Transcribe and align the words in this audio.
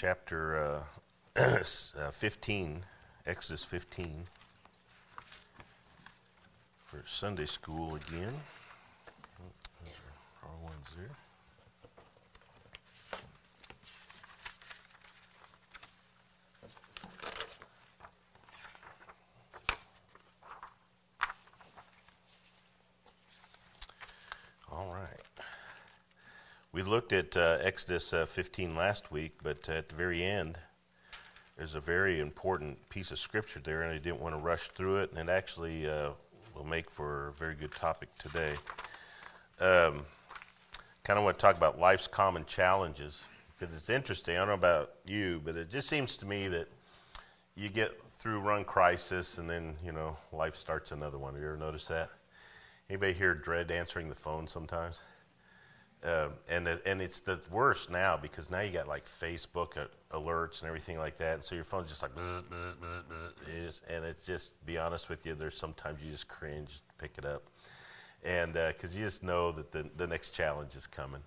chapter 0.00 0.82
uh, 1.36 1.60
uh, 1.60 2.10
15, 2.10 2.84
Exodus 3.26 3.62
15, 3.64 4.24
for 6.86 7.02
Sunday 7.04 7.44
school 7.44 7.96
again. 7.96 8.32
Oh, 9.38 9.44
those 9.84 9.92
are 9.92 10.48
wrong 10.48 10.62
ones 10.62 10.90
there. 10.96 11.10
All 24.72 24.94
right. 24.94 25.19
We 26.72 26.84
looked 26.84 27.12
at 27.12 27.36
uh, 27.36 27.58
Exodus 27.62 28.12
uh, 28.12 28.24
15 28.24 28.76
last 28.76 29.10
week, 29.10 29.32
but 29.42 29.68
at 29.68 29.88
the 29.88 29.94
very 29.96 30.22
end, 30.22 30.56
there's 31.56 31.74
a 31.74 31.80
very 31.80 32.20
important 32.20 32.88
piece 32.88 33.10
of 33.10 33.18
scripture 33.18 33.58
there, 33.58 33.82
and 33.82 33.92
I 33.92 33.98
didn't 33.98 34.20
want 34.20 34.36
to 34.36 34.40
rush 34.40 34.68
through 34.68 34.98
it, 34.98 35.10
and 35.10 35.28
it 35.28 35.32
actually 35.32 35.90
uh, 35.90 36.10
will 36.54 36.64
make 36.64 36.88
for 36.88 37.28
a 37.28 37.32
very 37.32 37.56
good 37.56 37.72
topic 37.72 38.08
today. 38.18 38.52
Um, 39.58 40.02
kind 41.02 41.18
of 41.18 41.24
want 41.24 41.40
to 41.40 41.42
talk 41.42 41.56
about 41.56 41.80
life's 41.80 42.06
common 42.06 42.44
challenges 42.44 43.24
because 43.58 43.74
it's 43.74 43.90
interesting. 43.90 44.36
I 44.36 44.38
don't 44.38 44.48
know 44.48 44.54
about 44.54 44.92
you, 45.04 45.42
but 45.44 45.56
it 45.56 45.70
just 45.70 45.88
seems 45.88 46.16
to 46.18 46.26
me 46.26 46.46
that 46.48 46.68
you 47.56 47.68
get 47.68 48.00
through 48.10 48.44
one 48.44 48.62
crisis, 48.62 49.38
and 49.38 49.50
then 49.50 49.74
you 49.84 49.90
know 49.90 50.16
life 50.32 50.54
starts 50.54 50.92
another 50.92 51.18
one. 51.18 51.34
Have 51.34 51.42
you 51.42 51.48
ever 51.48 51.56
noticed 51.56 51.88
that? 51.88 52.10
Anybody 52.88 53.12
here 53.12 53.34
dread 53.34 53.72
answering 53.72 54.08
the 54.08 54.14
phone 54.14 54.46
sometimes? 54.46 55.02
Uh, 56.02 56.28
and 56.48 56.66
and 56.66 57.02
it's 57.02 57.20
the 57.20 57.38
worst 57.50 57.90
now 57.90 58.16
because 58.16 58.50
now 58.50 58.60
you 58.60 58.72
got 58.72 58.88
like 58.88 59.04
Facebook 59.04 59.86
alerts 60.12 60.62
and 60.62 60.68
everything 60.68 60.98
like 60.98 61.18
that, 61.18 61.34
and 61.34 61.44
so 61.44 61.54
your 61.54 61.64
phone's 61.64 61.90
just 61.90 62.02
like 62.02 62.14
bzz, 62.14 62.42
bzz, 62.44 62.76
bzz, 63.04 63.64
just, 63.66 63.84
and 63.86 64.06
it's 64.06 64.24
just 64.24 64.64
be 64.64 64.78
honest 64.78 65.10
with 65.10 65.26
you, 65.26 65.34
there's 65.34 65.56
sometimes 65.56 66.02
you 66.02 66.10
just 66.10 66.26
cringe 66.26 66.80
pick 66.96 67.18
it 67.18 67.26
up, 67.26 67.42
and 68.24 68.54
because 68.54 68.94
uh, 68.94 68.98
you 68.98 69.04
just 69.04 69.22
know 69.22 69.52
that 69.52 69.72
the 69.72 69.90
the 69.98 70.06
next 70.06 70.30
challenge 70.30 70.74
is 70.74 70.86
coming. 70.86 71.20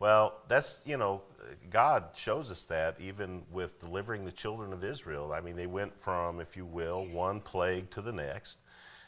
Well, 0.00 0.42
that's 0.48 0.82
you 0.84 0.96
know, 0.96 1.22
God 1.70 2.06
shows 2.16 2.50
us 2.50 2.64
that 2.64 3.00
even 3.00 3.42
with 3.52 3.78
delivering 3.78 4.24
the 4.24 4.32
children 4.32 4.72
of 4.72 4.82
Israel. 4.82 5.32
I 5.32 5.40
mean, 5.40 5.54
they 5.54 5.68
went 5.68 5.96
from, 5.96 6.40
if 6.40 6.56
you 6.56 6.66
will, 6.66 7.06
one 7.06 7.40
plague 7.40 7.90
to 7.90 8.02
the 8.02 8.12
next 8.12 8.60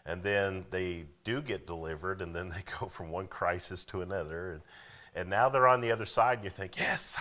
and 0.06 0.22
then 0.22 0.64
they 0.70 1.04
do 1.22 1.42
get 1.42 1.66
delivered, 1.66 2.22
and 2.22 2.34
then 2.34 2.48
they 2.48 2.62
go 2.80 2.86
from 2.86 3.10
one 3.10 3.26
crisis 3.26 3.84
to 3.84 4.00
another, 4.00 4.52
and, 4.52 4.62
and 5.18 5.28
now 5.28 5.48
they're 5.48 5.66
on 5.66 5.80
the 5.80 5.90
other 5.90 6.04
side, 6.04 6.38
and 6.38 6.44
you 6.44 6.50
think, 6.50 6.78
yes, 6.78 7.16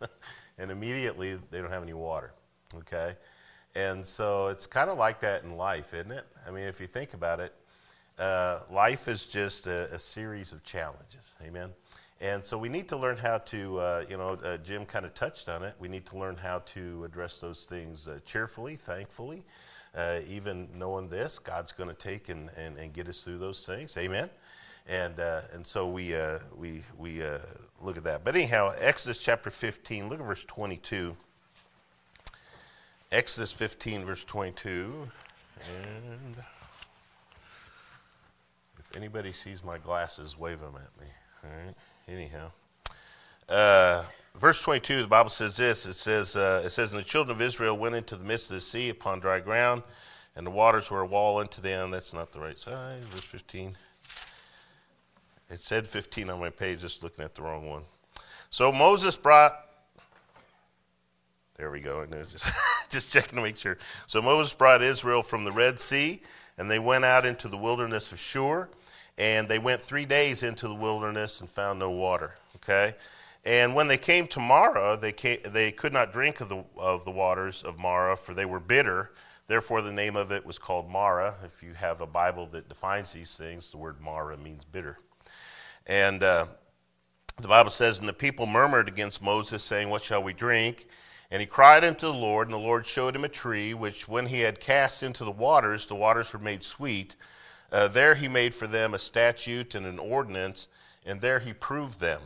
and 0.58 0.70
immediately 0.70 1.38
they 1.50 1.60
don't 1.62 1.70
have 1.70 1.82
any 1.82 1.94
water, 1.94 2.34
okay? 2.76 3.16
And 3.74 4.04
so 4.04 4.48
it's 4.48 4.66
kind 4.66 4.90
of 4.90 4.98
like 4.98 5.18
that 5.20 5.42
in 5.42 5.56
life, 5.56 5.94
isn't 5.94 6.12
it? 6.12 6.26
I 6.46 6.50
mean, 6.50 6.64
if 6.64 6.78
you 6.78 6.86
think 6.86 7.14
about 7.14 7.40
it, 7.40 7.54
uh, 8.18 8.60
life 8.70 9.08
is 9.08 9.24
just 9.24 9.66
a, 9.66 9.90
a, 9.94 9.98
series 9.98 10.52
of 10.52 10.62
challenges, 10.62 11.36
amen? 11.42 11.70
And 12.20 12.44
so 12.44 12.58
we 12.58 12.68
need 12.68 12.86
to 12.88 12.98
learn 12.98 13.16
how 13.16 13.38
to, 13.38 13.78
uh, 13.78 14.04
you 14.10 14.18
know, 14.18 14.38
uh, 14.44 14.58
Jim 14.58 14.84
kind 14.84 15.06
of 15.06 15.14
touched 15.14 15.48
on 15.48 15.62
it. 15.62 15.74
We 15.78 15.88
need 15.88 16.04
to 16.06 16.18
learn 16.18 16.36
how 16.36 16.58
to 16.58 17.04
address 17.04 17.38
those 17.38 17.64
things 17.64 18.08
uh, 18.08 18.18
cheerfully, 18.26 18.76
thankfully, 18.76 19.42
uh, 19.94 20.20
even 20.28 20.68
knowing 20.74 21.08
this, 21.08 21.38
God's 21.38 21.72
going 21.72 21.88
to 21.88 21.94
take 21.94 22.28
and, 22.28 22.50
and, 22.58 22.76
and, 22.76 22.92
get 22.92 23.08
us 23.08 23.22
through 23.22 23.38
those 23.38 23.64
things. 23.64 23.96
Amen. 23.96 24.28
And, 24.88 25.20
uh, 25.20 25.42
and 25.52 25.66
so 25.66 25.88
we, 25.88 26.14
uh, 26.14 26.38
we, 26.56 26.82
we 26.98 27.22
uh, 27.22 27.38
look 27.80 27.96
at 27.96 28.04
that. 28.04 28.24
But 28.24 28.34
anyhow, 28.34 28.72
Exodus 28.78 29.18
chapter 29.18 29.50
15, 29.50 30.08
look 30.08 30.20
at 30.20 30.26
verse 30.26 30.44
22. 30.44 31.16
Exodus 33.12 33.52
15, 33.52 34.04
verse 34.04 34.24
22. 34.24 35.08
And 35.68 36.36
if 38.78 38.96
anybody 38.96 39.32
sees 39.32 39.64
my 39.64 39.78
glasses, 39.78 40.38
wave 40.38 40.60
them 40.60 40.74
at 40.76 41.00
me. 41.00 41.10
All 41.44 41.50
right. 41.50 41.74
Anyhow. 42.08 42.50
Uh, 43.48 44.04
verse 44.36 44.62
22, 44.62 45.02
the 45.02 45.08
Bible 45.08 45.30
says 45.30 45.56
this 45.56 45.86
it 45.86 45.94
says, 45.94 46.36
uh, 46.36 46.62
it 46.64 46.70
says, 46.70 46.92
And 46.92 47.00
the 47.00 47.04
children 47.04 47.36
of 47.36 47.42
Israel 47.42 47.76
went 47.76 47.94
into 47.94 48.16
the 48.16 48.24
midst 48.24 48.50
of 48.50 48.56
the 48.56 48.60
sea 48.60 48.88
upon 48.88 49.20
dry 49.20 49.40
ground, 49.40 49.82
and 50.36 50.46
the 50.46 50.50
waters 50.50 50.90
were 50.90 51.00
a 51.00 51.06
wall 51.06 51.38
unto 51.38 51.60
them. 51.60 51.90
That's 51.90 52.14
not 52.14 52.32
the 52.32 52.40
right 52.40 52.58
side. 52.58 53.04
Verse 53.06 53.24
15. 53.24 53.76
It 55.50 55.58
said 55.58 55.86
15 55.86 56.30
on 56.30 56.38
my 56.38 56.50
page, 56.50 56.80
just 56.80 57.02
looking 57.02 57.24
at 57.24 57.34
the 57.34 57.42
wrong 57.42 57.68
one. 57.68 57.82
So 58.50 58.70
Moses 58.70 59.16
brought, 59.16 59.52
there 61.56 61.72
we 61.72 61.80
go, 61.80 62.06
just, 62.06 62.46
just 62.88 63.12
checking 63.12 63.36
to 63.36 63.42
make 63.42 63.56
sure. 63.56 63.76
So 64.06 64.22
Moses 64.22 64.54
brought 64.54 64.80
Israel 64.80 65.22
from 65.22 65.42
the 65.42 65.50
Red 65.50 65.80
Sea, 65.80 66.22
and 66.56 66.70
they 66.70 66.78
went 66.78 67.04
out 67.04 67.26
into 67.26 67.48
the 67.48 67.56
wilderness 67.56 68.12
of 68.12 68.20
Shur, 68.20 68.68
and 69.18 69.48
they 69.48 69.58
went 69.58 69.82
three 69.82 70.04
days 70.04 70.44
into 70.44 70.68
the 70.68 70.74
wilderness 70.74 71.40
and 71.40 71.50
found 71.50 71.80
no 71.80 71.90
water. 71.90 72.36
Okay? 72.56 72.94
And 73.44 73.74
when 73.74 73.88
they 73.88 73.98
came 73.98 74.28
to 74.28 74.40
Marah, 74.40 74.98
they, 75.00 75.12
came, 75.12 75.38
they 75.46 75.72
could 75.72 75.92
not 75.92 76.12
drink 76.12 76.40
of 76.40 76.48
the, 76.48 76.62
of 76.76 77.04
the 77.04 77.10
waters 77.10 77.64
of 77.64 77.78
Marah, 77.78 78.16
for 78.16 78.34
they 78.34 78.44
were 78.44 78.60
bitter. 78.60 79.10
Therefore, 79.48 79.82
the 79.82 79.92
name 79.92 80.14
of 80.14 80.30
it 80.30 80.46
was 80.46 80.58
called 80.58 80.88
Marah. 80.88 81.34
If 81.44 81.62
you 81.62 81.74
have 81.74 82.00
a 82.02 82.06
Bible 82.06 82.46
that 82.52 82.68
defines 82.68 83.12
these 83.12 83.36
things, 83.36 83.70
the 83.70 83.78
word 83.78 84.00
Marah 84.00 84.36
means 84.36 84.64
bitter. 84.64 84.96
And 85.90 86.22
uh, 86.22 86.46
the 87.40 87.48
Bible 87.48 87.70
says, 87.70 87.98
And 87.98 88.08
the 88.08 88.12
people 88.12 88.46
murmured 88.46 88.86
against 88.86 89.20
Moses, 89.20 89.60
saying, 89.60 89.90
What 89.90 90.02
shall 90.02 90.22
we 90.22 90.32
drink? 90.32 90.86
And 91.32 91.40
he 91.40 91.46
cried 91.46 91.82
unto 91.82 92.06
the 92.06 92.14
Lord, 92.14 92.46
and 92.46 92.54
the 92.54 92.58
Lord 92.58 92.86
showed 92.86 93.16
him 93.16 93.24
a 93.24 93.28
tree, 93.28 93.74
which 93.74 94.06
when 94.06 94.26
he 94.26 94.38
had 94.38 94.60
cast 94.60 95.02
into 95.02 95.24
the 95.24 95.32
waters, 95.32 95.86
the 95.86 95.96
waters 95.96 96.32
were 96.32 96.38
made 96.38 96.62
sweet. 96.62 97.16
Uh, 97.72 97.88
there 97.88 98.14
he 98.14 98.28
made 98.28 98.54
for 98.54 98.68
them 98.68 98.94
a 98.94 99.00
statute 99.00 99.74
and 99.74 99.84
an 99.84 99.98
ordinance, 99.98 100.68
and 101.04 101.20
there 101.20 101.40
he 101.40 101.52
proved 101.52 101.98
them. 101.98 102.22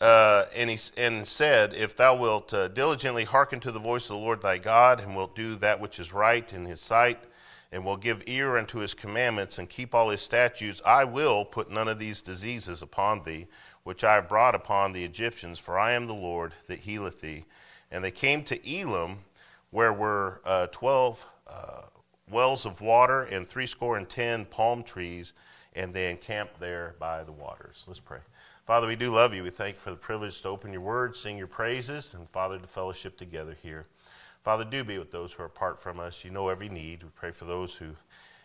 Uh, 0.00 0.46
and 0.52 0.68
he 0.68 0.78
and 0.96 1.24
said, 1.24 1.74
If 1.74 1.94
thou 1.94 2.16
wilt 2.16 2.52
uh, 2.52 2.66
diligently 2.66 3.22
hearken 3.22 3.60
to 3.60 3.70
the 3.70 3.78
voice 3.78 4.06
of 4.06 4.16
the 4.16 4.22
Lord 4.24 4.42
thy 4.42 4.58
God, 4.58 4.98
and 4.98 5.14
wilt 5.14 5.36
do 5.36 5.54
that 5.56 5.78
which 5.78 6.00
is 6.00 6.12
right 6.12 6.52
in 6.52 6.64
his 6.64 6.80
sight, 6.80 7.20
and 7.72 7.84
will 7.84 7.96
give 7.96 8.22
ear 8.26 8.58
unto 8.58 8.78
his 8.78 8.92
commandments, 8.92 9.58
and 9.58 9.68
keep 9.68 9.94
all 9.94 10.10
his 10.10 10.20
statutes, 10.20 10.82
I 10.84 11.04
will 11.04 11.44
put 11.44 11.70
none 11.70 11.88
of 11.88 11.98
these 11.98 12.20
diseases 12.20 12.82
upon 12.82 13.22
thee, 13.22 13.46
which 13.82 14.04
I 14.04 14.14
have 14.14 14.28
brought 14.28 14.54
upon 14.54 14.92
the 14.92 15.04
Egyptians, 15.04 15.58
for 15.58 15.78
I 15.78 15.92
am 15.92 16.06
the 16.06 16.12
Lord 16.12 16.52
that 16.68 16.80
healeth 16.80 17.22
thee. 17.22 17.46
And 17.90 18.04
they 18.04 18.10
came 18.10 18.44
to 18.44 18.70
Elim, 18.70 19.20
where 19.70 19.92
were 19.92 20.42
uh, 20.44 20.66
twelve 20.66 21.26
uh, 21.46 21.82
wells 22.30 22.66
of 22.66 22.80
water, 22.82 23.22
and 23.22 23.48
threescore 23.48 23.96
and 23.96 24.08
ten 24.08 24.44
palm 24.44 24.82
trees, 24.82 25.32
and 25.74 25.94
they 25.94 26.10
encamped 26.10 26.60
there 26.60 26.94
by 26.98 27.24
the 27.24 27.32
waters. 27.32 27.84
Let's 27.88 28.00
pray. 28.00 28.20
Father, 28.66 28.86
we 28.86 28.96
do 28.96 29.10
love 29.10 29.34
you. 29.34 29.42
We 29.42 29.50
thank 29.50 29.76
you 29.76 29.80
for 29.80 29.90
the 29.90 29.96
privilege 29.96 30.40
to 30.42 30.48
open 30.48 30.72
your 30.72 30.82
word, 30.82 31.16
sing 31.16 31.36
your 31.36 31.48
praises, 31.48 32.14
and 32.14 32.28
Father, 32.28 32.58
to 32.58 32.66
fellowship 32.66 33.16
together 33.16 33.56
here. 33.62 33.86
Father, 34.42 34.64
do 34.64 34.84
be 34.84 34.98
with 34.98 35.10
those 35.10 35.32
who 35.32 35.42
are 35.42 35.46
apart 35.46 35.80
from 35.80 36.00
us. 36.00 36.24
You 36.24 36.30
know 36.30 36.48
every 36.48 36.68
need. 36.68 37.02
We 37.02 37.08
pray 37.14 37.30
for 37.30 37.44
those 37.44 37.74
who 37.74 37.90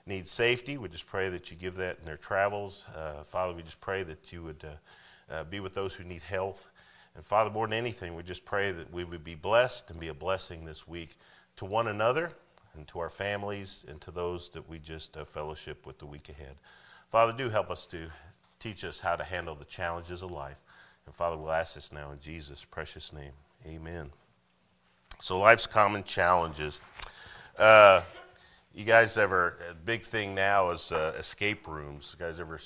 need 0.06 0.28
safety. 0.28 0.78
We 0.78 0.90
just 0.90 1.08
pray 1.08 1.30
that 1.30 1.52
you 1.52 1.58
give 1.58 1.76
that 1.76 2.00
in 2.00 2.06
their 2.06 2.18
travels. 2.18 2.86
Uh, 2.96 3.24
Father, 3.24 3.54
we 3.54 3.64
just 3.64 3.82
pray 3.82 4.04
that 4.04 4.32
you 4.32 4.44
would 4.44 4.64
uh, 4.64 5.34
uh, 5.34 5.44
be 5.44 5.60
with 5.60 5.74
those 5.74 5.94
who 5.94 6.04
need 6.04 6.22
health. 6.22 6.70
And 7.16 7.24
Father, 7.24 7.50
more 7.50 7.68
than 7.68 7.78
anything, 7.78 8.16
we 8.16 8.24
just 8.24 8.46
pray 8.46 8.72
that 8.72 8.94
we 8.94 9.04
would 9.04 9.24
be 9.24 9.36
blessed 9.36 9.90
and 9.90 10.00
be 10.00 10.10
a 10.10 10.14
blessing 10.14 10.66
this 10.66 10.88
week 10.88 11.16
to 11.56 11.66
one 11.66 11.88
another 11.88 12.32
and 12.76 12.88
to 12.90 13.00
our 13.00 13.10
families 13.10 13.84
and 13.88 14.00
to 14.02 14.12
those 14.12 14.50
that 14.50 14.70
we 14.70 14.78
just 14.80 15.18
uh, 15.18 15.26
fellowship 15.26 15.86
with 15.86 15.98
the 15.98 16.06
week 16.06 16.30
ahead. 16.30 16.56
Father, 17.10 17.34
do 17.36 17.50
help 17.50 17.72
us 17.72 17.86
to 17.88 18.10
Teach 18.60 18.84
us 18.84 19.00
how 19.00 19.16
to 19.16 19.24
handle 19.24 19.56
the 19.56 19.66
challenges 19.66 20.24
of 20.24 20.32
life. 20.32 20.62
And 21.06 21.14
Father, 21.14 21.38
we'll 21.38 21.52
ask 21.52 21.76
this 21.76 21.92
now 21.92 22.12
in 22.12 22.20
Jesus' 22.20 22.64
precious 22.64 23.14
name. 23.14 23.34
Amen. 23.66 24.10
So, 25.20 25.40
life's 25.40 25.68
common 25.68 26.04
challenges. 26.04 26.80
Uh, 27.58 28.02
you 28.74 28.86
guys 28.86 29.18
ever, 29.18 29.58
big 29.86 30.04
thing 30.04 30.36
now 30.36 30.70
is 30.70 30.92
uh, 30.92 31.16
escape 31.18 31.68
rooms. 31.68 32.16
You 32.18 32.26
guys 32.26 32.40
ever 32.40 32.60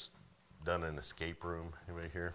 done 0.66 0.84
an 0.84 0.98
escape 0.98 1.44
room? 1.44 1.74
Anybody 1.88 2.10
here? 2.10 2.34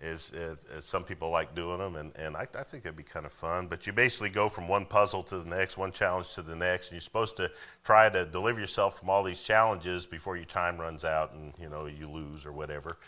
is, 0.00 0.32
is, 0.32 0.84
some 0.84 1.02
people 1.02 1.30
like 1.30 1.54
doing 1.54 1.78
them, 1.78 1.96
and, 1.96 2.12
and 2.16 2.36
I, 2.36 2.46
I 2.58 2.62
think 2.62 2.84
it'd 2.84 2.96
be 2.96 3.02
kind 3.02 3.26
of 3.26 3.32
fun. 3.32 3.66
But 3.66 3.86
you 3.86 3.92
basically 3.92 4.30
go 4.30 4.48
from 4.48 4.68
one 4.68 4.86
puzzle 4.86 5.22
to 5.24 5.38
the 5.38 5.48
next, 5.48 5.76
one 5.76 5.90
challenge 5.90 6.34
to 6.34 6.42
the 6.42 6.54
next, 6.54 6.86
and 6.86 6.92
you're 6.92 7.00
supposed 7.00 7.36
to 7.36 7.50
try 7.84 8.08
to 8.08 8.24
deliver 8.24 8.60
yourself 8.60 8.98
from 8.98 9.10
all 9.10 9.24
these 9.24 9.42
challenges 9.42 10.06
before 10.06 10.36
your 10.36 10.46
time 10.46 10.78
runs 10.78 11.04
out 11.04 11.32
and 11.32 11.52
you 11.60 11.68
know 11.68 11.86
you 11.86 12.08
lose 12.08 12.46
or 12.46 12.52
whatever. 12.52 12.98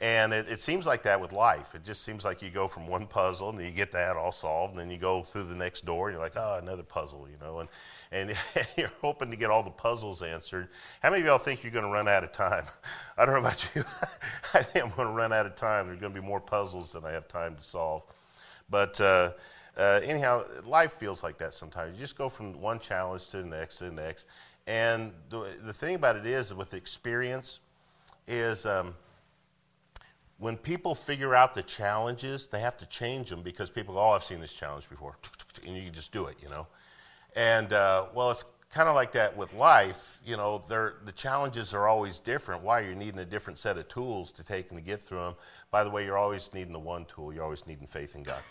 And 0.00 0.34
it, 0.34 0.46
it, 0.50 0.60
seems 0.60 0.84
like 0.84 1.02
that 1.04 1.18
with 1.18 1.32
life. 1.32 1.74
It 1.74 1.82
just 1.82 2.02
seems 2.02 2.22
like 2.22 2.42
you 2.42 2.50
go 2.50 2.68
from 2.68 2.86
one 2.86 3.06
puzzle 3.06 3.48
and 3.48 3.58
you 3.62 3.70
get 3.70 3.90
that 3.92 4.14
all 4.14 4.30
solved, 4.30 4.72
and 4.72 4.80
then 4.80 4.90
you 4.90 4.98
go 4.98 5.22
through 5.22 5.44
the 5.44 5.54
next 5.54 5.86
door 5.86 6.08
and 6.08 6.14
you're 6.14 6.22
like, 6.22 6.36
oh, 6.36 6.58
another 6.60 6.82
puzzle, 6.82 7.26
you 7.30 7.38
know. 7.40 7.60
And, 7.60 7.68
and 8.12 8.36
you're 8.76 8.92
hoping 9.00 9.30
to 9.30 9.36
get 9.36 9.50
all 9.50 9.62
the 9.62 9.70
puzzles 9.70 10.22
answered. 10.22 10.68
How 11.02 11.08
many 11.08 11.22
of 11.22 11.26
y'all 11.26 11.38
think 11.38 11.64
you're 11.64 11.72
going 11.72 11.86
to 11.86 11.90
run 11.90 12.08
out 12.08 12.24
of 12.24 12.32
time? 12.32 12.64
I 13.16 13.24
don't 13.24 13.36
know 13.36 13.40
about 13.40 13.70
you. 13.74 13.84
I 14.54 14.62
think 14.62 14.84
I'm 14.84 14.90
going 14.90 15.08
to 15.08 15.14
run 15.14 15.32
out 15.32 15.46
of 15.46 15.56
time. 15.56 15.86
There's 15.86 15.98
going 15.98 16.12
to 16.12 16.20
be 16.20 16.26
more 16.26 16.40
puzzles 16.40 16.92
than 16.92 17.06
I 17.06 17.12
have 17.12 17.26
time 17.26 17.56
to 17.56 17.62
solve. 17.62 18.02
But 18.68 19.00
uh, 19.00 19.32
uh, 19.78 20.00
anyhow, 20.04 20.44
life 20.66 20.92
feels 20.92 21.22
like 21.22 21.38
that 21.38 21.54
sometimes. 21.54 21.94
You 21.94 22.00
just 22.00 22.18
go 22.18 22.28
from 22.28 22.60
one 22.60 22.78
challenge 22.80 23.30
to 23.30 23.38
the 23.38 23.44
next 23.44 23.78
to 23.78 23.84
the 23.84 23.92
next. 23.92 24.26
And 24.66 25.12
the, 25.30 25.56
the 25.62 25.72
thing 25.72 25.94
about 25.94 26.16
it 26.16 26.26
is, 26.26 26.52
with 26.52 26.74
experience, 26.74 27.60
is 28.26 28.66
um, 28.66 28.94
when 30.38 30.56
people 30.56 30.94
figure 30.94 31.34
out 31.34 31.54
the 31.54 31.62
challenges, 31.62 32.46
they 32.48 32.60
have 32.60 32.76
to 32.76 32.86
change 32.86 33.30
them 33.30 33.42
because 33.42 33.70
people 33.70 33.94
go, 33.94 34.00
oh, 34.00 34.10
I've 34.10 34.24
seen 34.24 34.40
this 34.40 34.52
challenge 34.52 34.88
before. 34.88 35.16
And 35.66 35.74
you 35.74 35.84
can 35.84 35.92
just 35.92 36.12
do 36.12 36.26
it, 36.26 36.36
you 36.42 36.48
know. 36.48 36.66
And, 37.34 37.72
uh, 37.72 38.06
well, 38.14 38.30
it's 38.30 38.44
kind 38.70 38.88
of 38.88 38.94
like 38.94 39.12
that 39.12 39.34
with 39.34 39.54
life. 39.54 40.20
You 40.24 40.36
know, 40.36 40.62
the 40.68 41.12
challenges 41.12 41.72
are 41.72 41.88
always 41.88 42.20
different. 42.20 42.62
Why? 42.62 42.80
You're 42.80 42.94
needing 42.94 43.20
a 43.20 43.24
different 43.24 43.58
set 43.58 43.78
of 43.78 43.88
tools 43.88 44.32
to 44.32 44.44
take 44.44 44.70
and 44.70 44.78
to 44.78 44.84
get 44.84 45.00
through 45.00 45.20
them. 45.20 45.34
By 45.70 45.84
the 45.84 45.90
way, 45.90 46.04
you're 46.04 46.18
always 46.18 46.52
needing 46.52 46.72
the 46.72 46.78
one 46.78 47.06
tool. 47.06 47.32
You're 47.32 47.44
always 47.44 47.66
needing 47.66 47.86
faith 47.86 48.14
in 48.14 48.22
God. 48.22 48.42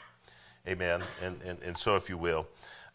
Amen. 0.67 1.03
And, 1.21 1.39
and, 1.43 1.61
and 1.61 1.77
so, 1.77 1.95
if 1.95 2.09
you 2.09 2.17
will, 2.17 2.47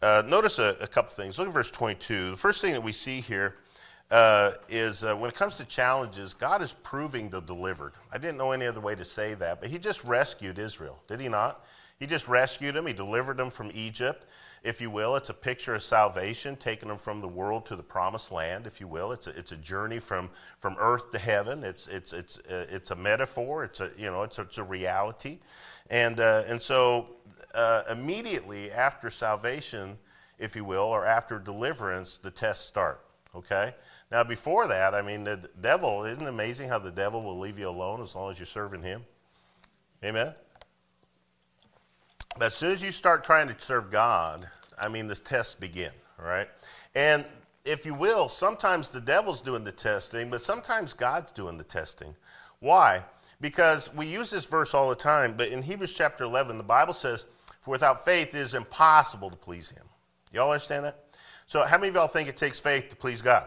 uh, 0.03 0.25
notice 0.27 0.59
a, 0.59 0.77
a 0.81 0.89
couple 0.89 1.13
things. 1.13 1.39
Look 1.39 1.47
at 1.47 1.55
verse 1.55 1.71
22. 1.71 2.31
The 2.31 2.37
first 2.37 2.61
thing 2.61 2.73
that 2.73 2.83
we 2.83 2.91
see 2.91 3.21
here 3.21 3.57
uh, 4.11 4.53
is 4.69 5.05
uh, 5.05 5.15
when 5.15 5.31
it 5.31 5.37
comes 5.37 5.57
to 5.59 5.65
challenges, 5.65 6.35
God 6.35 6.63
is 6.63 6.75
proving 6.83 7.31
the 7.31 7.41
delivered. 7.41 7.93
I 8.13 8.19
didn't 8.19 8.39
know 8.39 8.53
any 8.53 8.67
other 8.67 8.81
way 8.81 8.95
to 8.95 9.05
say 9.05 9.35
that, 9.35 9.61
but 9.61 9.71
He 9.71 9.79
just 9.79 10.05
rescued 10.05 10.59
Israel, 10.59 10.99
did 11.07 11.21
He 11.21 11.29
not? 11.29 11.65
He 11.99 12.07
just 12.07 12.29
rescued 12.29 12.75
them, 12.75 12.87
He 12.87 12.93
delivered 12.93 13.37
them 13.37 13.51
from 13.51 13.71
Egypt, 13.75 14.27
if 14.63 14.81
you 14.81 14.91
will. 14.91 15.17
It's 15.17 15.31
a 15.31 15.35
picture 15.35 15.75
of 15.75 15.83
salvation, 15.83 16.57
taking 16.57 16.89
them 16.89 16.99
from 16.99 17.21
the 17.21 17.29
world 17.29 17.67
to 17.67 17.77
the 17.77 17.83
promised 17.83 18.33
land, 18.33 18.67
if 18.67 18.81
you 18.81 18.89
will. 18.89 19.13
It's 19.13 19.27
a, 19.27 19.31
it's 19.31 19.53
a 19.53 19.57
journey 19.57 19.99
from, 19.99 20.31
from 20.59 20.77
earth 20.79 21.13
to 21.13 21.19
heaven. 21.19 21.63
It's, 21.63 21.89
it's, 21.89 22.13
it's, 22.13 22.39
uh, 22.41 22.67
it's 22.71 22.91
a 22.91 22.97
metaphor, 22.97 23.65
it's 23.65 23.81
a, 23.81 23.91
you 23.97 24.11
know, 24.11 24.23
it's 24.23 24.39
it's 24.39 24.59
a 24.59 24.65
reality. 24.65 25.39
And, 25.89 26.21
uh, 26.21 26.45
and 26.47 26.61
so 26.61 27.15
uh, 27.55 27.83
immediately 27.91 28.71
after 28.71 29.11
salvation, 29.11 29.99
if 30.39 30.57
you 30.57 30.65
will, 30.65 30.85
or 30.85 31.05
after 31.05 31.39
deliverance, 31.39 32.19
the 32.19 32.31
tests 32.31 32.65
start, 32.65 33.05
okay? 33.35 33.75
Now, 34.11 34.25
before 34.25 34.67
that, 34.67 34.95
I 34.95 35.03
mean, 35.03 35.23
the 35.23 35.49
devil, 35.61 36.05
isn't 36.05 36.25
it 36.25 36.29
amazing 36.29 36.69
how 36.69 36.81
the 36.81 36.91
devil 36.91 37.23
will 37.23 37.39
leave 37.39 37.59
you 37.59 37.69
alone 37.69 38.03
as 38.03 38.17
long 38.17 38.31
as 38.31 38.39
you're 38.39 38.47
serving 38.47 38.83
him? 38.83 39.05
Amen? 40.05 40.35
But 42.37 42.47
as 42.47 42.55
soon 42.55 42.73
as 42.73 42.83
you 42.83 42.91
start 42.91 43.23
trying 43.23 43.49
to 43.49 43.55
serve 43.59 43.91
God, 43.91 44.49
I 44.79 44.89
mean, 44.89 45.07
the 45.07 45.15
tests 45.15 45.55
begin, 45.55 45.93
right? 46.19 46.49
And 46.95 47.25
if 47.65 47.87
you 47.87 47.95
will, 47.95 48.29
sometimes 48.29 48.89
the 48.89 49.01
devil's 49.01 49.41
doing 49.41 49.63
the 49.63 49.73
testing, 49.73 50.29
but 50.29 50.41
sometimes 50.41 50.93
God's 50.93 51.31
doing 51.31 51.57
the 51.57 51.65
testing. 51.65 52.15
Why? 52.59 53.05
Because 53.41 53.93
we 53.95 54.07
use 54.07 54.31
this 54.31 54.45
verse 54.45 54.75
all 54.75 54.89
the 54.89 54.97
time, 54.97 55.35
but 55.37 55.49
in 55.49 55.63
Hebrews 55.63 55.93
chapter 55.93 56.25
11, 56.25 56.59
the 56.59 56.65
Bible 56.65 56.95
says, 56.95 57.27
For 57.61 57.71
without 57.71 58.05
faith 58.05 58.35
it 58.35 58.41
is 58.41 58.55
impossible 58.55 59.31
to 59.31 59.37
please 59.37 59.71
him. 59.71 59.85
Y'all 60.33 60.51
understand 60.51 60.85
that? 60.85 61.05
So, 61.47 61.63
how 61.65 61.79
many 61.79 61.89
of 61.89 61.95
y'all 61.95 62.07
think 62.07 62.29
it 62.29 62.37
takes 62.37 62.59
faith 62.61 62.89
to 62.89 62.97
please 62.97 63.23
God? 63.23 63.47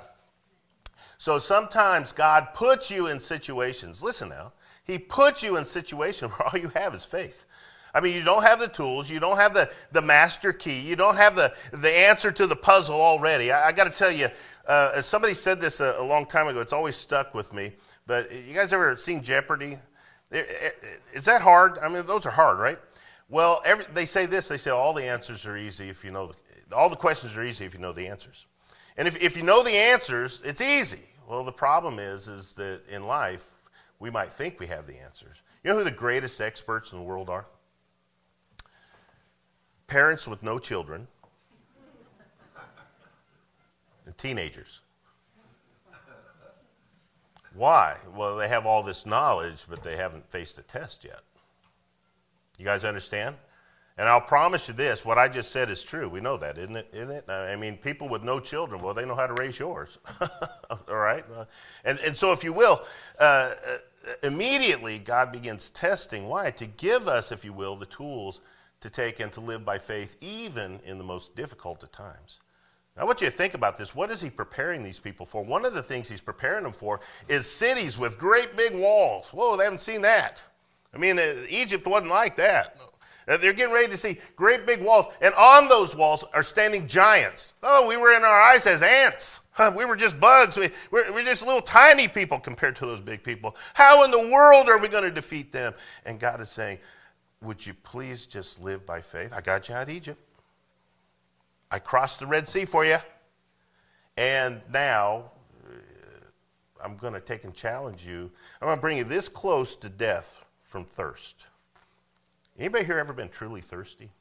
So 1.24 1.40
sometimes 1.40 2.12
God 2.12 2.50
puts 2.54 2.92
you 2.92 3.08
in 3.08 3.18
situations, 3.18 4.04
listen 4.04 4.28
now, 4.28 4.52
He 4.84 5.00
puts 5.00 5.42
you 5.42 5.56
in 5.56 5.64
situations 5.64 6.30
where 6.38 6.50
all 6.50 6.60
you 6.60 6.68
have 6.76 6.94
is 6.94 7.06
faith. 7.06 7.46
I 7.94 8.02
mean, 8.02 8.14
you 8.14 8.26
don't 8.26 8.44
have 8.44 8.60
the 8.60 8.68
tools, 8.68 9.10
you 9.10 9.22
don't 9.22 9.38
have 9.38 9.54
the, 9.54 9.72
the 9.94 10.02
master 10.02 10.52
key, 10.52 10.82
you 10.82 10.98
don't 10.98 11.16
have 11.16 11.38
the, 11.38 11.54
the 11.72 11.90
answer 11.90 12.30
to 12.34 12.46
the 12.46 12.58
puzzle 12.58 13.00
already. 13.00 13.54
I, 13.54 13.68
I 13.68 13.72
got 13.72 13.86
to 13.86 13.90
tell 13.90 14.12
you, 14.12 14.28
uh, 14.68 15.02
somebody 15.02 15.34
said 15.34 15.62
this 15.62 15.80
a, 15.80 15.96
a, 15.98 16.04
long 16.04 16.26
time 16.26 16.50
ago, 16.50 16.60
it's 16.60 16.74
always 16.74 16.98
stuck 16.98 17.34
with 17.34 17.54
me. 17.54 17.72
But 18.06 18.30
you 18.30 18.54
guys 18.54 18.74
ever 18.74 18.98
seen 18.98 19.24
Jeopardy? 19.24 19.78
Is 21.14 21.24
that 21.24 21.42
hard? 21.42 21.78
I 21.78 21.88
mean, 21.88 22.06
those 22.06 22.26
are 22.26 22.32
hard, 22.32 22.60
right? 22.60 22.80
Well, 23.30 23.62
every, 23.64 23.86
they 23.94 24.04
say 24.04 24.26
this 24.26 24.50
they 24.50 24.58
say 24.58 24.72
all 24.72 24.92
the 24.92 25.06
answers 25.06 25.48
are 25.48 25.56
easy 25.56 25.88
if 25.88 26.04
you 26.04 26.12
know, 26.12 26.34
the, 26.68 26.76
all 26.76 26.90
the 26.90 26.98
questions 26.98 27.38
are 27.38 27.46
easy 27.46 27.64
if 27.64 27.74
you 27.74 27.80
know 27.80 27.94
the 27.94 28.08
answers. 28.08 28.46
And 28.98 29.08
if, 29.08 29.22
if 29.24 29.38
you 29.38 29.44
know 29.44 29.64
the 29.64 29.72
answers, 29.72 30.42
it's 30.44 30.60
easy. 30.60 31.00
Well, 31.34 31.44
the 31.44 31.52
problem 31.52 31.98
is, 31.98 32.28
is 32.28 32.54
that 32.54 32.82
in 32.88 33.08
life, 33.08 33.54
we 33.98 34.12
might 34.12 34.32
think 34.32 34.60
we 34.60 34.68
have 34.68 34.86
the 34.86 34.96
answers. 35.00 35.42
You 35.64 35.72
know 35.72 35.80
who 35.80 35.84
the 35.84 35.90
greatest 35.90 36.40
experts 36.40 36.92
in 36.92 37.00
the 37.00 37.04
world 37.04 37.28
are? 37.28 37.48
Parents 39.88 40.28
with 40.28 40.44
no 40.44 40.60
children 40.60 41.08
and 44.06 44.16
teenagers. 44.16 44.82
Why? 47.56 47.98
Well, 48.16 48.38
they 48.38 48.48
have 48.48 48.68
all 48.68 48.84
this 48.84 49.08
knowledge, 49.08 49.66
but 49.68 49.82
they 49.82 49.96
haven't 49.96 50.30
faced 50.30 50.60
a 50.60 50.62
test 50.62 51.04
yet. 51.04 51.22
You 52.60 52.66
guys 52.66 52.86
understand? 52.86 53.38
And 53.98 54.10
I'll 54.10 54.22
promise 54.22 54.68
you 54.68 54.74
this 54.74 55.06
what 55.06 55.18
I 55.18 55.28
just 55.28 55.52
said 55.52 55.70
is 55.70 55.84
true. 55.84 56.10
We 56.10 56.20
know 56.20 56.38
that, 56.38 56.58
isn't 56.58 56.76
it? 56.76 56.90
Isn't 56.94 57.12
it? 57.12 57.30
I 57.30 57.56
mean, 57.56 57.78
people 57.78 58.10
with 58.10 58.24
no 58.24 58.40
children, 58.40 58.82
well, 58.82 58.94
they 58.94 59.06
know 59.06 59.16
how 59.16 59.28
to 59.28 59.36
raise 59.36 59.60
yours. 59.60 60.00
All 60.90 60.96
right? 60.96 61.24
And, 61.86 62.00
and 62.00 62.18
so, 62.18 62.32
if 62.32 62.44
you 62.44 62.54
will, 62.54 62.82
uh, 63.20 63.52
uh, 63.68 63.78
immediately 64.24 64.98
God 64.98 65.32
begins 65.32 65.70
testing. 65.70 66.28
Why? 66.28 66.50
To 66.52 66.66
give 66.66 67.08
us, 67.08 67.32
if 67.32 67.46
you 67.46 67.54
will, 67.54 67.76
the 67.76 67.86
tools 67.86 68.42
to 68.82 68.90
take 68.90 69.20
and 69.20 69.32
to 69.32 69.42
live 69.42 69.64
by 69.64 69.78
faith, 69.78 70.18
even 70.22 70.80
in 70.86 70.98
the 70.98 71.04
most 71.04 71.36
difficult 71.36 71.84
of 71.84 71.92
times. 71.92 72.42
Now, 72.98 73.04
I 73.04 73.06
want 73.06 73.22
you 73.22 73.28
to 73.28 73.34
think 73.34 73.54
about 73.54 73.78
this. 73.78 73.96
What 73.96 74.12
is 74.12 74.22
he 74.22 74.30
preparing 74.30 74.84
these 74.84 75.00
people 75.00 75.26
for? 75.26 75.44
One 75.44 75.66
of 75.66 75.74
the 75.74 75.84
things 75.84 76.10
he's 76.10 76.20
preparing 76.20 76.64
them 76.64 76.74
for 76.74 77.00
is 77.28 77.50
cities 77.50 77.98
with 77.98 78.18
great 78.18 78.58
big 78.58 78.74
walls. 78.74 79.30
Whoa, 79.30 79.56
they 79.56 79.64
haven't 79.64 79.80
seen 79.80 80.02
that. 80.02 80.44
I 80.94 80.98
mean, 80.98 81.18
uh, 81.18 81.36
Egypt 81.50 81.88
wasn't 81.88 82.12
like 82.12 82.36
that. 82.36 82.78
They're 83.26 83.54
getting 83.54 83.74
ready 83.74 83.88
to 83.90 83.98
see 83.98 84.20
great 84.36 84.66
big 84.66 84.82
walls, 84.82 85.08
and 85.22 85.34
on 85.36 85.68
those 85.68 85.96
walls 85.96 86.24
are 86.34 86.44
standing 86.44 86.88
giants. 86.88 87.54
Oh, 87.64 87.88
we 87.88 87.98
were 87.98 88.14
in 88.14 88.24
our 88.24 88.42
eyes 88.42 88.66
as 88.66 88.82
ants. 88.82 89.42
We 89.76 89.86
were 89.86 89.96
just 89.96 90.20
bugs. 90.20 90.58
We, 90.58 90.70
we're, 90.92 91.12
we're 91.14 91.24
just 91.24 91.46
little 91.46 91.62
tiny 91.62 92.08
people 92.08 92.40
compared 92.40 92.76
to 92.78 92.86
those 92.86 93.02
big 93.02 93.24
people. 93.24 93.56
How 93.74 94.04
in 94.04 94.12
the 94.12 94.30
world 94.30 94.68
are 94.68 94.80
we 94.80 94.88
going 94.88 95.04
to 95.04 95.12
defeat 95.12 95.52
them? 95.52 95.74
And 96.06 96.20
God 96.20 96.42
is 96.42 96.50
saying, 96.50 96.80
Would 97.42 97.66
you 97.66 97.74
please 97.74 98.26
just 98.26 98.62
live 98.62 98.86
by 98.86 99.00
faith? 99.00 99.32
I 99.32 99.42
got 99.42 99.70
you 99.70 99.76
out 99.76 99.84
of 99.84 99.90
Egypt. 99.90 100.20
I 101.70 101.80
crossed 101.80 102.20
the 102.20 102.28
Red 102.28 102.48
Sea 102.48 102.66
for 102.66 102.84
you. 102.84 102.98
And 104.18 104.62
now 104.72 105.32
uh, 105.66 105.74
I'm 106.84 106.98
going 106.98 107.14
to 107.14 107.20
take 107.20 107.46
and 107.46 107.54
challenge 107.54 108.06
you. 108.06 108.32
I'm 108.62 108.68
going 108.68 108.78
to 108.78 108.82
bring 108.82 108.98
you 108.98 109.04
this 109.04 109.30
close 109.30 109.76
to 109.78 109.90
death 109.90 110.46
from 110.62 110.86
thirst. 110.86 111.48
Anybody 112.58 112.86
here 112.86 113.00
ever 113.00 113.14
been 113.14 113.30
truly 113.30 113.62
thirsty? 113.62 114.12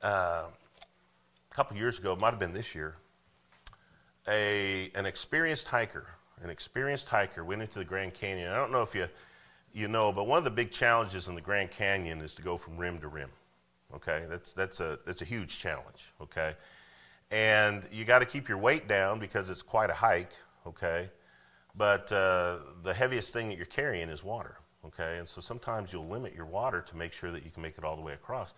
Uh, 0.00 0.44
a 1.50 1.54
couple 1.54 1.76
years 1.76 1.98
ago, 1.98 2.12
it 2.12 2.20
might 2.20 2.30
have 2.30 2.38
been 2.38 2.52
this 2.52 2.72
year, 2.74 2.94
a, 4.28 4.90
an 4.94 5.06
experienced 5.06 5.66
hiker, 5.66 6.06
an 6.40 6.50
experienced 6.50 7.08
hiker 7.08 7.44
went 7.44 7.62
into 7.62 7.80
the 7.80 7.84
Grand 7.84 8.14
Canyon. 8.14 8.52
I 8.52 8.56
don't 8.56 8.70
know 8.70 8.82
if 8.82 8.94
you, 8.94 9.08
you 9.72 9.88
know, 9.88 10.12
but 10.12 10.28
one 10.28 10.38
of 10.38 10.44
the 10.44 10.50
big 10.50 10.70
challenges 10.70 11.26
in 11.26 11.34
the 11.34 11.40
Grand 11.40 11.72
Canyon 11.72 12.20
is 12.20 12.34
to 12.36 12.42
go 12.42 12.56
from 12.56 12.76
rim 12.76 13.00
to 13.00 13.08
rim. 13.08 13.30
Okay, 13.92 14.24
that's, 14.28 14.52
that's, 14.52 14.78
a, 14.78 15.00
that's 15.04 15.22
a 15.22 15.24
huge 15.24 15.58
challenge. 15.58 16.12
Okay, 16.20 16.54
and 17.32 17.88
you 17.90 18.04
got 18.04 18.20
to 18.20 18.26
keep 18.26 18.48
your 18.48 18.58
weight 18.58 18.86
down 18.86 19.18
because 19.18 19.50
it's 19.50 19.62
quite 19.62 19.90
a 19.90 19.94
hike. 19.94 20.32
Okay, 20.64 21.10
but 21.76 22.12
uh, 22.12 22.58
the 22.84 22.94
heaviest 22.94 23.32
thing 23.32 23.48
that 23.48 23.56
you're 23.56 23.66
carrying 23.66 24.08
is 24.08 24.22
water 24.22 24.58
okay? 24.86 25.18
And 25.18 25.28
so 25.28 25.40
sometimes 25.40 25.92
you'll 25.92 26.06
limit 26.06 26.34
your 26.34 26.46
water 26.46 26.80
to 26.80 26.96
make 26.96 27.12
sure 27.12 27.30
that 27.30 27.44
you 27.44 27.50
can 27.50 27.62
make 27.62 27.78
it 27.78 27.84
all 27.84 27.96
the 27.96 28.02
way 28.02 28.12
across. 28.12 28.54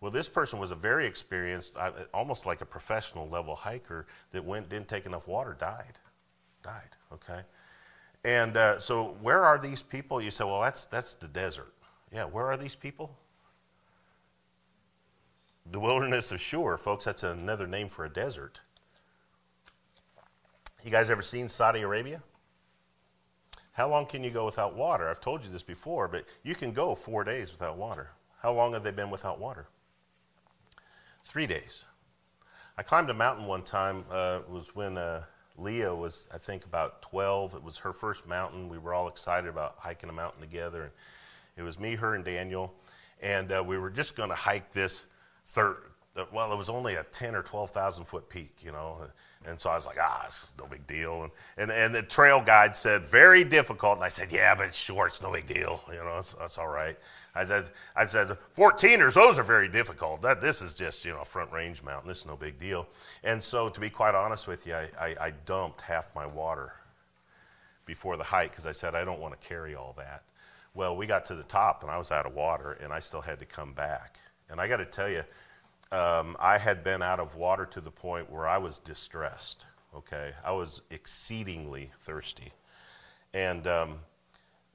Well, 0.00 0.10
this 0.10 0.28
person 0.28 0.58
was 0.58 0.70
a 0.70 0.74
very 0.74 1.06
experienced, 1.06 1.76
almost 2.14 2.46
like 2.46 2.62
a 2.62 2.66
professional 2.66 3.28
level 3.28 3.54
hiker 3.54 4.06
that 4.30 4.44
went, 4.44 4.68
didn't 4.70 4.88
take 4.88 5.04
enough 5.04 5.28
water, 5.28 5.56
died. 5.58 5.98
Died, 6.62 6.90
okay? 7.12 7.40
And 8.24 8.56
uh, 8.56 8.78
so, 8.78 9.16
where 9.20 9.42
are 9.42 9.58
these 9.58 9.82
people? 9.82 10.20
You 10.20 10.30
say, 10.30 10.44
well, 10.44 10.60
that's, 10.60 10.86
that's 10.86 11.14
the 11.14 11.28
desert. 11.28 11.72
Yeah, 12.12 12.24
where 12.24 12.46
are 12.46 12.56
these 12.56 12.74
people? 12.74 13.14
The 15.70 15.80
wilderness 15.80 16.32
of 16.32 16.40
Shur, 16.40 16.76
folks, 16.76 17.04
that's 17.04 17.22
another 17.22 17.66
name 17.66 17.88
for 17.88 18.04
a 18.04 18.08
desert. 18.10 18.60
You 20.82 20.90
guys 20.90 21.10
ever 21.10 21.22
seen 21.22 21.48
Saudi 21.48 21.82
Arabia? 21.82 22.22
How 23.80 23.88
long 23.88 24.04
can 24.04 24.22
you 24.22 24.30
go 24.30 24.44
without 24.44 24.76
water? 24.76 25.08
I've 25.08 25.22
told 25.22 25.42
you 25.42 25.50
this 25.50 25.62
before, 25.62 26.06
but 26.06 26.26
you 26.42 26.54
can 26.54 26.70
go 26.70 26.94
four 26.94 27.24
days 27.24 27.50
without 27.50 27.78
water. 27.78 28.10
How 28.42 28.52
long 28.52 28.74
have 28.74 28.82
they 28.82 28.90
been 28.90 29.08
without 29.08 29.40
water? 29.40 29.68
Three 31.24 31.46
days. 31.46 31.86
I 32.76 32.82
climbed 32.82 33.08
a 33.08 33.14
mountain 33.14 33.46
one 33.46 33.62
time. 33.62 34.04
Uh, 34.10 34.40
it 34.42 34.50
was 34.50 34.74
when 34.74 34.98
uh, 34.98 35.22
Leah 35.56 35.94
was, 35.94 36.28
I 36.30 36.36
think, 36.36 36.66
about 36.66 37.00
12. 37.00 37.54
It 37.54 37.62
was 37.62 37.78
her 37.78 37.94
first 37.94 38.28
mountain. 38.28 38.68
We 38.68 38.76
were 38.76 38.92
all 38.92 39.08
excited 39.08 39.48
about 39.48 39.76
hiking 39.78 40.10
a 40.10 40.12
mountain 40.12 40.42
together. 40.42 40.82
And 40.82 40.92
it 41.56 41.62
was 41.62 41.78
me, 41.78 41.94
her, 41.94 42.14
and 42.16 42.22
Daniel. 42.22 42.74
And 43.22 43.50
uh, 43.50 43.64
we 43.66 43.78
were 43.78 43.88
just 43.88 44.14
going 44.14 44.28
to 44.28 44.34
hike 44.34 44.72
this 44.72 45.06
third, 45.46 45.78
uh, 46.16 46.26
well, 46.34 46.52
it 46.52 46.58
was 46.58 46.68
only 46.68 46.96
a 46.96 47.04
10 47.04 47.34
or 47.34 47.42
12,000 47.42 48.04
foot 48.04 48.28
peak, 48.28 48.62
you 48.62 48.72
know. 48.72 49.08
And 49.46 49.58
so 49.58 49.70
I 49.70 49.74
was 49.74 49.86
like, 49.86 49.96
ah, 49.98 50.24
it's 50.26 50.52
no 50.58 50.66
big 50.66 50.86
deal. 50.86 51.22
And, 51.22 51.32
and, 51.56 51.70
and 51.70 51.94
the 51.94 52.02
trail 52.02 52.42
guide 52.42 52.76
said, 52.76 53.06
very 53.06 53.42
difficult. 53.42 53.96
And 53.96 54.04
I 54.04 54.08
said, 54.08 54.30
yeah, 54.30 54.54
but 54.54 54.66
it's 54.68 54.76
short. 54.76 55.12
It's 55.12 55.22
no 55.22 55.32
big 55.32 55.46
deal. 55.46 55.82
You 55.88 55.98
know, 55.98 56.16
that's, 56.16 56.34
that's 56.34 56.58
all 56.58 56.68
right. 56.68 56.96
I 57.34 57.46
said, 57.46 57.70
I 57.96 58.04
said, 58.06 58.36
14ers, 58.54 59.14
those 59.14 59.38
are 59.38 59.42
very 59.42 59.68
difficult. 59.68 60.20
That, 60.20 60.42
this 60.42 60.60
is 60.60 60.74
just, 60.74 61.06
you 61.06 61.12
know, 61.12 61.24
front 61.24 61.50
range 61.52 61.82
mountain. 61.82 62.08
This 62.08 62.18
is 62.18 62.26
no 62.26 62.36
big 62.36 62.58
deal. 62.58 62.86
And 63.24 63.42
so 63.42 63.70
to 63.70 63.80
be 63.80 63.88
quite 63.88 64.14
honest 64.14 64.46
with 64.46 64.66
you, 64.66 64.74
I, 64.74 64.88
I, 65.00 65.16
I 65.20 65.32
dumped 65.46 65.80
half 65.80 66.14
my 66.14 66.26
water 66.26 66.74
before 67.86 68.18
the 68.18 68.24
hike 68.24 68.50
because 68.50 68.66
I 68.66 68.72
said, 68.72 68.94
I 68.94 69.04
don't 69.04 69.20
want 69.20 69.40
to 69.40 69.48
carry 69.48 69.74
all 69.74 69.94
that. 69.96 70.24
Well, 70.74 70.96
we 70.96 71.06
got 71.06 71.24
to 71.26 71.34
the 71.34 71.44
top 71.44 71.82
and 71.82 71.90
I 71.90 71.96
was 71.98 72.12
out 72.12 72.26
of 72.26 72.34
water 72.34 72.72
and 72.82 72.92
I 72.92 73.00
still 73.00 73.22
had 73.22 73.38
to 73.38 73.46
come 73.46 73.72
back. 73.72 74.18
And 74.50 74.60
I 74.60 74.68
got 74.68 74.76
to 74.76 74.84
tell 74.84 75.08
you, 75.08 75.22
um, 75.92 76.36
I 76.38 76.58
had 76.58 76.84
been 76.84 77.02
out 77.02 77.20
of 77.20 77.34
water 77.34 77.66
to 77.66 77.80
the 77.80 77.90
point 77.90 78.30
where 78.30 78.46
I 78.46 78.58
was 78.58 78.78
distressed. 78.78 79.66
Okay, 79.94 80.32
I 80.44 80.52
was 80.52 80.82
exceedingly 80.90 81.90
thirsty, 81.98 82.52
and 83.34 83.66
um, 83.66 83.98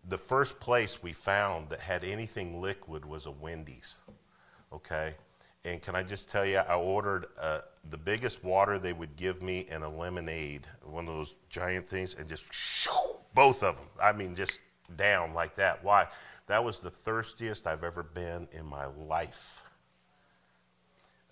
the 0.10 0.17
first 0.17 0.60
place 0.60 1.01
we 1.01 1.13
found 1.13 1.69
that 1.69 1.79
had 1.79 2.03
anything 2.03 2.62
liquid 2.62 3.05
was 3.05 3.25
a 3.25 3.31
Wendy's. 3.31 3.98
Okay, 4.74 5.15
and 5.63 5.81
can 5.81 5.95
I 5.95 6.03
just 6.03 6.29
tell 6.29 6.45
you, 6.45 6.57
I 6.57 6.75
ordered 6.75 7.25
uh, 7.39 7.62
the 7.89 7.98
biggest 7.98 8.43
water 8.43 8.77
they 8.77 8.93
would 8.93 9.15
give 9.15 9.41
me 9.41 9.65
and 9.72 9.84
a 9.84 9.89
lemonade, 9.89 10.67
one 10.84 11.07
of 11.07 11.15
those 11.15 11.38
giant 11.50 11.88
things, 11.88 12.15
and 12.15 12.29
just 12.29 12.53
shoo, 12.53 12.91
both 13.34 13.63
of 13.63 13.75
them. 13.77 13.88
I 14.01 14.12
mean, 14.12 14.36
just 14.36 14.60
down 14.95 15.34
like 15.34 15.55
that. 15.55 15.84
Why? 15.84 16.07
That 16.48 16.63
was 16.63 16.79
the 16.79 16.91
thirstiest 16.91 17.65
I've 17.65 17.84
ever 17.84 18.03
been 18.03 18.48
in 18.51 18.65
my 18.65 18.86
life. 18.86 19.63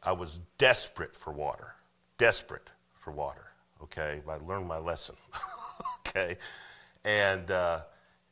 I 0.06 0.12
was 0.12 0.42
desperate 0.58 1.16
for 1.16 1.32
water, 1.32 1.76
desperate 2.18 2.70
for 2.94 3.12
water. 3.12 3.48
Okay, 3.82 4.22
I 4.28 4.36
learned 4.38 4.68
my 4.68 4.78
lesson. 4.78 5.16
okay, 6.08 6.38
and 7.06 7.50
uh, 7.50 7.82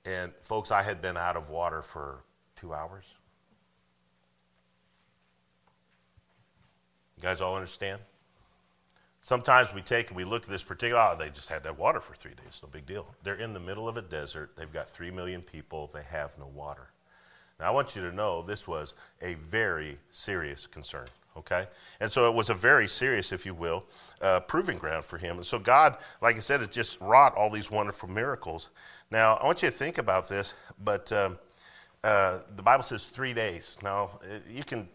and 0.05 0.33
folks, 0.41 0.71
I 0.71 0.81
had 0.81 1.01
been 1.01 1.17
out 1.17 1.37
of 1.37 1.49
water 1.49 1.81
for 1.81 2.23
two 2.55 2.73
hours. 2.73 3.15
You 7.17 7.23
guys 7.23 7.39
all 7.39 7.55
understand? 7.55 8.01
Sometimes 9.23 9.71
we 9.71 9.81
take 9.81 10.07
and 10.07 10.17
we 10.17 10.23
look 10.23 10.43
at 10.43 10.49
this 10.49 10.63
particular, 10.63 10.99
oh, 10.99 11.15
they 11.15 11.29
just 11.29 11.47
had 11.47 11.61
that 11.63 11.77
water 11.77 11.99
for 11.99 12.15
three 12.15 12.33
days, 12.33 12.59
no 12.63 12.69
big 12.69 12.87
deal. 12.87 13.05
They're 13.21 13.35
in 13.35 13.53
the 13.53 13.59
middle 13.59 13.87
of 13.87 13.95
a 13.95 14.01
desert, 14.01 14.55
they've 14.55 14.73
got 14.73 14.89
three 14.89 15.11
million 15.11 15.43
people, 15.43 15.91
they 15.93 16.01
have 16.01 16.35
no 16.39 16.47
water. 16.47 16.89
Now, 17.59 17.67
I 17.67 17.69
want 17.69 17.95
you 17.95 18.01
to 18.01 18.11
know 18.11 18.41
this 18.41 18.67
was 18.67 18.95
a 19.21 19.35
very 19.35 19.99
serious 20.09 20.65
concern 20.65 21.05
okay? 21.37 21.67
And 21.99 22.11
so 22.11 22.27
it 22.29 22.33
was 22.33 22.49
a 22.49 22.53
very 22.53 22.87
serious, 22.87 23.31
if 23.31 23.45
you 23.45 23.53
will, 23.53 23.85
uh, 24.21 24.41
proving 24.41 24.77
ground 24.77 25.05
for 25.05 25.17
him. 25.17 25.37
And 25.37 25.45
so 25.45 25.59
God, 25.59 25.97
like 26.21 26.35
I 26.35 26.39
said, 26.39 26.59
has 26.59 26.69
just 26.69 26.99
wrought 27.01 27.35
all 27.35 27.49
these 27.49 27.71
wonderful 27.71 28.09
miracles. 28.09 28.69
Now, 29.09 29.35
I 29.35 29.45
want 29.45 29.61
you 29.61 29.69
to 29.69 29.75
think 29.75 29.97
about 29.97 30.27
this, 30.27 30.53
but 30.83 31.11
um, 31.11 31.37
uh, 32.03 32.39
the 32.55 32.63
Bible 32.63 32.83
says 32.83 33.05
three 33.05 33.33
days. 33.33 33.77
Now, 33.83 34.19
you 34.49 34.63
can 34.63 34.87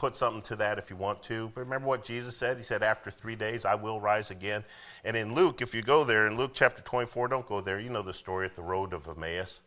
put 0.00 0.16
something 0.16 0.40
to 0.40 0.56
that 0.56 0.78
if 0.78 0.88
you 0.88 0.96
want 0.96 1.22
to. 1.22 1.52
But 1.54 1.60
remember 1.60 1.86
what 1.86 2.02
Jesus 2.02 2.34
said? 2.34 2.56
He 2.56 2.62
said, 2.62 2.82
After 2.82 3.10
three 3.10 3.36
days, 3.36 3.66
I 3.66 3.74
will 3.74 4.00
rise 4.00 4.30
again. 4.30 4.64
And 5.04 5.14
in 5.14 5.34
Luke, 5.34 5.60
if 5.60 5.74
you 5.74 5.82
go 5.82 6.04
there, 6.04 6.26
in 6.26 6.38
Luke 6.38 6.52
chapter 6.54 6.82
24, 6.82 7.28
don't 7.28 7.46
go 7.46 7.60
there. 7.60 7.78
You 7.78 7.90
know 7.90 8.02
the 8.02 8.14
story 8.14 8.46
at 8.46 8.54
the 8.54 8.62
road 8.62 8.94
of 8.94 9.06
Emmaus. 9.06 9.60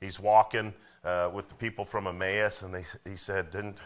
He's 0.00 0.20
walking 0.20 0.72
uh, 1.04 1.30
with 1.34 1.48
the 1.48 1.56
people 1.56 1.84
from 1.84 2.06
Emmaus, 2.06 2.62
and 2.62 2.72
they, 2.72 2.84
he 3.04 3.16
said, 3.16 3.50
Didn't. 3.50 3.78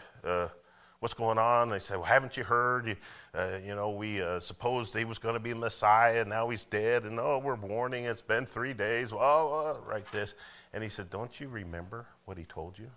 What's 0.99 1.13
going 1.13 1.37
on? 1.37 1.69
They 1.69 1.79
said, 1.79 1.97
well, 1.97 2.05
haven't 2.05 2.37
you 2.37 2.43
heard? 2.43 2.97
Uh, 3.33 3.59
you 3.63 3.75
know, 3.75 3.91
we 3.91 4.21
uh, 4.21 4.39
supposed 4.39 4.97
he 4.97 5.05
was 5.05 5.19
going 5.19 5.35
to 5.35 5.39
be 5.39 5.53
Messiah, 5.53 6.21
and 6.21 6.29
now 6.29 6.49
he's 6.49 6.65
dead. 6.65 7.03
And 7.03 7.19
oh, 7.19 7.39
we're 7.43 7.55
warning. 7.55 8.05
It's 8.05 8.21
been 8.21 8.45
three 8.45 8.73
days. 8.73 9.13
Well, 9.13 9.83
uh, 9.91 9.99
this. 10.11 10.35
And 10.73 10.83
he 10.83 10.89
said, 10.89 11.09
don't 11.09 11.39
you 11.39 11.47
remember 11.47 12.05
what 12.25 12.37
he 12.37 12.45
told 12.45 12.79
you? 12.79 12.89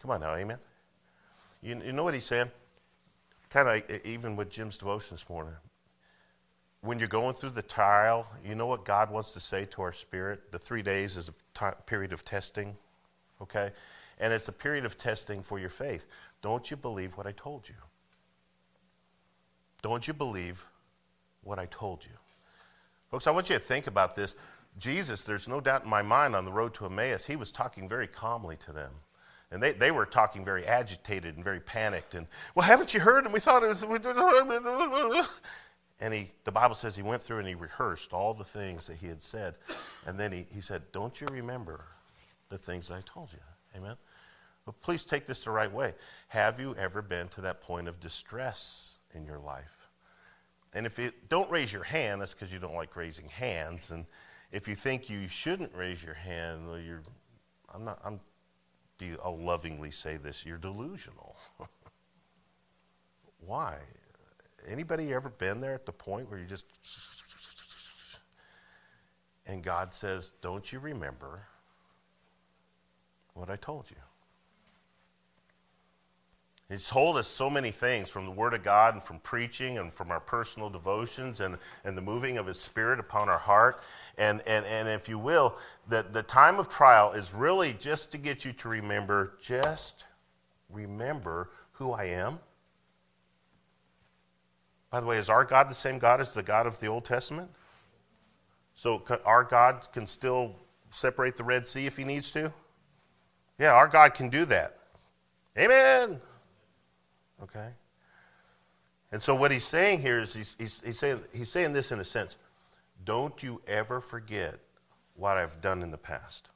Come 0.00 0.10
on 0.10 0.20
now, 0.20 0.34
amen. 0.34 0.58
You, 1.62 1.80
you 1.84 1.92
know 1.92 2.04
what 2.04 2.14
he's 2.14 2.26
saying? 2.26 2.50
Kind 3.50 3.68
of 3.68 4.06
even 4.06 4.36
with 4.36 4.50
Jim's 4.50 4.76
devotion 4.76 5.14
this 5.14 5.28
morning. 5.28 5.54
When 6.82 6.98
you're 6.98 7.08
going 7.08 7.34
through 7.34 7.50
the 7.50 7.62
trial, 7.62 8.26
you 8.44 8.54
know 8.54 8.66
what 8.66 8.84
God 8.84 9.10
wants 9.10 9.32
to 9.32 9.40
say 9.40 9.64
to 9.66 9.82
our 9.82 9.92
spirit? 9.92 10.52
The 10.52 10.58
three 10.58 10.82
days 10.82 11.16
is 11.16 11.30
a 11.30 11.32
t- 11.58 11.76
period 11.86 12.12
of 12.12 12.24
testing, 12.24 12.76
okay? 13.42 13.70
And 14.18 14.32
it's 14.32 14.48
a 14.48 14.52
period 14.52 14.84
of 14.84 14.96
testing 14.96 15.42
for 15.42 15.58
your 15.58 15.68
faith. 15.68 16.06
Don't 16.42 16.70
you 16.70 16.76
believe 16.76 17.16
what 17.16 17.26
I 17.26 17.32
told 17.32 17.68
you? 17.68 17.74
Don't 19.82 20.06
you 20.06 20.14
believe 20.14 20.66
what 21.42 21.58
I 21.58 21.66
told 21.66 22.04
you? 22.04 22.12
Folks, 23.10 23.26
I 23.26 23.30
want 23.30 23.48
you 23.48 23.56
to 23.56 23.60
think 23.60 23.86
about 23.86 24.14
this. 24.14 24.34
Jesus, 24.78 25.24
there's 25.24 25.48
no 25.48 25.60
doubt 25.60 25.84
in 25.84 25.90
my 25.90 26.02
mind 26.02 26.34
on 26.36 26.44
the 26.44 26.52
road 26.52 26.74
to 26.74 26.86
Emmaus, 26.86 27.24
he 27.24 27.36
was 27.36 27.50
talking 27.50 27.88
very 27.88 28.06
calmly 28.06 28.56
to 28.58 28.72
them. 28.72 28.90
And 29.50 29.62
they, 29.62 29.72
they 29.72 29.92
were 29.92 30.04
talking 30.04 30.44
very 30.44 30.66
agitated 30.66 31.36
and 31.36 31.44
very 31.44 31.60
panicked. 31.60 32.14
And, 32.14 32.26
well, 32.54 32.66
haven't 32.66 32.92
you 32.92 33.00
heard? 33.00 33.24
And 33.24 33.32
we 33.32 33.40
thought 33.40 33.62
it 33.62 33.68
was. 33.68 33.84
And 35.98 36.12
he, 36.12 36.30
the 36.44 36.52
Bible 36.52 36.74
says 36.74 36.94
he 36.94 37.02
went 37.02 37.22
through 37.22 37.38
and 37.38 37.48
he 37.48 37.54
rehearsed 37.54 38.12
all 38.12 38.34
the 38.34 38.44
things 38.44 38.86
that 38.86 38.96
he 38.96 39.06
had 39.06 39.22
said. 39.22 39.54
And 40.04 40.18
then 40.18 40.30
he, 40.30 40.44
he 40.52 40.60
said, 40.60 40.82
Don't 40.92 41.18
you 41.22 41.26
remember 41.30 41.86
the 42.50 42.58
things 42.58 42.88
that 42.88 42.96
I 42.96 43.02
told 43.06 43.32
you? 43.32 43.38
Amen? 43.74 43.96
But 44.66 44.80
please 44.80 45.04
take 45.04 45.26
this 45.26 45.44
the 45.44 45.52
right 45.52 45.72
way. 45.72 45.94
Have 46.28 46.58
you 46.58 46.74
ever 46.74 47.00
been 47.00 47.28
to 47.28 47.40
that 47.42 47.62
point 47.62 47.86
of 47.86 48.00
distress 48.00 48.98
in 49.14 49.24
your 49.24 49.38
life? 49.38 49.88
And 50.74 50.84
if 50.84 50.98
you 50.98 51.12
don't 51.28 51.50
raise 51.50 51.72
your 51.72 51.84
hand, 51.84 52.20
that's 52.20 52.34
because 52.34 52.52
you 52.52 52.58
don't 52.58 52.74
like 52.74 52.96
raising 52.96 53.28
hands. 53.28 53.92
And 53.92 54.04
if 54.50 54.66
you 54.66 54.74
think 54.74 55.08
you 55.08 55.28
shouldn't 55.28 55.74
raise 55.74 56.02
your 56.02 56.14
hand, 56.14 56.68
well, 56.68 56.78
you're, 56.78 57.02
I'm 57.72 57.84
not, 57.84 58.00
I'm, 58.04 58.20
I'll 59.24 59.38
lovingly 59.38 59.92
say 59.92 60.16
this, 60.16 60.44
you're 60.44 60.58
delusional. 60.58 61.36
Why? 63.38 63.78
Anybody 64.68 65.14
ever 65.14 65.30
been 65.30 65.60
there 65.60 65.74
at 65.74 65.86
the 65.86 65.92
point 65.92 66.28
where 66.28 66.40
you 66.40 66.46
just, 66.46 66.66
and 69.46 69.62
God 69.62 69.94
says, 69.94 70.32
don't 70.40 70.72
you 70.72 70.80
remember 70.80 71.46
what 73.34 73.48
I 73.48 73.56
told 73.56 73.88
you? 73.90 73.96
He's 76.68 76.88
told 76.88 77.16
us 77.16 77.28
so 77.28 77.48
many 77.48 77.70
things 77.70 78.08
from 78.08 78.24
the 78.24 78.30
Word 78.32 78.52
of 78.52 78.64
God 78.64 78.94
and 78.94 79.02
from 79.02 79.20
preaching 79.20 79.78
and 79.78 79.92
from 79.92 80.10
our 80.10 80.18
personal 80.18 80.68
devotions 80.68 81.40
and, 81.40 81.58
and 81.84 81.96
the 81.96 82.02
moving 82.02 82.38
of 82.38 82.46
His 82.46 82.58
Spirit 82.58 82.98
upon 82.98 83.28
our 83.28 83.38
heart. 83.38 83.82
And, 84.18 84.42
and, 84.48 84.66
and 84.66 84.88
if 84.88 85.08
you 85.08 85.16
will, 85.16 85.56
that 85.88 86.12
the 86.12 86.24
time 86.24 86.58
of 86.58 86.68
trial 86.68 87.12
is 87.12 87.32
really 87.32 87.72
just 87.74 88.10
to 88.12 88.18
get 88.18 88.44
you 88.44 88.52
to 88.54 88.68
remember, 88.68 89.34
just 89.40 90.06
remember 90.68 91.50
who 91.72 91.92
I 91.92 92.06
am. 92.06 92.40
By 94.90 94.98
the 94.98 95.06
way, 95.06 95.18
is 95.18 95.30
our 95.30 95.44
God 95.44 95.68
the 95.68 95.74
same 95.74 96.00
God 96.00 96.20
as 96.20 96.34
the 96.34 96.42
God 96.42 96.66
of 96.66 96.80
the 96.80 96.88
Old 96.88 97.04
Testament? 97.04 97.48
So 98.74 99.02
our 99.24 99.44
God 99.44 99.86
can 99.92 100.04
still 100.04 100.56
separate 100.90 101.36
the 101.36 101.44
Red 101.44 101.68
Sea 101.68 101.86
if 101.86 101.96
He 101.96 102.02
needs 102.02 102.32
to? 102.32 102.52
Yeah, 103.58 103.72
our 103.72 103.86
God 103.86 104.14
can 104.14 104.28
do 104.28 104.44
that. 104.46 104.78
Amen. 105.56 106.20
Okay? 107.42 107.70
And 109.12 109.22
so 109.22 109.34
what 109.34 109.50
he's 109.50 109.64
saying 109.64 110.00
here 110.00 110.18
is 110.18 110.34
he's, 110.34 110.56
he's, 110.58 110.82
he's, 110.84 110.98
saying, 110.98 111.20
he's 111.34 111.48
saying 111.48 111.72
this 111.72 111.92
in 111.92 112.00
a 112.00 112.04
sense 112.04 112.36
don't 113.04 113.42
you 113.42 113.60
ever 113.66 114.00
forget 114.00 114.58
what 115.14 115.36
I've 115.36 115.60
done 115.60 115.82
in 115.82 115.90
the 115.90 115.98
past. 115.98 116.48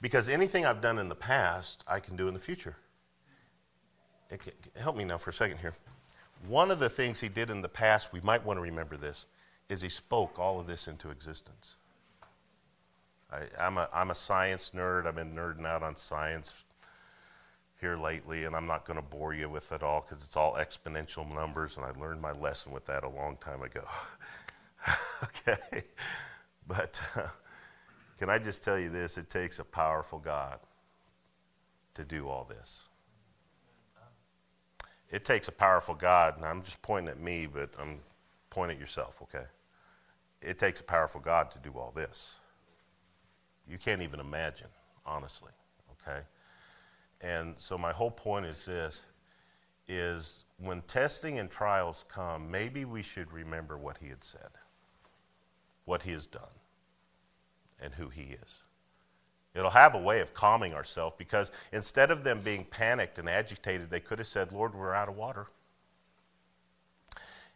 Because 0.00 0.28
anything 0.28 0.66
I've 0.66 0.80
done 0.80 0.98
in 0.98 1.08
the 1.08 1.14
past, 1.14 1.84
I 1.86 2.00
can 2.00 2.16
do 2.16 2.28
in 2.28 2.34
the 2.34 2.40
future. 2.40 2.76
Can, 4.28 4.52
Help 4.78 4.96
me 4.96 5.04
now 5.04 5.18
for 5.18 5.30
a 5.30 5.32
second 5.32 5.58
here. 5.58 5.74
One 6.48 6.70
of 6.70 6.78
the 6.78 6.88
things 6.88 7.20
he 7.20 7.28
did 7.28 7.50
in 7.50 7.62
the 7.62 7.68
past, 7.68 8.12
we 8.12 8.20
might 8.20 8.44
want 8.44 8.58
to 8.58 8.62
remember 8.62 8.96
this, 8.96 9.26
is 9.68 9.80
he 9.80 9.88
spoke 9.88 10.38
all 10.38 10.60
of 10.60 10.66
this 10.66 10.88
into 10.88 11.10
existence. 11.10 11.78
I, 13.30 13.66
am 13.66 13.78
a, 13.78 13.88
I'm 13.94 14.10
a 14.10 14.14
science 14.14 14.72
nerd. 14.74 15.06
I've 15.06 15.16
been 15.16 15.34
nerding 15.34 15.66
out 15.66 15.82
on 15.82 15.96
science 15.96 16.64
here 17.84 17.98
lately, 17.98 18.44
and 18.44 18.56
I'm 18.56 18.66
not 18.66 18.86
going 18.86 18.96
to 18.96 19.04
bore 19.04 19.34
you 19.34 19.46
with 19.46 19.70
it 19.70 19.82
all 19.82 20.00
because 20.00 20.24
it's 20.24 20.38
all 20.38 20.54
exponential 20.54 21.30
numbers, 21.34 21.76
and 21.76 21.84
I 21.84 21.90
learned 22.00 22.22
my 22.22 22.32
lesson 22.32 22.72
with 22.72 22.86
that 22.86 23.04
a 23.04 23.08
long 23.10 23.36
time 23.42 23.60
ago. 23.60 23.84
okay? 25.22 25.84
But 26.66 26.98
uh, 27.14 27.26
can 28.18 28.30
I 28.30 28.38
just 28.38 28.64
tell 28.64 28.78
you 28.78 28.88
this? 28.88 29.18
It 29.18 29.28
takes 29.28 29.58
a 29.58 29.64
powerful 29.64 30.18
God 30.18 30.60
to 31.92 32.06
do 32.06 32.26
all 32.26 32.44
this. 32.48 32.86
It 35.10 35.26
takes 35.26 35.48
a 35.48 35.52
powerful 35.52 35.94
God, 35.94 36.38
and 36.38 36.46
I'm 36.46 36.62
just 36.62 36.80
pointing 36.80 37.10
at 37.10 37.20
me, 37.20 37.46
but 37.46 37.68
I'm 37.78 37.98
pointing 38.48 38.78
at 38.78 38.80
yourself, 38.80 39.20
okay? 39.24 39.44
It 40.40 40.58
takes 40.58 40.80
a 40.80 40.84
powerful 40.84 41.20
God 41.20 41.50
to 41.50 41.58
do 41.58 41.72
all 41.76 41.92
this. 41.94 42.38
You 43.68 43.76
can't 43.76 44.00
even 44.00 44.20
imagine, 44.20 44.68
honestly, 45.04 45.52
okay? 45.92 46.20
And 47.24 47.54
so, 47.58 47.78
my 47.78 47.90
whole 47.90 48.10
point 48.10 48.44
is 48.44 48.66
this 48.66 49.04
is 49.88 50.44
when 50.58 50.82
testing 50.82 51.38
and 51.38 51.50
trials 51.50 52.04
come, 52.08 52.50
maybe 52.50 52.84
we 52.84 53.02
should 53.02 53.32
remember 53.32 53.78
what 53.78 53.96
he 53.98 54.08
had 54.08 54.22
said, 54.22 54.50
what 55.86 56.02
he 56.02 56.12
has 56.12 56.26
done, 56.26 56.42
and 57.80 57.94
who 57.94 58.08
he 58.08 58.36
is. 58.42 58.60
It'll 59.54 59.70
have 59.70 59.94
a 59.94 59.98
way 59.98 60.20
of 60.20 60.34
calming 60.34 60.74
ourselves 60.74 61.14
because 61.16 61.50
instead 61.72 62.10
of 62.10 62.24
them 62.24 62.40
being 62.40 62.64
panicked 62.64 63.18
and 63.18 63.28
agitated, 63.28 63.88
they 63.88 64.00
could 64.00 64.18
have 64.18 64.26
said, 64.26 64.52
Lord, 64.52 64.74
we're 64.74 64.94
out 64.94 65.08
of 65.08 65.16
water. 65.16 65.46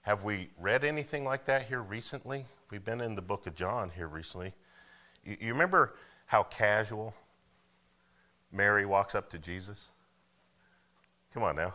Have 0.02 0.25
we 0.25 0.48
read 0.58 0.84
anything 0.84 1.25
like 1.25 1.44
that 1.46 1.66
here 1.66 1.82
recently? 1.82 2.46
We've 2.70 2.84
been 2.84 3.00
in 3.00 3.14
the 3.14 3.22
book 3.22 3.46
of 3.46 3.54
John 3.54 3.90
here 3.94 4.08
recently. 4.08 4.54
You, 5.25 5.37
you 5.40 5.52
remember 5.52 5.94
how 6.26 6.44
casual 6.44 7.14
Mary 8.52 8.86
walks 8.86 9.14
up 9.14 9.30
to 9.30 9.38
Jesus? 9.38 9.92
Come 11.32 11.42
on 11.42 11.56
now. 11.56 11.74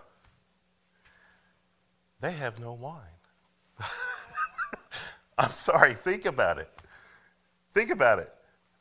They 2.19 2.31
have 2.31 2.59
no 2.59 2.73
wine. 2.73 3.01
I'm 5.37 5.51
sorry, 5.51 5.93
think 5.93 6.25
about 6.25 6.57
it. 6.57 6.69
Think 7.71 7.89
about 7.89 8.19
it. 8.19 8.33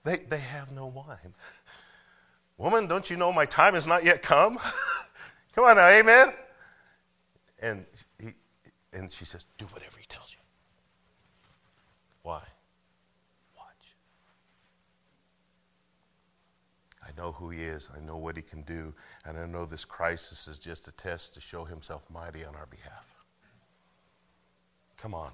They, 0.04 0.18
they 0.18 0.38
have 0.38 0.72
no 0.72 0.86
wine. 0.86 1.34
Woman, 2.58 2.86
don't 2.86 3.10
you 3.10 3.16
know 3.16 3.32
my 3.32 3.46
time 3.46 3.74
has 3.74 3.86
not 3.86 4.04
yet 4.04 4.22
come? 4.22 4.58
come 5.54 5.64
on 5.64 5.76
now, 5.76 5.88
amen? 5.88 6.32
And, 7.60 7.84
he, 8.20 8.34
and 8.92 9.10
she 9.10 9.24
says, 9.24 9.46
Do 9.58 9.64
whatever 9.66 9.98
he 9.98 10.06
tells 10.06 10.32
you. 10.32 10.40
Why? 12.22 12.42
I 17.12 17.20
know 17.20 17.32
who 17.32 17.50
he 17.50 17.62
is, 17.62 17.90
I 17.94 18.00
know 18.00 18.16
what 18.16 18.36
he 18.36 18.42
can 18.42 18.62
do, 18.62 18.94
and 19.24 19.38
I 19.38 19.46
know 19.46 19.64
this 19.64 19.84
crisis 19.84 20.48
is 20.48 20.58
just 20.58 20.88
a 20.88 20.92
test 20.92 21.34
to 21.34 21.40
show 21.40 21.64
himself 21.64 22.06
mighty 22.10 22.44
on 22.44 22.54
our 22.54 22.66
behalf. 22.66 23.24
Come 24.96 25.14
on. 25.14 25.30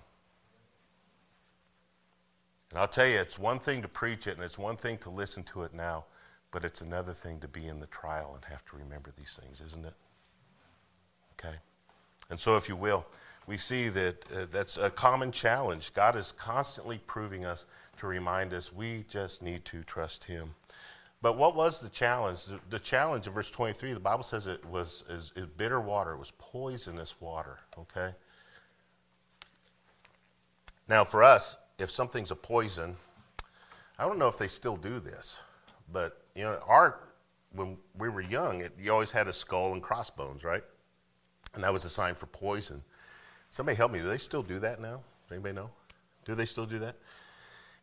And 2.71 2.79
I'll 2.79 2.89
tell 2.89 3.07
you, 3.07 3.19
it's 3.19 3.39
one 3.39 3.59
thing 3.59 3.83
to 3.83 3.89
preach 3.89 4.27
it 4.27 4.37
and 4.37 4.43
it's 4.43 4.59
one 4.59 4.77
thing 4.77 4.99
to 4.99 5.11
listen 5.11 5.43
to 5.45 5.63
it 5.63 5.73
now, 5.73 6.05
but 6.51 6.65
it's 6.65 6.81
another 6.81 7.13
thing 7.13 7.41
to 7.41 7.49
be 7.49 7.67
in 7.67 7.81
the 7.81 7.87
trial 7.87 8.33
and 8.35 8.45
have 8.45 8.65
to 8.67 8.77
remember 8.77 9.13
these 9.17 9.39
things, 9.43 9.61
isn't 9.65 9.87
it? 9.87 9.95
Okay? 11.33 11.57
And 12.31 12.39
so, 12.39 12.57
if 12.57 12.69
you 12.69 12.77
will, 12.77 13.07
we 13.47 13.57
see 13.57 13.89
that 13.89 14.25
uh, 14.33 14.47
that's 14.51 14.77
a 14.77 14.91
common 14.91 15.33
challenge. 15.33 15.95
God 15.95 16.17
is 16.17 16.33
constantly 16.33 17.01
proving 17.07 17.47
us 17.47 17.65
to 17.97 18.07
remind 18.07 18.53
us 18.53 18.73
we 18.73 19.05
just 19.09 19.43
need 19.43 19.65
to 19.67 19.83
trust 19.85 20.25
Him. 20.25 20.55
But 21.21 21.37
what 21.37 21.57
was 21.57 21.81
the 21.81 21.89
challenge? 21.89 22.45
The, 22.45 22.61
the 22.71 22.79
challenge 22.79 23.27
of 23.27 23.35
verse 23.35 23.51
23, 23.51 23.93
the 23.93 24.01
Bible 24.01 24.23
says 24.23 24.47
it 24.47 24.65
was 24.65 25.05
is, 25.11 25.33
is 25.35 25.47
bitter 25.57 25.81
water, 25.81 26.13
it 26.13 26.19
was 26.19 26.33
poisonous 26.39 27.21
water, 27.21 27.59
okay? 27.77 28.15
Now, 30.89 31.05
for 31.05 31.23
us, 31.23 31.57
if 31.79 31.91
something's 31.91 32.31
a 32.31 32.37
poison, 32.37 32.97
I 33.99 34.05
don't 34.05 34.19
know 34.19 34.29
if 34.29 34.39
they 34.39 34.49
still 34.49 34.77
do 34.77 35.01
this, 35.01 35.41
but 35.93 36.23
you 36.35 36.45
know, 36.45 36.61
our 36.67 37.01
when 37.53 37.79
we 37.97 38.09
were 38.09 38.21
young, 38.21 38.61
it, 38.61 38.73
you 38.79 38.93
always 38.93 39.11
had 39.11 39.27
a 39.27 39.33
skull 39.33 39.73
and 39.73 39.83
crossbones, 39.83 40.45
right? 40.45 40.63
And 41.55 41.65
that 41.65 41.73
was 41.73 41.85
a 41.85 41.91
sign 41.91 42.15
for 42.15 42.27
poison. 42.27 42.83
Somebody 43.51 43.77
help 43.77 43.91
me. 43.91 43.99
Do 44.01 44.07
they 44.07 44.19
still 44.19 44.43
do 44.43 44.59
that 44.61 44.81
now? 44.81 45.01
Anybody 45.31 45.55
know? 45.55 45.71
Do 46.25 46.35
they 46.35 46.45
still 46.45 46.67
do 46.67 46.79
that? 46.81 46.97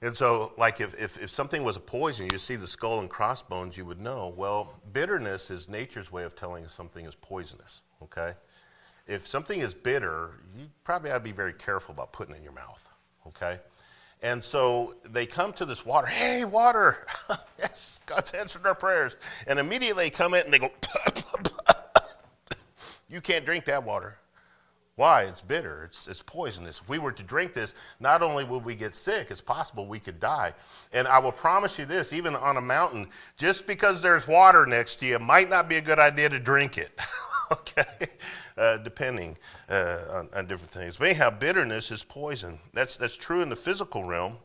And 0.02 0.16
so, 0.16 0.54
like, 0.58 0.82
if, 0.82 1.00
if, 1.00 1.22
if 1.22 1.30
something 1.30 1.64
was 1.64 1.78
a 1.78 1.80
poison, 1.80 2.28
you 2.32 2.38
see 2.38 2.56
the 2.56 2.68
skull 2.68 3.00
and 3.00 3.10
crossbones, 3.10 3.78
you 3.78 3.86
would 3.86 4.02
know. 4.02 4.34
Well, 4.36 4.74
bitterness 4.92 5.50
is 5.50 5.70
nature's 5.70 6.12
way 6.12 6.24
of 6.24 6.36
telling 6.36 6.66
us 6.66 6.74
something 6.74 7.06
is 7.06 7.16
poisonous, 7.16 7.82
okay? 8.04 8.34
If 9.08 9.26
something 9.26 9.60
is 9.60 9.74
bitter, 9.74 10.32
you 10.58 10.66
probably 10.84 11.12
ought 11.12 11.16
to 11.16 11.20
be 11.22 11.32
very 11.32 11.54
careful 11.54 11.94
about 11.94 12.12
putting 12.12 12.36
it 12.36 12.40
in 12.40 12.44
your 12.44 12.54
mouth, 12.54 12.90
okay? 13.28 13.60
And 14.22 14.44
so 14.44 14.96
they 15.06 15.26
come 15.26 15.54
to 15.54 15.66
this 15.66 15.86
water. 15.86 16.08
Hey, 16.08 16.46
water! 16.46 17.06
yes, 17.60 18.02
God's 18.06 18.32
answered 18.32 18.66
our 18.66 18.76
prayers. 18.76 19.16
And 19.48 19.60
immediately 19.60 20.06
they 20.06 20.10
come 20.10 20.34
in 20.34 20.44
and 20.46 20.54
they 20.54 20.60
go, 20.60 20.72
You 23.10 23.22
can't 23.22 23.46
drink 23.46 23.66
that 23.66 23.84
water. 23.84 24.18
Why? 24.96 25.24
It's 25.24 25.42
bitter. 25.42 25.84
It's, 25.84 26.08
it's 26.08 26.22
poisonous. 26.22 26.80
If 26.80 26.88
we 26.88 27.00
were 27.00 27.12
to 27.12 27.24
drink 27.24 27.54
this, 27.54 27.74
not 28.00 28.22
only 28.22 28.46
would 28.46 28.64
we 28.64 28.76
get 28.76 28.96
sick, 28.96 29.28
it's 29.30 29.42
possible 29.42 29.86
we 29.88 30.00
could 30.00 30.20
die. 30.20 30.54
And 30.94 31.06
I 31.08 31.20
will 31.20 31.34
promise 31.34 31.78
you 31.78 31.86
this 31.86 32.14
even 32.14 32.34
on 32.36 32.56
a 32.56 32.62
mountain, 32.62 33.10
just 33.36 33.68
because 33.68 34.02
there's 34.02 34.26
water 34.26 34.66
next 34.66 34.98
to 34.98 35.06
you, 35.06 35.20
might 35.20 35.50
not 35.50 35.68
be 35.68 35.76
a 35.76 35.82
good 35.82 36.00
idea 36.00 36.30
to 36.30 36.40
drink 36.40 36.78
it. 36.78 36.98
okay? 37.52 38.08
Uh, 38.58 38.78
depending 38.78 39.38
uh, 39.70 40.00
on, 40.12 40.30
on, 40.34 40.48
different 40.48 40.72
things. 40.72 40.96
But 40.96 41.10
anyhow, 41.10 41.30
bitterness 41.30 41.92
is 41.92 42.04
poison. 42.04 42.60
That's, 42.74 42.96
that's 42.96 43.18
true 43.18 43.42
in 43.42 43.50
the 43.50 43.56
physical 43.56 44.06
realm. 44.06 44.38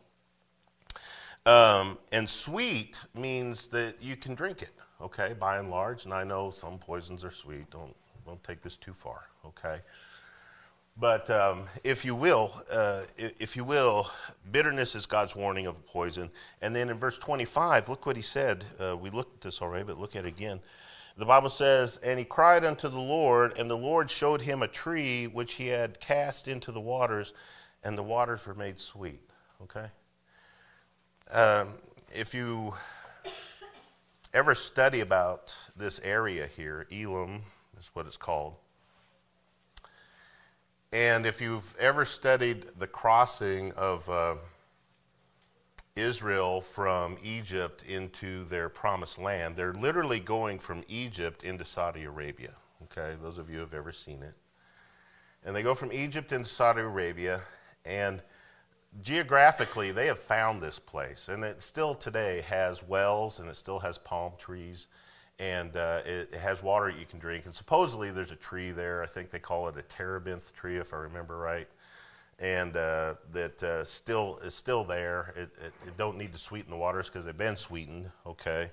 Um, 1.46 1.98
and 2.12 2.28
sweet 2.28 3.02
means 3.14 3.68
that 3.68 4.02
you 4.02 4.16
can 4.16 4.34
drink 4.34 4.62
it, 4.62 4.72
okay, 5.00 5.34
by 5.38 5.58
and 5.58 5.70
large. 5.70 6.04
And 6.04 6.12
I 6.12 6.24
know 6.24 6.50
some 6.50 6.78
poisons 6.78 7.24
are 7.24 7.30
sweet. 7.30 7.70
Don't, 7.70 7.94
don't 8.26 8.42
take 8.44 8.60
this 8.60 8.76
too 8.76 8.92
far, 8.92 9.28
okay? 9.46 9.80
But 10.96 11.30
um, 11.30 11.64
if 11.82 12.04
you 12.04 12.14
will, 12.14 12.52
uh, 12.70 13.02
if 13.16 13.56
you 13.56 13.64
will, 13.64 14.10
bitterness 14.52 14.94
is 14.94 15.06
God's 15.06 15.34
warning 15.34 15.66
of 15.66 15.86
poison. 15.86 16.30
And 16.60 16.76
then 16.76 16.90
in 16.90 16.96
verse 16.96 17.18
25, 17.18 17.88
look 17.88 18.04
what 18.06 18.16
he 18.16 18.22
said. 18.22 18.64
Uh, 18.78 18.96
we 18.96 19.08
looked 19.10 19.36
at 19.36 19.40
this 19.40 19.62
already, 19.62 19.84
but 19.84 19.98
look 19.98 20.14
at 20.16 20.24
it 20.24 20.28
again. 20.28 20.60
The 21.16 21.26
Bible 21.26 21.50
says, 21.50 21.98
And 22.02 22.18
he 22.18 22.24
cried 22.24 22.64
unto 22.64 22.88
the 22.88 22.98
Lord, 22.98 23.58
and 23.58 23.70
the 23.70 23.76
Lord 23.76 24.10
showed 24.10 24.42
him 24.42 24.62
a 24.62 24.68
tree 24.68 25.26
which 25.26 25.54
he 25.54 25.66
had 25.68 26.00
cast 26.00 26.48
into 26.48 26.72
the 26.72 26.80
waters, 26.80 27.34
and 27.82 27.96
the 27.96 28.02
waters 28.02 28.46
were 28.46 28.54
made 28.54 28.78
sweet. 28.78 29.20
Okay? 29.62 29.86
Um, 31.30 31.74
if 32.14 32.34
you 32.34 32.74
ever 34.32 34.54
study 34.54 35.00
about 35.00 35.54
this 35.76 36.00
area 36.00 36.46
here, 36.46 36.86
Elim 36.90 37.42
is 37.78 37.90
what 37.94 38.06
it's 38.06 38.16
called. 38.16 38.54
And 40.92 41.24
if 41.26 41.40
you've 41.40 41.76
ever 41.78 42.04
studied 42.04 42.66
the 42.78 42.86
crossing 42.86 43.72
of. 43.72 44.08
Uh, 44.08 44.34
Israel 45.96 46.60
from 46.60 47.18
Egypt 47.22 47.84
into 47.86 48.44
their 48.44 48.68
promised 48.68 49.18
land. 49.18 49.56
They're 49.56 49.74
literally 49.74 50.20
going 50.20 50.58
from 50.58 50.84
Egypt 50.88 51.42
into 51.42 51.64
Saudi 51.64 52.04
Arabia. 52.04 52.54
Okay, 52.84 53.16
those 53.20 53.38
of 53.38 53.50
you 53.50 53.56
who 53.56 53.60
have 53.60 53.74
ever 53.74 53.92
seen 53.92 54.22
it. 54.22 54.34
And 55.44 55.54
they 55.54 55.62
go 55.62 55.74
from 55.74 55.92
Egypt 55.92 56.32
into 56.32 56.48
Saudi 56.48 56.80
Arabia, 56.80 57.40
and 57.84 58.22
geographically, 59.02 59.90
they 59.90 60.06
have 60.06 60.18
found 60.18 60.60
this 60.60 60.78
place. 60.78 61.28
And 61.28 61.44
it 61.44 61.62
still 61.62 61.94
today 61.94 62.42
has 62.42 62.82
wells 62.82 63.38
and 63.38 63.48
it 63.48 63.56
still 63.56 63.78
has 63.78 63.96
palm 63.96 64.32
trees, 64.38 64.86
and 65.40 65.76
uh, 65.76 66.02
it, 66.04 66.28
it, 66.32 66.38
has 66.38 66.62
water 66.62 66.88
you 66.90 67.06
can 67.06 67.18
drink. 67.18 67.46
And 67.46 67.54
supposedly, 67.54 68.12
there's 68.12 68.30
a 68.30 68.36
tree 68.36 68.70
there. 68.70 69.02
I 69.02 69.06
think 69.06 69.30
they 69.30 69.40
call 69.40 69.66
it 69.68 69.76
a 69.76 69.82
terebinth 69.82 70.54
tree, 70.54 70.76
if 70.76 70.94
I 70.94 70.98
remember 70.98 71.38
right 71.38 71.66
and 72.40 72.74
uh, 72.76 73.14
that 73.32 73.62
uh, 73.62 73.84
still 73.84 74.38
is 74.42 74.54
still 74.54 74.82
there. 74.82 75.34
It, 75.36 75.50
it, 75.62 75.72
it, 75.86 75.96
don't 75.96 76.16
need 76.16 76.32
to 76.32 76.38
sweeten 76.38 76.70
the 76.70 76.76
waters 76.76 77.08
because 77.08 77.26
they've 77.26 77.36
been 77.36 77.56
sweetened. 77.56 78.10
Okay, 78.26 78.70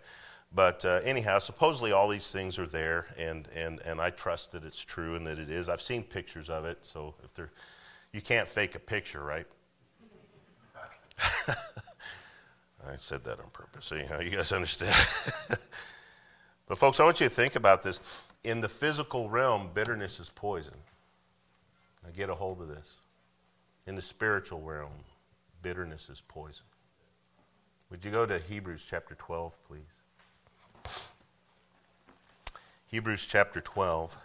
but 0.56 0.84
uh, 0.86 1.02
anyhow, 1.04 1.40
supposedly 1.40 1.92
all 1.92 2.08
these 2.08 2.32
things 2.32 2.58
are 2.58 2.66
there, 2.66 3.08
and 3.18 3.48
and 3.54 3.82
and 3.82 4.00
I 4.00 4.10
trust 4.12 4.54
that 4.54 4.64
it's 4.64 4.84
true 4.84 5.16
and 5.16 5.28
that 5.28 5.38
it 5.38 5.50
is. 5.50 5.68
I've 5.68 5.82
seen 5.82 6.04
pictures 6.04 6.50
of 6.50 6.66
it, 6.66 6.78
so 6.82 7.14
if 7.24 7.34
they're, 7.34 7.52
you 8.14 8.22
can't 8.22 8.48
fake 8.48 8.76
a 8.76 8.80
picture, 8.80 9.24
right? 9.24 9.46
I 12.88 12.96
said 12.96 13.26
that 13.26 13.40
on 13.40 13.50
purpose. 13.52 13.92
Anyhow, 13.92 14.22
you 14.22 14.30
guys 14.30 14.54
understand. 14.54 14.96
but 16.68 16.78
folks, 16.78 17.00
I 17.00 17.04
want 17.04 17.20
you 17.20 17.28
to 17.28 17.34
think 17.34 17.56
about 17.56 17.82
this. 17.82 18.00
In 18.44 18.62
the 18.62 18.70
physical 18.70 19.30
realm, 19.30 19.70
bitterness 19.74 20.20
is 20.20 20.30
poison. 20.30 20.76
Now 22.04 22.10
get 22.16 22.30
a 22.30 22.36
hold 22.36 22.62
of 22.62 22.68
this. 22.68 22.98
In 23.88 23.96
the 23.96 24.02
spiritual 24.02 24.62
realm, 24.62 24.92
bitterness 25.62 26.10
is 26.10 26.22
poison. 26.28 26.66
Would 27.90 28.04
you 28.04 28.12
go 28.12 28.26
to 28.26 28.38
Hebrews 28.38 28.86
chapter 28.88 29.16
12, 29.16 29.58
please? 29.68 31.12
Hebrews 32.88 33.26
chapter 33.26 33.62
12. 33.62 34.18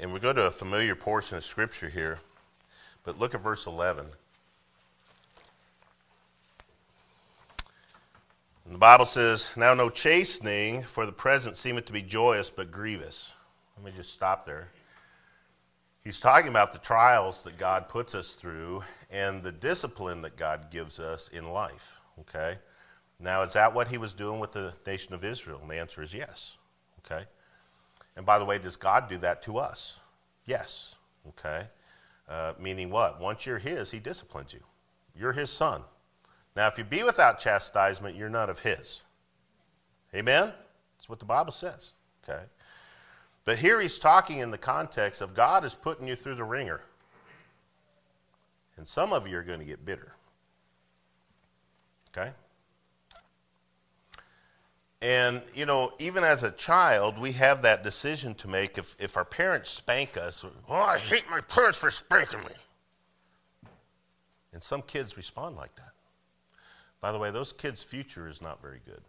And 0.00 0.12
we 0.12 0.18
go 0.18 0.32
to 0.32 0.42
a 0.42 0.50
familiar 0.50 0.94
portion 0.94 1.36
of 1.36 1.44
Scripture 1.44 1.88
here, 1.88 2.18
but 3.04 3.18
look 3.18 3.34
at 3.34 3.40
verse 3.40 3.66
11. 3.66 4.06
And 8.64 8.74
the 8.74 8.78
Bible 8.78 9.04
says, 9.04 9.52
Now 9.56 9.74
no 9.74 9.90
chastening 9.90 10.82
for 10.82 11.04
the 11.04 11.12
present 11.12 11.56
seemeth 11.56 11.84
to 11.86 11.92
be 11.92 12.02
joyous, 12.02 12.50
but 12.50 12.70
grievous. 12.70 13.32
Let 13.76 13.84
me 13.84 13.92
just 13.94 14.12
stop 14.12 14.46
there. 14.46 14.68
He's 16.02 16.20
talking 16.20 16.48
about 16.48 16.72
the 16.72 16.78
trials 16.78 17.42
that 17.42 17.56
God 17.56 17.88
puts 17.88 18.14
us 18.14 18.34
through 18.34 18.82
and 19.10 19.42
the 19.42 19.52
discipline 19.52 20.22
that 20.22 20.36
God 20.36 20.70
gives 20.70 21.00
us 21.00 21.28
in 21.28 21.50
life. 21.50 22.00
Okay? 22.20 22.58
Now, 23.18 23.42
is 23.42 23.52
that 23.54 23.74
what 23.74 23.88
he 23.88 23.98
was 23.98 24.12
doing 24.12 24.40
with 24.40 24.52
the 24.52 24.72
nation 24.86 25.14
of 25.14 25.24
Israel? 25.24 25.60
And 25.62 25.70
the 25.70 25.78
answer 25.78 26.02
is 26.02 26.12
yes. 26.12 26.58
Okay? 27.00 27.24
And 28.16 28.24
by 28.24 28.38
the 28.38 28.44
way, 28.44 28.58
does 28.58 28.76
God 28.76 29.08
do 29.08 29.18
that 29.18 29.42
to 29.42 29.58
us? 29.58 30.00
Yes. 30.46 30.94
Okay? 31.28 31.66
Uh, 32.28 32.54
meaning 32.58 32.90
what? 32.90 33.20
Once 33.20 33.46
you're 33.46 33.58
His, 33.58 33.90
He 33.90 33.98
disciplines 33.98 34.52
you. 34.52 34.60
You're 35.14 35.32
His 35.32 35.50
son. 35.50 35.82
Now, 36.56 36.68
if 36.68 36.78
you 36.78 36.84
be 36.84 37.02
without 37.02 37.38
chastisement, 37.38 38.16
you're 38.16 38.28
not 38.28 38.48
of 38.48 38.60
His. 38.60 39.02
Amen? 40.14 40.52
That's 40.96 41.08
what 41.08 41.18
the 41.18 41.24
Bible 41.24 41.52
says. 41.52 41.92
Okay? 42.22 42.42
But 43.44 43.58
here 43.58 43.80
he's 43.80 43.98
talking 43.98 44.38
in 44.38 44.50
the 44.50 44.58
context 44.58 45.20
of 45.20 45.34
God 45.34 45.64
is 45.64 45.74
putting 45.74 46.08
you 46.08 46.16
through 46.16 46.36
the 46.36 46.44
ringer. 46.44 46.80
And 48.76 48.86
some 48.86 49.12
of 49.12 49.26
you 49.28 49.38
are 49.38 49.42
going 49.42 49.58
to 49.58 49.64
get 49.64 49.84
bitter. 49.84 50.14
Okay? 52.16 52.30
And, 55.02 55.42
you 55.54 55.66
know, 55.66 55.92
even 55.98 56.24
as 56.24 56.44
a 56.44 56.50
child, 56.52 57.18
we 57.18 57.32
have 57.32 57.60
that 57.62 57.82
decision 57.82 58.34
to 58.36 58.48
make 58.48 58.78
if, 58.78 58.96
if 58.98 59.16
our 59.18 59.24
parents 59.24 59.68
spank 59.68 60.16
us, 60.16 60.44
oh, 60.68 60.74
I 60.74 60.96
hate 60.96 61.24
my 61.30 61.42
parents 61.42 61.76
for 61.76 61.90
spanking 61.90 62.40
me. 62.40 62.54
And 64.54 64.62
some 64.62 64.80
kids 64.80 65.16
respond 65.16 65.56
like 65.56 65.74
that. 65.76 65.93
By 67.04 67.12
the 67.12 67.18
way, 67.18 67.30
those 67.30 67.52
kids' 67.52 67.82
future 67.82 68.28
is 68.28 68.40
not 68.40 68.62
very 68.62 68.80
good. 68.86 69.02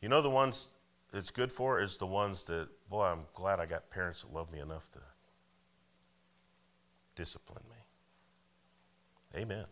You 0.00 0.08
know, 0.08 0.22
the 0.22 0.30
ones 0.30 0.68
it's 1.12 1.32
good 1.32 1.50
for 1.50 1.80
is 1.80 1.96
the 1.96 2.06
ones 2.06 2.44
that, 2.44 2.68
boy, 2.88 3.06
I'm 3.06 3.26
glad 3.34 3.58
I 3.58 3.66
got 3.66 3.90
parents 3.90 4.22
that 4.22 4.32
love 4.32 4.52
me 4.52 4.60
enough 4.60 4.88
to 4.92 5.00
discipline 7.16 7.64
me. 7.68 9.40
Amen. 9.40 9.64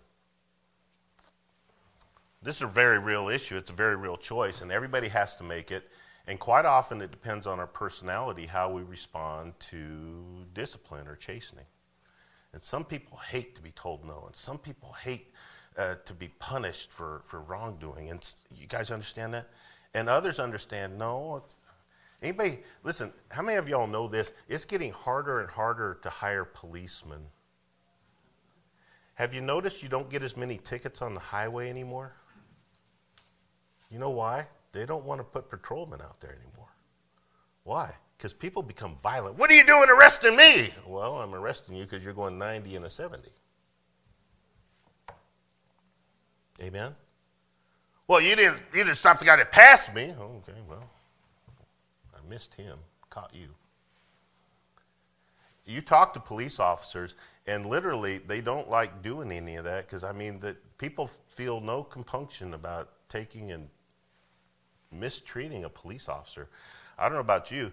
This 2.42 2.56
is 2.56 2.62
a 2.62 2.66
very 2.66 2.98
real 2.98 3.28
issue. 3.28 3.56
It's 3.56 3.70
a 3.70 3.72
very 3.72 3.94
real 3.94 4.16
choice, 4.16 4.62
and 4.62 4.72
everybody 4.72 5.06
has 5.06 5.36
to 5.36 5.44
make 5.44 5.70
it. 5.70 5.88
And 6.26 6.40
quite 6.40 6.64
often, 6.64 7.00
it 7.00 7.12
depends 7.12 7.46
on 7.46 7.60
our 7.60 7.68
personality 7.68 8.46
how 8.46 8.72
we 8.72 8.82
respond 8.82 9.52
to 9.60 10.44
discipline 10.54 11.06
or 11.06 11.14
chastening. 11.14 11.66
And 12.52 12.62
some 12.62 12.84
people 12.84 13.18
hate 13.18 13.54
to 13.54 13.62
be 13.62 13.70
told 13.72 14.04
no, 14.04 14.24
and 14.26 14.34
some 14.34 14.58
people 14.58 14.92
hate 14.92 15.32
uh, 15.76 15.96
to 16.04 16.14
be 16.14 16.28
punished 16.38 16.90
for, 16.90 17.22
for 17.24 17.40
wrongdoing. 17.40 18.10
And 18.10 18.34
you 18.54 18.66
guys 18.66 18.90
understand 18.90 19.34
that? 19.34 19.48
And 19.94 20.08
others 20.08 20.38
understand, 20.38 20.98
no, 20.98 21.42
anybody, 22.22 22.60
listen, 22.82 23.12
how 23.30 23.42
many 23.42 23.58
of 23.58 23.68
y'all 23.68 23.86
know 23.86 24.08
this? 24.08 24.32
It's 24.48 24.64
getting 24.64 24.92
harder 24.92 25.40
and 25.40 25.50
harder 25.50 25.98
to 26.02 26.08
hire 26.08 26.44
policemen. 26.44 27.20
Have 29.14 29.32
you 29.32 29.40
noticed 29.40 29.82
you 29.82 29.88
don't 29.88 30.10
get 30.10 30.22
as 30.22 30.36
many 30.36 30.58
tickets 30.58 31.00
on 31.00 31.14
the 31.14 31.20
highway 31.20 31.70
anymore? 31.70 32.14
You 33.90 33.98
know 33.98 34.10
why? 34.10 34.46
They 34.72 34.84
don't 34.84 35.04
want 35.04 35.20
to 35.20 35.24
put 35.24 35.48
patrolmen 35.48 36.02
out 36.02 36.20
there 36.20 36.32
anymore. 36.32 36.68
Why? 37.64 37.94
Because 38.16 38.32
people 38.32 38.62
become 38.62 38.96
violent. 38.96 39.38
What 39.38 39.50
are 39.50 39.54
you 39.54 39.64
doing 39.64 39.88
arresting 39.90 40.36
me? 40.36 40.72
Well, 40.86 41.18
I'm 41.18 41.34
arresting 41.34 41.76
you 41.76 41.84
because 41.84 42.02
you're 42.02 42.14
going 42.14 42.38
90 42.38 42.76
and 42.76 42.84
a 42.84 42.90
70. 42.90 43.28
Amen? 46.62 46.94
Well, 48.08 48.20
you 48.20 48.36
didn't, 48.36 48.58
you 48.72 48.84
didn't 48.84 48.96
stop 48.96 49.18
the 49.18 49.24
guy 49.24 49.36
that 49.36 49.50
passed 49.50 49.94
me. 49.94 50.14
Oh, 50.18 50.42
okay, 50.48 50.58
well, 50.68 50.88
I 52.14 52.30
missed 52.30 52.54
him, 52.54 52.78
caught 53.10 53.34
you. 53.34 53.48
You 55.66 55.80
talk 55.80 56.14
to 56.14 56.20
police 56.20 56.60
officers, 56.60 57.16
and 57.46 57.66
literally, 57.66 58.18
they 58.18 58.40
don't 58.40 58.70
like 58.70 59.02
doing 59.02 59.32
any 59.32 59.56
of 59.56 59.64
that 59.64 59.86
because, 59.86 60.04
I 60.04 60.12
mean, 60.12 60.38
that 60.40 60.56
people 60.78 61.08
feel 61.28 61.60
no 61.60 61.82
compunction 61.82 62.54
about 62.54 62.90
taking 63.08 63.50
and 63.50 63.68
mistreating 64.92 65.64
a 65.64 65.68
police 65.68 66.08
officer. 66.08 66.48
I 66.96 67.08
don't 67.08 67.14
know 67.14 67.20
about 67.20 67.50
you. 67.50 67.72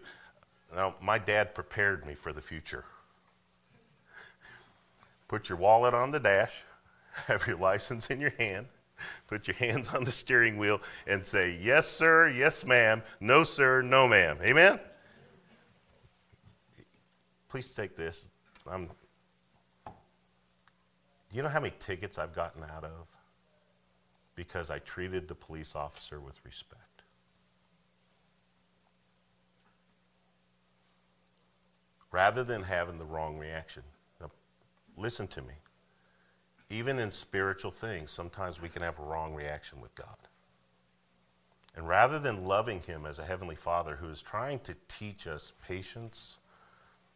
Now, 0.75 0.95
my 1.01 1.19
dad 1.19 1.53
prepared 1.53 2.05
me 2.05 2.15
for 2.15 2.33
the 2.33 2.41
future. 2.41 2.85
Put 5.27 5.49
your 5.49 5.57
wallet 5.57 5.93
on 5.93 6.11
the 6.11 6.19
dash, 6.19 6.63
have 7.27 7.45
your 7.47 7.57
license 7.57 8.07
in 8.07 8.19
your 8.19 8.33
hand, 8.37 8.67
Put 9.27 9.47
your 9.47 9.55
hands 9.55 9.89
on 9.89 10.03
the 10.03 10.11
steering 10.11 10.57
wheel 10.57 10.81
and 11.07 11.25
say, 11.25 11.57
Yes, 11.61 11.87
sir, 11.87 12.29
yes, 12.29 12.65
ma'am, 12.65 13.03
no, 13.19 13.43
sir, 13.43 13.81
no, 13.81 14.07
ma'am. 14.07 14.37
Amen? 14.41 14.79
Please 17.47 17.71
take 17.71 17.95
this. 17.95 18.29
I'm, 18.69 18.87
do 19.85 19.91
you 21.31 21.43
know 21.43 21.49
how 21.49 21.59
many 21.59 21.73
tickets 21.79 22.17
I've 22.17 22.33
gotten 22.33 22.63
out 22.63 22.83
of? 22.83 23.07
Because 24.35 24.69
I 24.69 24.79
treated 24.79 25.27
the 25.27 25.35
police 25.35 25.75
officer 25.75 26.19
with 26.19 26.39
respect. 26.43 26.92
Rather 32.13 32.45
than 32.45 32.63
having 32.63 32.97
the 32.97 33.05
wrong 33.05 33.37
reaction. 33.37 33.83
Now, 34.21 34.31
listen 34.95 35.27
to 35.27 35.41
me 35.41 35.55
even 36.73 36.97
in 36.97 37.11
spiritual 37.11 37.71
things, 37.71 38.11
sometimes 38.11 38.59
we 38.59 38.67
can 38.67 38.81
have 38.81 38.99
a 38.99 39.03
wrong 39.03 39.35
reaction 39.35 39.79
with 39.79 39.93
God. 39.93 40.17
And 41.75 41.87
rather 41.87 42.19
than 42.19 42.45
loving 42.45 42.81
Him 42.81 43.05
as 43.05 43.19
a 43.19 43.25
Heavenly 43.25 43.55
Father 43.55 43.95
who 43.95 44.09
is 44.09 44.21
trying 44.21 44.59
to 44.61 44.75
teach 44.87 45.27
us 45.27 45.53
patience, 45.67 46.39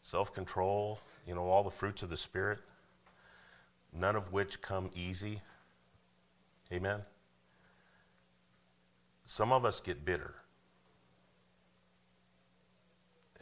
self 0.02 0.34
control, 0.34 1.00
you 1.26 1.34
know, 1.34 1.48
all 1.48 1.64
the 1.64 1.72
fruits 1.72 2.04
of 2.04 2.10
the 2.10 2.18
Spirit, 2.18 2.60
none 3.92 4.16
of 4.16 4.32
which 4.32 4.62
come 4.62 4.92
easy. 4.96 5.42
Amen? 6.72 7.02
Some 9.26 9.52
of 9.52 9.66
us 9.66 9.80
get 9.80 10.06
bitter. 10.06 10.36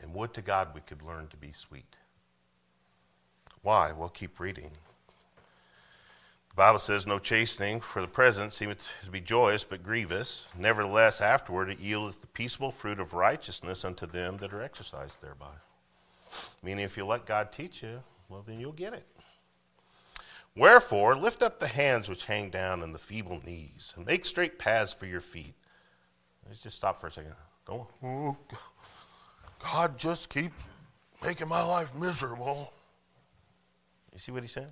And 0.05 0.13
would 0.13 0.35
to 0.35 0.41
God 0.43 0.69
we 0.75 0.81
could 0.81 1.01
learn 1.01 1.27
to 1.29 1.37
be 1.37 1.51
sweet. 1.51 1.95
Why? 3.63 3.91
Well, 3.91 4.09
keep 4.09 4.39
reading. 4.39 4.69
The 6.49 6.55
Bible 6.55 6.77
says, 6.77 7.07
No 7.07 7.17
chastening 7.17 7.81
for 7.81 8.03
the 8.03 8.07
present 8.07 8.53
seemeth 8.53 8.91
to 9.03 9.09
be 9.09 9.19
joyous, 9.19 9.63
but 9.63 9.81
grievous. 9.81 10.47
Nevertheless, 10.55 11.21
afterward 11.21 11.71
it 11.71 11.79
yieldeth 11.79 12.21
the 12.21 12.27
peaceable 12.27 12.69
fruit 12.69 12.99
of 12.99 13.15
righteousness 13.15 13.83
unto 13.83 14.05
them 14.05 14.37
that 14.37 14.53
are 14.53 14.61
exercised 14.61 15.21
thereby. 15.21 15.55
Meaning, 16.61 16.85
if 16.85 16.97
you 16.97 17.05
let 17.05 17.25
God 17.25 17.51
teach 17.51 17.81
you, 17.81 18.03
well, 18.29 18.43
then 18.45 18.59
you'll 18.59 18.73
get 18.73 18.93
it. 18.93 19.07
Wherefore, 20.55 21.15
lift 21.15 21.41
up 21.41 21.59
the 21.59 21.67
hands 21.67 22.07
which 22.07 22.25
hang 22.25 22.51
down 22.51 22.83
and 22.83 22.93
the 22.93 22.99
feeble 22.99 23.41
knees, 23.43 23.93
and 23.97 24.05
make 24.05 24.23
straight 24.23 24.59
paths 24.59 24.93
for 24.93 25.07
your 25.07 25.19
feet. 25.19 25.55
Let's 26.45 26.61
just 26.61 26.77
stop 26.77 26.99
for 26.99 27.07
a 27.07 27.11
second. 27.11 27.33
Oh, 27.67 28.37
God 29.71 29.97
just 29.97 30.29
keeps 30.29 30.69
making 31.23 31.47
my 31.47 31.63
life 31.63 31.93
miserable. 31.95 32.71
You 34.13 34.19
see 34.19 34.31
what 34.31 34.43
he's 34.43 34.51
saying? 34.51 34.71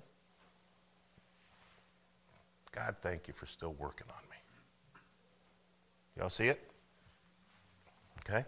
God, 2.70 2.96
thank 3.00 3.26
you 3.26 3.34
for 3.34 3.46
still 3.46 3.72
working 3.72 4.06
on 4.08 4.22
me. 4.30 4.36
Y'all 6.16 6.28
see 6.28 6.46
it? 6.46 6.60
Okay? 8.20 8.44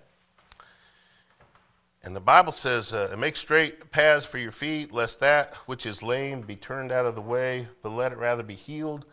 And 2.04 2.14
the 2.14 2.20
Bible 2.20 2.52
says, 2.52 2.92
uh, 2.92 3.14
Make 3.18 3.37
straight 3.37 3.90
paths 3.90 4.24
for 4.24 4.38
your 4.38 4.52
feet, 4.52 4.92
lest 4.92 5.18
that 5.20 5.54
which 5.66 5.85
is 5.85 6.00
lame 6.00 6.42
be 6.42 6.54
turned 6.54 6.92
out 6.92 7.06
of 7.06 7.16
the 7.16 7.20
way, 7.20 7.66
but 7.82 7.90
let 7.90 8.12
it 8.12 8.18
rather 8.18 8.44
be 8.44 8.54
healed. 8.54 9.04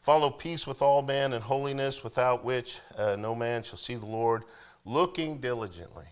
Follow 0.00 0.28
peace 0.28 0.66
with 0.66 0.82
all 0.82 1.00
men 1.00 1.32
and 1.32 1.42
holiness, 1.42 2.04
without 2.04 2.44
which 2.44 2.80
uh, 2.98 3.16
no 3.18 3.34
man 3.34 3.62
shall 3.62 3.78
see 3.78 3.94
the 3.94 4.04
Lord, 4.04 4.44
looking 4.84 5.38
diligently. 5.38 6.04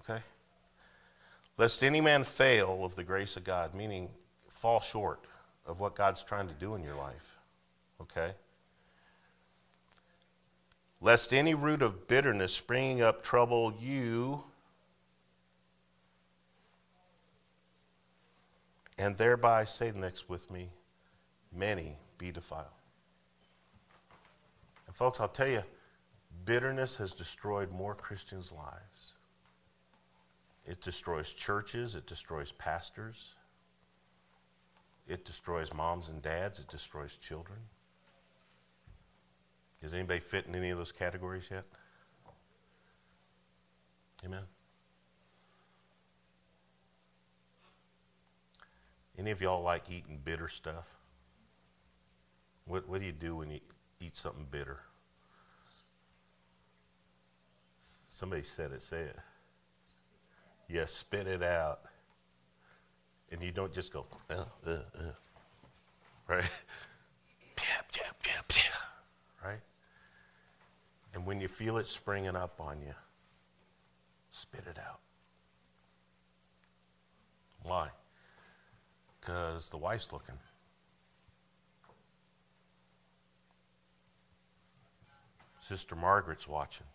Okay? 0.00 0.22
Lest 1.56 1.82
any 1.82 2.00
man 2.00 2.24
fail 2.24 2.84
of 2.84 2.96
the 2.96 3.04
grace 3.04 3.36
of 3.36 3.44
God, 3.44 3.74
meaning 3.74 4.08
fall 4.48 4.80
short 4.80 5.20
of 5.66 5.80
what 5.80 5.94
God's 5.94 6.22
trying 6.22 6.48
to 6.48 6.54
do 6.54 6.74
in 6.74 6.82
your 6.82 6.94
life 6.94 7.36
okay? 8.00 8.32
Lest 11.00 11.32
any 11.32 11.54
root 11.54 11.82
of 11.82 12.08
bitterness 12.08 12.52
springing 12.52 13.02
up 13.02 13.22
trouble 13.22 13.74
you, 13.80 14.44
and 18.98 19.16
thereby, 19.16 19.64
say 19.64 19.92
next 19.94 20.28
with 20.28 20.50
me, 20.50 20.68
many 21.54 21.96
be 22.18 22.30
defiled. 22.30 22.66
And 24.86 24.94
folks, 24.94 25.20
I'll 25.20 25.28
tell 25.28 25.48
you, 25.48 25.62
bitterness 26.44 26.96
has 26.96 27.12
destroyed 27.12 27.72
more 27.72 27.94
Christians' 27.94 28.52
lives. 28.52 29.14
It 30.70 30.80
destroys 30.80 31.32
churches, 31.32 31.96
it 31.96 32.06
destroys 32.06 32.52
pastors, 32.52 33.34
it 35.08 35.24
destroys 35.24 35.74
moms 35.74 36.10
and 36.10 36.22
dads, 36.22 36.60
it 36.60 36.68
destroys 36.68 37.16
children. 37.16 37.58
Does 39.82 39.94
anybody 39.94 40.20
fit 40.20 40.46
in 40.46 40.54
any 40.54 40.70
of 40.70 40.78
those 40.78 40.92
categories 40.92 41.48
yet? 41.50 41.64
Amen. 44.24 44.42
Any 49.18 49.32
of 49.32 49.40
y'all 49.40 49.64
like 49.64 49.90
eating 49.90 50.20
bitter 50.24 50.46
stuff? 50.46 50.94
What, 52.66 52.88
what 52.88 53.00
do 53.00 53.06
you 53.06 53.12
do 53.12 53.34
when 53.34 53.50
you 53.50 53.58
eat 53.98 54.16
something 54.16 54.46
bitter? 54.48 54.78
Somebody 58.08 58.44
said 58.44 58.70
it, 58.70 58.82
say 58.82 59.00
it. 59.00 59.16
You 60.70 60.86
spit 60.86 61.26
it 61.26 61.42
out. 61.42 61.80
And 63.32 63.42
you 63.42 63.50
don't 63.52 63.72
just 63.72 63.92
go, 63.92 64.06
uh, 64.28 64.44
uh, 64.66 64.70
uh, 64.70 65.02
right? 66.28 66.44
right? 69.44 69.60
And 71.14 71.24
when 71.26 71.40
you 71.40 71.48
feel 71.48 71.78
it 71.78 71.86
springing 71.86 72.34
up 72.34 72.60
on 72.60 72.80
you, 72.82 72.94
spit 74.30 74.64
it 74.68 74.78
out. 74.78 75.00
Why? 77.62 77.88
Because 79.20 79.68
the 79.68 79.76
wife's 79.76 80.12
looking. 80.12 80.38
Sister 85.60 85.94
Margaret's 85.94 86.48
watching. 86.48 86.86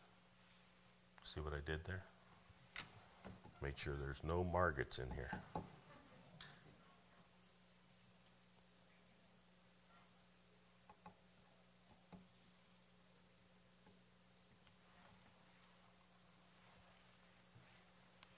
See 1.23 1.39
what 1.39 1.53
I 1.53 1.59
did 1.65 1.85
there? 1.85 2.03
Make 3.61 3.77
sure 3.77 3.95
there's 3.95 4.23
no 4.23 4.43
margots 4.43 4.99
in 4.99 5.09
here. 5.15 5.31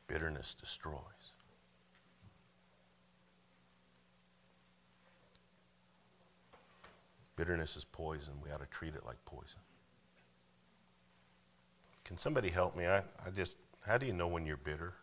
Bitterness 0.07 0.53
destroys. 0.53 0.93
Bitterness 7.35 7.75
is 7.75 7.85
poison. 7.85 8.33
We 8.43 8.49
ought 8.51 8.61
to 8.61 8.65
treat 8.65 8.95
it 8.95 9.05
like 9.05 9.23
poison. 9.25 9.59
Can 12.03 12.17
somebody 12.17 12.49
help 12.49 12.75
me? 12.75 12.87
I, 12.87 12.97
I 12.97 13.29
just, 13.35 13.57
how 13.85 13.97
do 13.97 14.05
you 14.05 14.13
know 14.13 14.27
when 14.27 14.45
you're 14.45 14.57
bitter? 14.57 14.93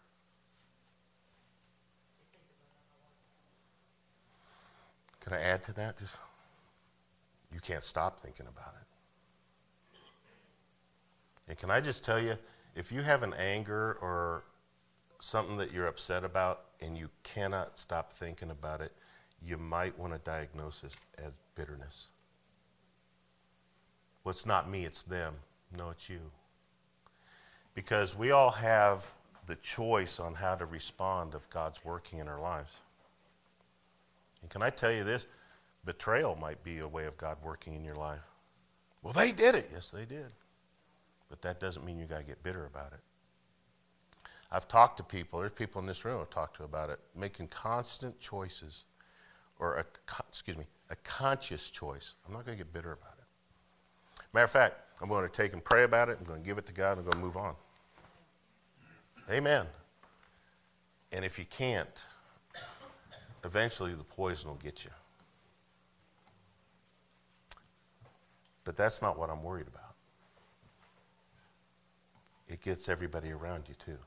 Can 5.24 5.32
I 5.32 5.40
add 5.40 5.62
to 5.64 5.72
that? 5.72 5.96
Just, 5.96 6.18
you 7.52 7.60
can't 7.60 7.82
stop 7.82 8.20
thinking 8.20 8.46
about 8.46 8.74
it. 8.80 9.98
And 11.48 11.58
can 11.58 11.70
I 11.70 11.80
just 11.80 12.04
tell 12.04 12.22
you, 12.22 12.34
if 12.74 12.92
you 12.92 13.02
have 13.02 13.22
an 13.22 13.34
anger 13.34 13.98
or 14.00 14.44
something 15.18 15.56
that 15.56 15.72
you're 15.72 15.87
upset 15.87 16.24
about 16.24 16.64
and 16.80 16.96
you 16.96 17.08
cannot 17.22 17.78
stop 17.78 18.12
thinking 18.12 18.50
about 18.50 18.80
it, 18.80 18.92
you 19.42 19.56
might 19.56 19.98
want 19.98 20.12
to 20.12 20.18
diagnose 20.18 20.84
it 20.84 20.94
as 21.18 21.32
bitterness. 21.54 22.08
Well, 24.22 24.30
it's 24.30 24.46
not 24.46 24.70
me, 24.70 24.84
it's 24.84 25.02
them. 25.02 25.34
No, 25.76 25.90
it's 25.90 26.08
you 26.08 26.30
because 27.74 28.16
we 28.16 28.30
all 28.30 28.50
have 28.50 29.12
the 29.46 29.56
choice 29.56 30.18
on 30.20 30.34
how 30.34 30.54
to 30.54 30.64
respond 30.64 31.34
if 31.34 31.50
God's 31.50 31.84
working 31.84 32.20
in 32.20 32.28
our 32.28 32.40
lives. 32.40 32.72
And 34.44 34.50
can 34.50 34.61
I 34.61 34.68
tell 34.68 34.92
you 34.92 35.04
this? 35.04 35.26
Betrayal 35.87 36.37
might 36.37 36.62
be 36.62 36.80
a 36.80 36.87
way 36.87 37.07
of 37.07 37.16
God 37.16 37.38
working 37.42 37.72
in 37.72 37.83
your 37.83 37.96
life. 37.96 38.20
Well, 39.02 39.14
they 39.14 39.33
did 39.33 39.54
it. 39.54 39.70
Yes, 39.72 39.90
they 39.90 40.04
did. 40.04 40.26
But 41.30 41.40
that 41.40 41.61
doesn't 41.61 41.83
mean 41.83 41.98
you 41.98 42.04
got 42.04 42.18
to 42.18 42.24
get 42.24 42.42
bitter 42.42 42.66
about 42.66 42.92
it. 42.92 43.00
I've 44.52 44.68
talked 44.68 44.98
to 44.98 45.02
people, 45.02 45.40
there's 45.40 45.52
people 45.52 45.80
in 45.80 45.87
this 45.87 46.04
room 46.04 46.20
I've 46.20 46.28
talked 46.28 46.59
to 46.59 46.64
about 46.64 46.90
it, 46.90 47.00
making 47.16 47.48
constant 47.48 48.20
choices, 48.20 48.85
or 49.59 49.76
a, 49.76 49.87
excuse 50.28 50.59
me, 50.59 50.66
a 50.90 50.96
conscious 50.96 51.70
choice. 51.70 52.16
I'm 52.26 52.35
not 52.35 52.44
going 52.44 52.59
to 52.59 52.62
get 52.62 52.70
bitter 52.70 52.92
about 52.92 53.14
it. 53.16 54.22
Matter 54.35 54.44
of 54.44 54.50
fact, 54.50 54.74
I'm 55.00 55.09
going 55.09 55.26
to 55.26 55.33
take 55.33 55.54
and 55.54 55.64
pray 55.64 55.85
about 55.85 56.11
it. 56.11 56.18
I'm 56.20 56.26
going 56.26 56.42
to 56.42 56.46
give 56.46 56.59
it 56.59 56.66
to 56.66 56.74
God. 56.74 56.98
and 56.98 57.00
I'm 57.00 57.04
going 57.04 57.16
to 57.16 57.24
move 57.24 57.38
on. 57.38 57.54
Amen. 59.30 59.64
And 61.12 61.24
if 61.24 61.38
you 61.38 61.46
can't, 61.46 62.04
eventually 63.44 63.94
the 63.94 64.04
poison 64.04 64.48
will 64.48 64.57
get 64.57 64.85
you. 64.85 64.90
But 68.64 68.76
that's 68.76 69.02
not 69.02 69.18
what 69.18 69.30
I'm 69.30 69.42
worried 69.42 69.66
about. 69.68 69.94
It 72.48 72.61
gets 72.61 72.88
everybody 72.88 73.30
around 73.30 73.64
you 73.68 73.74
too. 73.74 73.98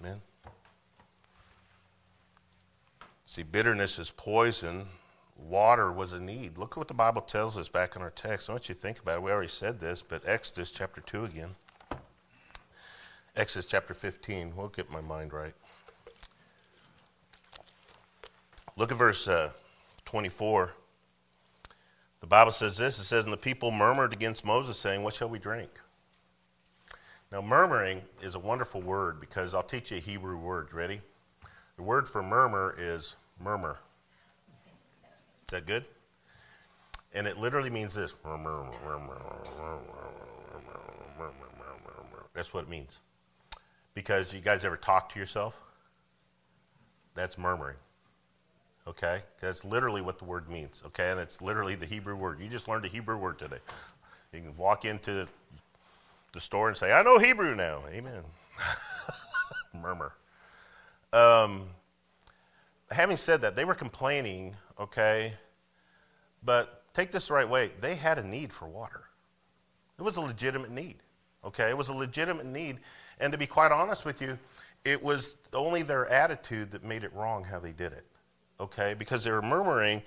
Amen. 0.00 0.20
See, 3.24 3.42
bitterness 3.42 3.98
is 3.98 4.10
poison. 4.10 4.86
Water 5.36 5.90
was 5.90 6.12
a 6.12 6.20
need. 6.20 6.58
Look 6.58 6.72
at 6.72 6.78
what 6.78 6.88
the 6.88 6.94
Bible 6.94 7.22
tells 7.22 7.58
us 7.58 7.68
back 7.68 7.96
in 7.96 8.02
our 8.02 8.10
text. 8.10 8.48
I 8.48 8.52
want 8.52 8.68
you 8.68 8.74
to 8.74 8.80
think 8.80 9.00
about 9.00 9.18
it. 9.18 9.22
We 9.22 9.30
already 9.30 9.48
said 9.48 9.80
this, 9.80 10.02
but 10.02 10.22
Exodus 10.26 10.70
chapter 10.70 11.00
2 11.00 11.24
again. 11.24 11.50
Exodus 13.34 13.66
chapter 13.66 13.94
15. 13.94 14.54
We'll 14.54 14.68
get 14.68 14.90
my 14.90 15.00
mind 15.00 15.32
right. 15.32 15.54
Look 18.76 18.90
at 18.90 18.98
verse 18.98 19.28
uh, 19.28 19.50
24. 20.04 20.72
The 22.20 22.26
Bible 22.26 22.52
says 22.52 22.76
this 22.76 22.98
it 22.98 23.04
says, 23.04 23.24
And 23.24 23.32
the 23.32 23.38
people 23.38 23.70
murmured 23.70 24.12
against 24.12 24.44
Moses, 24.44 24.78
saying, 24.78 25.02
What 25.02 25.14
shall 25.14 25.28
we 25.28 25.38
drink? 25.38 25.70
Now, 27.30 27.40
murmuring 27.40 28.02
is 28.22 28.34
a 28.34 28.38
wonderful 28.38 28.80
word 28.80 29.20
because 29.20 29.54
I'll 29.54 29.62
teach 29.62 29.90
you 29.90 29.98
a 29.98 30.00
Hebrew 30.00 30.36
word. 30.36 30.72
Ready? 30.72 31.00
The 31.76 31.82
word 31.82 32.08
for 32.08 32.22
murmur 32.22 32.74
is 32.78 33.16
murmur. 33.40 33.78
Is 35.42 35.50
that 35.50 35.66
good? 35.66 35.84
And 37.12 37.26
it 37.26 37.38
literally 37.38 37.70
means 37.70 37.94
this. 37.94 38.14
That's 42.34 42.52
what 42.52 42.64
it 42.64 42.68
means. 42.68 43.00
Because 43.94 44.32
you 44.32 44.40
guys 44.40 44.64
ever 44.64 44.76
talk 44.76 45.08
to 45.10 45.20
yourself? 45.20 45.60
That's 47.14 47.38
murmuring. 47.38 47.76
Okay? 48.86 49.22
That's 49.40 49.64
literally 49.64 50.02
what 50.02 50.18
the 50.18 50.24
word 50.24 50.48
means. 50.48 50.82
Okay? 50.86 51.10
And 51.10 51.20
it's 51.20 51.40
literally 51.40 51.74
the 51.74 51.86
Hebrew 51.86 52.16
word. 52.16 52.40
You 52.40 52.48
just 52.48 52.68
learned 52.68 52.84
a 52.84 52.88
Hebrew 52.88 53.16
word 53.16 53.38
today. 53.38 53.58
You 54.32 54.40
can 54.40 54.56
walk 54.56 54.84
into 54.84 55.28
the 56.32 56.40
store 56.40 56.68
and 56.68 56.76
say, 56.76 56.92
I 56.92 57.02
know 57.02 57.18
Hebrew 57.18 57.54
now. 57.54 57.84
Amen. 57.90 58.22
Murmur. 59.80 60.12
Um, 61.12 61.68
having 62.90 63.16
said 63.16 63.42
that, 63.42 63.56
they 63.56 63.64
were 63.64 63.74
complaining, 63.74 64.56
okay? 64.78 65.34
But 66.44 66.82
take 66.92 67.12
this 67.12 67.28
the 67.28 67.34
right 67.34 67.48
way. 67.48 67.70
They 67.80 67.94
had 67.94 68.18
a 68.18 68.26
need 68.26 68.52
for 68.52 68.66
water. 68.66 69.04
It 69.98 70.02
was 70.02 70.16
a 70.16 70.20
legitimate 70.20 70.70
need, 70.70 70.96
okay? 71.44 71.70
It 71.70 71.78
was 71.78 71.88
a 71.88 71.94
legitimate 71.94 72.46
need. 72.46 72.80
And 73.20 73.30
to 73.32 73.38
be 73.38 73.46
quite 73.46 73.70
honest 73.70 74.04
with 74.04 74.20
you, 74.20 74.38
it 74.84 75.02
was 75.02 75.36
only 75.52 75.82
their 75.82 76.06
attitude 76.08 76.72
that 76.72 76.82
made 76.84 77.04
it 77.04 77.12
wrong 77.14 77.44
how 77.44 77.60
they 77.60 77.72
did 77.72 77.92
it, 77.92 78.04
okay? 78.64 78.94
Because 78.94 79.24
they 79.24 79.30
were 79.30 79.42
murmuring, 79.42 80.02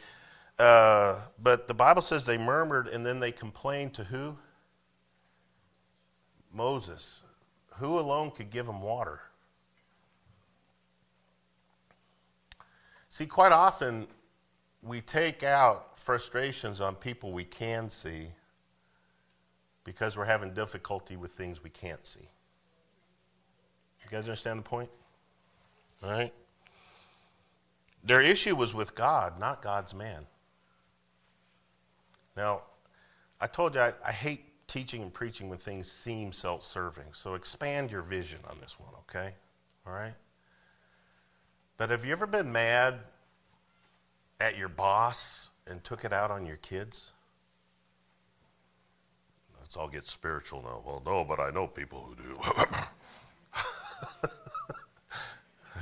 uh, 0.60 1.20
but 1.42 1.68
the 1.68 1.74
Bible 1.74 2.02
says 2.02 2.26
they 2.26 2.38
murmured 2.38 2.88
and 2.88 3.06
then 3.06 3.20
they 3.20 3.32
complained 3.32 3.94
to 3.96 4.04
who? 4.04 4.38
Moses. 6.54 7.24
Who 7.76 8.00
alone 8.00 8.32
could 8.32 8.50
give 8.50 8.66
them 8.66 8.82
water? 8.82 9.22
See, 13.10 13.26
quite 13.26 13.52
often 13.52 14.08
we 14.82 15.02
take 15.02 15.44
out 15.44 16.00
frustrations 16.00 16.82
on 16.82 16.96
people 16.96 17.32
we 17.32 17.44
can 17.44 17.90
see 17.90 18.28
because 19.84 20.18
we're 20.18 20.26
having 20.26 20.54
difficulty 20.54 21.16
with 21.16 21.32
things 21.32 21.64
we 21.64 21.70
can't 21.70 22.06
see. 22.06 22.28
You 24.04 24.10
guys 24.10 24.24
understand 24.24 24.60
the 24.60 24.64
point? 24.64 24.90
All 26.04 26.12
right? 26.12 26.34
Their 28.08 28.22
issue 28.22 28.56
was 28.56 28.74
with 28.74 28.96
God, 28.96 29.38
not 29.38 29.62
God's 29.62 29.94
man. 29.94 30.26
Now, 32.38 32.64
I 33.42 33.48
told 33.48 33.76
you 33.76 33.82
I, 33.82 33.92
I 34.06 34.14
hate 34.14 34.46
teaching 34.68 35.02
and 35.02 35.14
preaching 35.14 35.50
when 35.50 35.58
things 35.58 35.92
seem 35.92 36.32
self 36.32 36.64
serving. 36.64 37.08
So 37.12 37.34
expand 37.34 37.92
your 37.92 38.04
vision 38.04 38.40
on 38.50 38.56
this 38.62 38.80
one, 38.80 38.92
okay? 39.02 39.34
All 39.86 39.92
right? 39.92 40.14
But 41.76 41.90
have 41.90 42.06
you 42.06 42.14
ever 42.14 42.26
been 42.26 42.50
mad 42.50 43.00
at 44.40 44.58
your 44.58 44.70
boss 44.70 45.50
and 45.68 45.84
took 45.84 46.06
it 46.06 46.14
out 46.14 46.32
on 46.32 46.46
your 46.46 46.56
kids? 46.58 47.12
Let's 49.60 49.76
all 49.76 49.90
get 49.90 50.08
spiritual 50.08 50.62
now. 50.62 50.82
Well, 50.86 51.04
no, 51.06 51.26
but 51.26 51.42
I 51.42 51.50
know 51.50 51.68
people 51.68 52.00
who 52.00 52.16
do. 52.16 52.40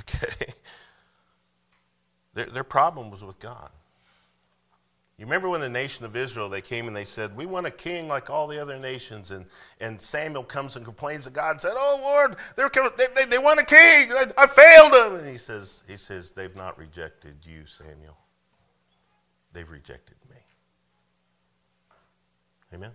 okay. 0.00 0.54
Their, 2.36 2.46
their 2.46 2.64
problem 2.64 3.10
was 3.10 3.24
with 3.24 3.38
God. 3.38 3.70
You 5.16 5.24
remember 5.24 5.48
when 5.48 5.62
the 5.62 5.70
nation 5.70 6.04
of 6.04 6.14
Israel, 6.14 6.50
they 6.50 6.60
came 6.60 6.86
and 6.86 6.94
they 6.94 7.06
said, 7.06 7.34
We 7.34 7.46
want 7.46 7.66
a 7.66 7.70
king 7.70 8.08
like 8.08 8.28
all 8.28 8.46
the 8.46 8.60
other 8.60 8.78
nations. 8.78 9.30
And, 9.30 9.46
and 9.80 9.98
Samuel 9.98 10.44
comes 10.44 10.76
and 10.76 10.84
complains 10.84 11.24
to 11.24 11.30
God 11.30 11.52
and 11.52 11.60
said, 11.62 11.72
Oh, 11.74 11.98
Lord, 12.02 12.36
they're, 12.54 12.70
they, 12.98 13.06
they, 13.14 13.24
they 13.24 13.38
want 13.38 13.58
a 13.58 13.64
king. 13.64 14.12
I, 14.12 14.26
I 14.36 14.46
failed 14.46 14.92
them. 14.92 15.14
And 15.20 15.26
he 15.26 15.38
says, 15.38 15.82
he 15.88 15.96
says, 15.96 16.32
They've 16.32 16.54
not 16.54 16.76
rejected 16.76 17.36
you, 17.42 17.64
Samuel. 17.64 18.18
They've 19.54 19.70
rejected 19.70 20.16
me. 20.28 20.36
Amen? 22.74 22.90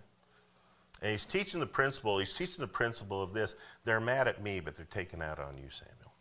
And 1.02 1.10
he's 1.10 1.26
teaching 1.26 1.60
the 1.60 1.66
principle, 1.66 2.20
he's 2.20 2.36
teaching 2.36 2.62
the 2.62 2.68
principle 2.68 3.24
of 3.24 3.34
this. 3.34 3.56
They're 3.86 4.00
mad 4.00 4.28
at 4.28 4.44
me, 4.44 4.60
but 4.60 4.76
they're 4.76 4.86
taking 4.86 5.24
out 5.24 5.40
on 5.40 5.58
you, 5.58 5.72
Samuel. 5.72 6.14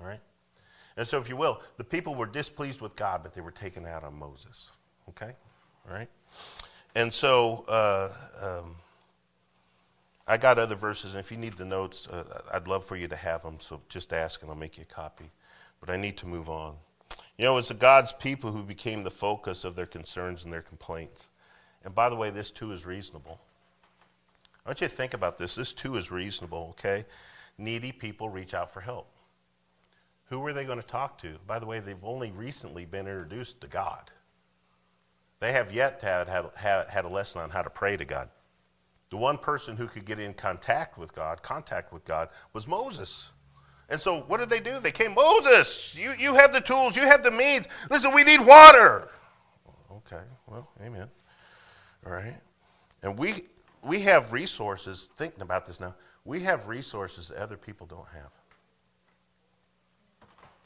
All 0.00 0.06
right? 0.06 0.20
And 0.96 1.06
so, 1.06 1.18
if 1.18 1.28
you 1.28 1.36
will, 1.36 1.60
the 1.76 1.84
people 1.84 2.14
were 2.14 2.26
displeased 2.26 2.80
with 2.80 2.96
God, 2.96 3.22
but 3.22 3.32
they 3.32 3.40
were 3.40 3.50
taken 3.50 3.86
out 3.86 4.04
on 4.04 4.18
Moses. 4.18 4.72
Okay? 5.08 5.32
All 5.88 5.94
right? 5.94 6.08
And 6.94 7.12
so, 7.12 7.64
uh, 7.68 8.12
um, 8.40 8.76
I 10.26 10.36
got 10.36 10.58
other 10.58 10.76
verses, 10.76 11.14
and 11.14 11.20
if 11.20 11.32
you 11.32 11.38
need 11.38 11.56
the 11.56 11.64
notes, 11.64 12.08
uh, 12.08 12.42
I'd 12.52 12.68
love 12.68 12.84
for 12.84 12.96
you 12.96 13.08
to 13.08 13.16
have 13.16 13.42
them, 13.42 13.56
so 13.58 13.80
just 13.88 14.12
ask 14.12 14.42
and 14.42 14.50
I'll 14.50 14.56
make 14.56 14.76
you 14.76 14.84
a 14.88 14.94
copy. 14.94 15.30
But 15.80 15.90
I 15.90 15.96
need 15.96 16.16
to 16.18 16.26
move 16.26 16.48
on. 16.48 16.76
You 17.38 17.44
know, 17.44 17.56
it's 17.56 17.68
the 17.68 17.74
God's 17.74 18.12
people 18.12 18.52
who 18.52 18.62
became 18.62 19.02
the 19.02 19.10
focus 19.10 19.64
of 19.64 19.74
their 19.74 19.86
concerns 19.86 20.44
and 20.44 20.52
their 20.52 20.62
complaints. 20.62 21.28
And 21.84 21.94
by 21.94 22.08
the 22.08 22.16
way, 22.16 22.30
this 22.30 22.50
too 22.50 22.72
is 22.72 22.86
reasonable. 22.86 23.40
I 24.64 24.68
want 24.68 24.80
you 24.80 24.88
to 24.88 24.94
think 24.94 25.14
about 25.14 25.38
this. 25.38 25.56
This 25.56 25.72
too 25.72 25.96
is 25.96 26.12
reasonable, 26.12 26.68
okay? 26.78 27.04
Needy 27.58 27.90
people 27.90 28.28
reach 28.28 28.54
out 28.54 28.72
for 28.72 28.80
help. 28.80 29.08
Who 30.32 30.38
were 30.38 30.54
they 30.54 30.64
going 30.64 30.80
to 30.80 30.86
talk 30.86 31.18
to? 31.18 31.36
By 31.46 31.58
the 31.58 31.66
way, 31.66 31.78
they've 31.80 32.02
only 32.02 32.30
recently 32.30 32.86
been 32.86 33.06
introduced 33.06 33.60
to 33.60 33.66
God. 33.66 34.10
They 35.40 35.52
have 35.52 35.74
yet 35.74 36.00
to 36.00 36.06
have 36.06 36.54
had, 36.56 36.88
had 36.88 37.04
a 37.04 37.08
lesson 37.08 37.42
on 37.42 37.50
how 37.50 37.60
to 37.60 37.68
pray 37.68 37.98
to 37.98 38.06
God. 38.06 38.30
The 39.10 39.18
one 39.18 39.36
person 39.36 39.76
who 39.76 39.86
could 39.86 40.06
get 40.06 40.18
in 40.18 40.32
contact 40.32 40.96
with 40.96 41.14
God, 41.14 41.42
contact 41.42 41.92
with 41.92 42.06
God, 42.06 42.30
was 42.54 42.66
Moses. 42.66 43.30
And 43.90 44.00
so 44.00 44.22
what 44.22 44.40
did 44.40 44.48
they 44.48 44.60
do? 44.60 44.80
They 44.80 44.90
came, 44.90 45.12
Moses, 45.12 45.94
you, 45.94 46.14
you 46.18 46.34
have 46.34 46.50
the 46.50 46.62
tools, 46.62 46.96
you 46.96 47.02
have 47.02 47.22
the 47.22 47.30
means. 47.30 47.68
Listen, 47.90 48.14
we 48.14 48.24
need 48.24 48.40
water. 48.40 49.10
Okay, 49.90 50.24
well, 50.46 50.66
amen. 50.82 51.08
All 52.06 52.12
right. 52.14 52.40
And 53.02 53.18
we 53.18 53.34
we 53.84 54.00
have 54.00 54.32
resources, 54.32 55.10
thinking 55.18 55.42
about 55.42 55.66
this 55.66 55.78
now, 55.78 55.94
we 56.24 56.40
have 56.40 56.68
resources 56.68 57.28
that 57.28 57.36
other 57.36 57.58
people 57.58 57.86
don't 57.86 58.08
have. 58.14 58.30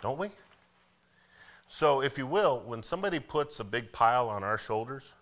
Don't 0.03 0.19
we? 0.19 0.29
So, 1.69 2.03
if 2.03 2.17
you 2.17 2.27
will, 2.27 2.63
when 2.65 2.83
somebody 2.83 3.19
puts 3.19 3.59
a 3.59 3.65
big 3.65 3.91
pile 3.91 4.29
on 4.29 4.45
our 4.45 4.59
shoulders, 4.59 5.15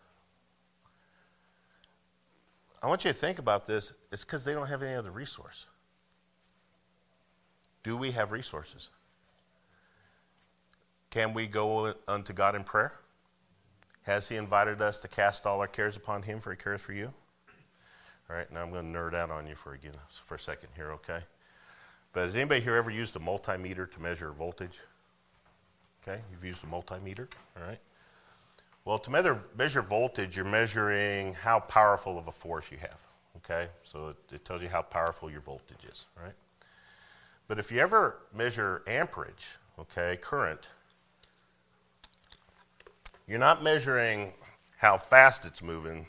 I 2.83 2.87
want 2.87 3.05
you 3.05 3.13
to 3.13 3.17
think 3.17 3.39
about 3.39 3.67
this. 3.67 3.95
It's 4.13 4.25
because 4.25 4.45
they 4.45 4.53
don't 4.53 4.67
have 4.67 4.83
any 4.83 4.95
other 4.95 5.11
resource. 5.11 5.67
Do 7.83 7.97
we 7.97 8.11
have 8.11 8.31
resources? 8.31 8.91
Can 11.09 11.33
we 11.33 11.47
go 11.47 11.95
unto 12.07 12.33
God 12.33 12.55
in 12.55 12.65
prayer? 12.65 12.93
Has 14.03 14.29
He 14.29 14.37
invited 14.37 14.83
us 14.83 15.01
to 15.01 15.09
cast 15.09 15.47
all 15.47 15.61
our 15.61 15.67
cares 15.67 15.97
upon 15.97 16.23
Him, 16.23 16.41
for 16.41 16.51
He 16.51 16.59
cares 16.59 16.83
for 16.83 16.93
you? 16.93 17.15
All 18.29 18.37
right, 18.37 18.51
now 18.53 18.63
I'm 18.63 18.71
going 18.71 18.93
to 18.93 18.99
nerd 18.99 19.15
out 19.15 19.31
on 19.31 19.47
you 19.47 19.55
for 19.55 19.73
again 19.73 19.93
for 20.25 20.35
a 20.35 20.39
second 20.39 20.71
here, 20.77 20.93
okay? 20.93 21.21
But 22.15 22.27
has 22.27 22.37
anybody 22.37 22.61
here 22.61 22.77
ever 22.77 22.91
used 22.91 23.17
a 23.17 23.19
multimeter 23.19 23.91
to 23.91 24.01
measure 24.01 24.31
voltage? 24.31 24.81
Okay, 26.03 26.21
you've 26.31 26.45
used 26.45 26.63
a 26.63 26.67
multimeter, 26.67 27.27
all 27.57 27.67
right? 27.67 27.79
Well, 28.85 28.99
to 29.01 29.11
measure, 29.11 29.41
measure 29.57 29.83
voltage, 29.83 30.37
you're 30.37 30.45
measuring 30.45 31.35
how 31.35 31.59
powerful 31.59 32.17
of 32.17 32.29
a 32.29 32.33
force 32.33 32.71
you 32.71 32.79
have, 32.79 33.03
okay? 33.39 33.69
So 33.83 34.11
it, 34.11 34.17
it 34.35 34.45
tells 34.45 34.63
you 34.63 34.69
how 34.69 34.83
powerful 34.83 35.31
your 35.31 35.41
voltage 35.41 35.85
is, 35.91 36.05
right? 36.23 36.35
But 37.49 37.59
if 37.59 37.73
you 37.73 37.81
ever 37.81 38.19
measure 38.35 38.83
amperage, 38.87 39.57
okay, 39.79 40.17
current, 40.21 40.69
you're 43.27 43.39
not 43.39 43.63
measuring 43.63 44.35
how 44.77 44.99
fast 44.99 45.47
it's 45.47 45.63
moving, 45.63 46.07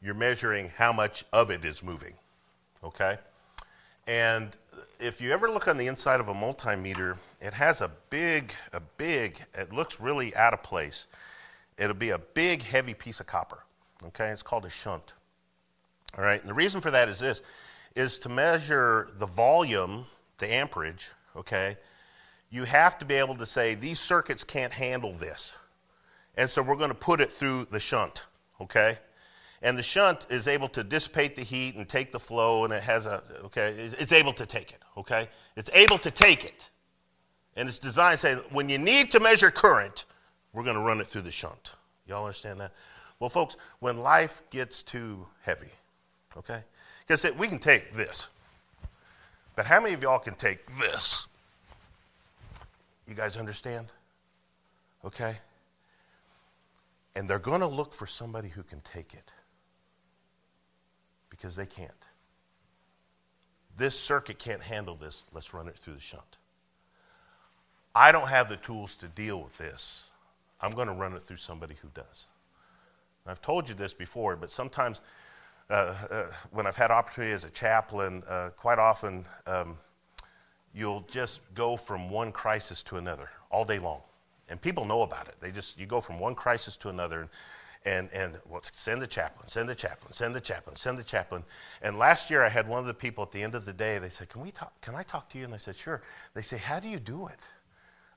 you're 0.00 0.14
measuring 0.14 0.70
how 0.76 0.92
much 0.92 1.24
of 1.32 1.50
it 1.50 1.64
is 1.64 1.82
moving, 1.82 2.14
okay? 2.82 3.18
And 4.06 4.56
if 5.00 5.20
you 5.20 5.32
ever 5.32 5.50
look 5.50 5.68
on 5.68 5.76
the 5.76 5.86
inside 5.86 6.20
of 6.20 6.28
a 6.28 6.34
multimeter, 6.34 7.18
it 7.40 7.54
has 7.54 7.80
a 7.80 7.90
big, 8.10 8.52
a 8.72 8.80
big, 8.80 9.38
it 9.54 9.72
looks 9.72 10.00
really 10.00 10.34
out 10.36 10.54
of 10.54 10.62
place. 10.62 11.06
It'll 11.78 11.96
be 11.96 12.10
a 12.10 12.18
big, 12.18 12.62
heavy 12.62 12.94
piece 12.94 13.20
of 13.20 13.26
copper, 13.26 13.64
okay? 14.06 14.28
It's 14.28 14.42
called 14.42 14.64
a 14.64 14.70
shunt, 14.70 15.14
all 16.16 16.24
right? 16.24 16.40
And 16.40 16.48
the 16.48 16.54
reason 16.54 16.80
for 16.80 16.90
that 16.90 17.08
is 17.08 17.18
this, 17.18 17.42
is 17.96 18.18
to 18.20 18.28
measure 18.28 19.08
the 19.18 19.26
volume, 19.26 20.06
the 20.38 20.52
amperage, 20.52 21.10
okay? 21.36 21.76
You 22.50 22.64
have 22.64 22.98
to 22.98 23.04
be 23.04 23.14
able 23.14 23.36
to 23.36 23.46
say, 23.46 23.74
these 23.74 23.98
circuits 23.98 24.44
can't 24.44 24.72
handle 24.72 25.12
this. 25.12 25.56
And 26.36 26.48
so 26.48 26.62
we're 26.62 26.76
going 26.76 26.90
to 26.90 26.94
put 26.94 27.20
it 27.20 27.32
through 27.32 27.66
the 27.66 27.80
shunt, 27.80 28.26
okay? 28.60 28.98
And 29.62 29.78
the 29.78 29.82
shunt 29.82 30.26
is 30.28 30.48
able 30.48 30.68
to 30.68 30.82
dissipate 30.82 31.36
the 31.36 31.42
heat 31.42 31.76
and 31.76 31.88
take 31.88 32.10
the 32.10 32.18
flow, 32.18 32.64
and 32.64 32.72
it 32.72 32.82
has 32.82 33.06
a, 33.06 33.22
okay, 33.44 33.72
it's 33.78 34.10
able 34.10 34.32
to 34.32 34.44
take 34.44 34.72
it, 34.72 34.82
okay? 34.96 35.28
It's 35.56 35.70
able 35.72 35.98
to 35.98 36.10
take 36.10 36.44
it. 36.44 36.68
And 37.54 37.68
it's 37.68 37.78
designed 37.78 38.18
to 38.18 38.26
say, 38.26 38.34
when 38.50 38.68
you 38.68 38.78
need 38.78 39.12
to 39.12 39.20
measure 39.20 39.52
current, 39.52 40.04
we're 40.52 40.64
going 40.64 40.74
to 40.74 40.82
run 40.82 41.00
it 41.00 41.06
through 41.06 41.22
the 41.22 41.30
shunt. 41.30 41.76
Y'all 42.08 42.24
understand 42.24 42.60
that? 42.60 42.72
Well, 43.20 43.30
folks, 43.30 43.56
when 43.78 43.98
life 43.98 44.42
gets 44.50 44.82
too 44.82 45.26
heavy, 45.42 45.70
okay? 46.36 46.64
Because 47.06 47.24
we 47.34 47.46
can 47.46 47.60
take 47.60 47.92
this. 47.92 48.26
But 49.54 49.66
how 49.66 49.80
many 49.80 49.94
of 49.94 50.02
y'all 50.02 50.18
can 50.18 50.34
take 50.34 50.66
this? 50.80 51.28
You 53.06 53.14
guys 53.14 53.36
understand? 53.36 53.88
Okay? 55.04 55.36
And 57.14 57.28
they're 57.28 57.38
going 57.38 57.60
to 57.60 57.66
look 57.68 57.94
for 57.94 58.08
somebody 58.08 58.48
who 58.48 58.64
can 58.64 58.80
take 58.80 59.14
it 59.14 59.32
because 61.42 61.56
they 61.56 61.66
can't. 61.66 61.90
This 63.76 63.98
circuit 63.98 64.38
can't 64.38 64.62
handle 64.62 64.94
this. 64.94 65.26
Let's 65.34 65.52
run 65.52 65.66
it 65.66 65.76
through 65.76 65.94
the 65.94 66.00
shunt. 66.00 66.38
I 67.96 68.12
don't 68.12 68.28
have 68.28 68.48
the 68.48 68.58
tools 68.58 68.96
to 68.98 69.08
deal 69.08 69.42
with 69.42 69.58
this. 69.58 70.04
I'm 70.60 70.70
going 70.70 70.86
to 70.86 70.94
run 70.94 71.14
it 71.14 71.22
through 71.22 71.38
somebody 71.38 71.74
who 71.82 71.88
does. 71.94 72.26
I've 73.26 73.42
told 73.42 73.68
you 73.68 73.74
this 73.74 73.92
before, 73.92 74.36
but 74.36 74.50
sometimes 74.50 75.00
uh, 75.68 75.94
uh, 76.10 76.24
when 76.52 76.66
I've 76.66 76.76
had 76.76 76.92
opportunity 76.92 77.32
as 77.32 77.44
a 77.44 77.50
chaplain, 77.50 78.22
uh, 78.28 78.50
quite 78.56 78.78
often 78.78 79.24
um, 79.48 79.78
you'll 80.72 81.04
just 81.10 81.40
go 81.54 81.76
from 81.76 82.08
one 82.08 82.30
crisis 82.30 82.84
to 82.84 82.98
another 82.98 83.30
all 83.50 83.64
day 83.64 83.80
long. 83.80 84.00
And 84.48 84.60
people 84.60 84.84
know 84.84 85.02
about 85.02 85.26
it. 85.26 85.34
They 85.40 85.50
just, 85.50 85.76
you 85.76 85.86
go 85.86 86.00
from 86.00 86.20
one 86.20 86.36
crisis 86.36 86.76
to 86.78 86.88
another. 86.88 87.22
And, 87.22 87.30
and, 87.84 88.08
and 88.12 88.38
well, 88.48 88.60
send 88.72 89.02
the 89.02 89.06
chaplain, 89.06 89.48
send 89.48 89.68
the 89.68 89.74
chaplain, 89.74 90.12
send 90.12 90.34
the 90.34 90.40
chaplain, 90.40 90.76
send 90.76 90.98
the 90.98 91.04
chaplain. 91.04 91.42
And 91.82 91.98
last 91.98 92.30
year 92.30 92.42
I 92.42 92.48
had 92.48 92.68
one 92.68 92.80
of 92.80 92.86
the 92.86 92.94
people 92.94 93.24
at 93.24 93.30
the 93.30 93.42
end 93.42 93.54
of 93.54 93.64
the 93.64 93.72
day, 93.72 93.98
they 93.98 94.08
said, 94.08 94.28
can, 94.28 94.40
we 94.40 94.50
talk, 94.50 94.80
can 94.80 94.94
I 94.94 95.02
talk 95.02 95.28
to 95.30 95.38
you? 95.38 95.44
And 95.44 95.54
I 95.54 95.56
said, 95.56 95.76
sure. 95.76 96.02
They 96.34 96.42
say, 96.42 96.58
how 96.58 96.80
do 96.80 96.88
you 96.88 96.98
do 96.98 97.26
it? 97.26 97.46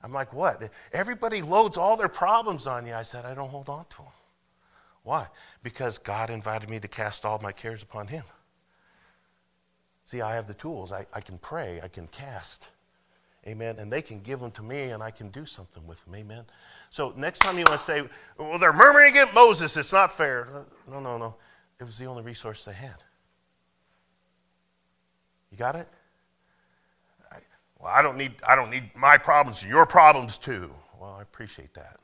I'm 0.02 0.12
like, 0.12 0.32
what? 0.32 0.70
Everybody 0.92 1.42
loads 1.42 1.76
all 1.76 1.96
their 1.96 2.08
problems 2.08 2.66
on 2.66 2.86
you. 2.86 2.94
I 2.94 3.02
said, 3.02 3.24
I 3.24 3.34
don't 3.34 3.48
hold 3.48 3.68
on 3.68 3.86
to 3.90 3.96
them. 3.98 4.12
Why? 5.02 5.26
Because 5.62 5.98
God 5.98 6.30
invited 6.30 6.68
me 6.70 6.80
to 6.80 6.88
cast 6.88 7.24
all 7.24 7.40
my 7.42 7.52
cares 7.52 7.82
upon 7.82 8.08
Him. 8.08 8.24
See, 10.04 10.20
I 10.20 10.34
have 10.36 10.46
the 10.46 10.54
tools. 10.54 10.92
I, 10.92 11.06
I 11.12 11.20
can 11.20 11.38
pray, 11.38 11.80
I 11.82 11.88
can 11.88 12.06
cast. 12.08 12.68
Amen. 13.46 13.76
And 13.78 13.92
they 13.92 14.02
can 14.02 14.20
give 14.20 14.40
them 14.40 14.50
to 14.52 14.62
me 14.62 14.90
and 14.90 15.02
I 15.02 15.10
can 15.10 15.30
do 15.30 15.46
something 15.46 15.86
with 15.86 16.04
them. 16.04 16.14
Amen. 16.16 16.44
So 16.90 17.12
next 17.16 17.40
time 17.40 17.58
you 17.58 17.64
want 17.64 17.78
to 17.78 17.84
say, 17.84 18.02
well, 18.38 18.58
they're 18.58 18.72
murmuring 18.72 19.10
against 19.10 19.34
Moses, 19.34 19.76
it's 19.76 19.92
not 19.92 20.10
fair. 20.12 20.48
Uh, 20.52 20.64
no, 20.90 21.00
no, 21.00 21.16
no. 21.16 21.34
It 21.78 21.84
was 21.84 21.98
the 21.98 22.06
only 22.06 22.22
resource 22.22 22.64
they 22.64 22.72
had. 22.72 22.96
You 25.50 25.58
got 25.58 25.76
it? 25.76 25.88
I, 27.30 27.36
well, 27.78 27.92
I 27.94 28.02
don't 28.02 28.16
need 28.16 28.34
I 28.46 28.56
don't 28.56 28.70
need 28.70 28.90
my 28.96 29.16
problems, 29.16 29.64
your 29.64 29.86
problems 29.86 30.38
too. 30.38 30.70
Well, 31.00 31.16
I 31.18 31.22
appreciate 31.22 31.72
that. 31.74 32.00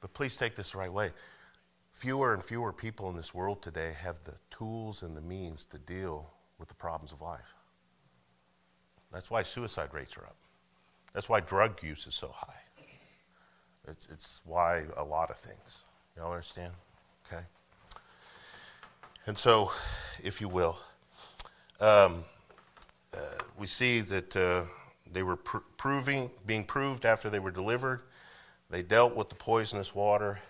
But 0.00 0.12
please 0.12 0.36
take 0.36 0.54
this 0.54 0.72
the 0.72 0.78
right 0.78 0.92
way. 0.92 1.12
Fewer 1.92 2.34
and 2.34 2.42
fewer 2.42 2.72
people 2.72 3.08
in 3.08 3.16
this 3.16 3.32
world 3.32 3.62
today 3.62 3.94
have 4.02 4.22
the 4.24 4.34
tools 4.50 5.02
and 5.02 5.16
the 5.16 5.22
means 5.22 5.64
to 5.66 5.78
deal 5.78 6.30
with 6.58 6.68
the 6.68 6.74
problems 6.74 7.10
of 7.12 7.22
life. 7.22 7.55
That's 9.12 9.30
why 9.30 9.42
suicide 9.42 9.90
rates 9.92 10.16
are 10.16 10.24
up. 10.24 10.36
That's 11.12 11.28
why 11.28 11.40
drug 11.40 11.82
use 11.82 12.06
is 12.06 12.14
so 12.14 12.28
high. 12.28 12.60
It's, 13.88 14.08
it's 14.08 14.40
why 14.44 14.84
a 14.96 15.04
lot 15.04 15.30
of 15.30 15.36
things. 15.36 15.84
You 16.16 16.22
all 16.22 16.32
understand? 16.32 16.72
Okay? 17.26 17.42
And 19.26 19.38
so, 19.38 19.70
if 20.22 20.40
you 20.40 20.48
will, 20.48 20.76
um, 21.80 22.24
uh, 23.14 23.18
we 23.58 23.66
see 23.66 24.00
that 24.00 24.36
uh, 24.36 24.62
they 25.12 25.22
were 25.22 25.36
pr- 25.36 25.58
proving, 25.76 26.30
being 26.46 26.64
proved 26.64 27.04
after 27.04 27.30
they 27.30 27.38
were 27.38 27.50
delivered. 27.50 28.02
They 28.70 28.82
dealt 28.82 29.14
with 29.14 29.28
the 29.28 29.34
poisonous 29.36 29.94
water. 29.94 30.40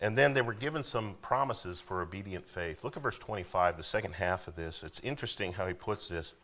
And 0.00 0.18
then 0.18 0.34
they 0.34 0.42
were 0.42 0.54
given 0.54 0.82
some 0.82 1.14
promises 1.22 1.80
for 1.80 2.02
obedient 2.02 2.48
faith. 2.48 2.84
Look 2.84 2.96
at 2.96 3.02
verse 3.02 3.18
25, 3.18 3.76
the 3.76 3.82
second 3.82 4.14
half 4.14 4.48
of 4.48 4.56
this. 4.56 4.82
It's 4.82 5.00
interesting 5.00 5.52
how 5.52 5.66
he 5.66 5.72
puts 5.72 6.08
this. 6.08 6.34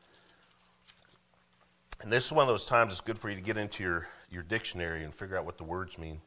And 2.03 2.11
this 2.11 2.24
is 2.24 2.32
one 2.32 2.42
of 2.42 2.48
those 2.48 2.64
times 2.64 2.92
it's 2.92 3.03
good 3.03 3.18
for 3.18 3.28
you 3.28 3.36
to 3.36 3.42
get 3.42 3.59
into 3.59 3.82
your, 3.82 4.07
your 4.30 4.42
dictionary 4.42 5.05
and 5.05 5.14
figure 5.14 5.36
out 5.36 5.44
what 5.44 5.59
the 5.59 5.64
words 5.64 5.98
mean. 5.98 6.20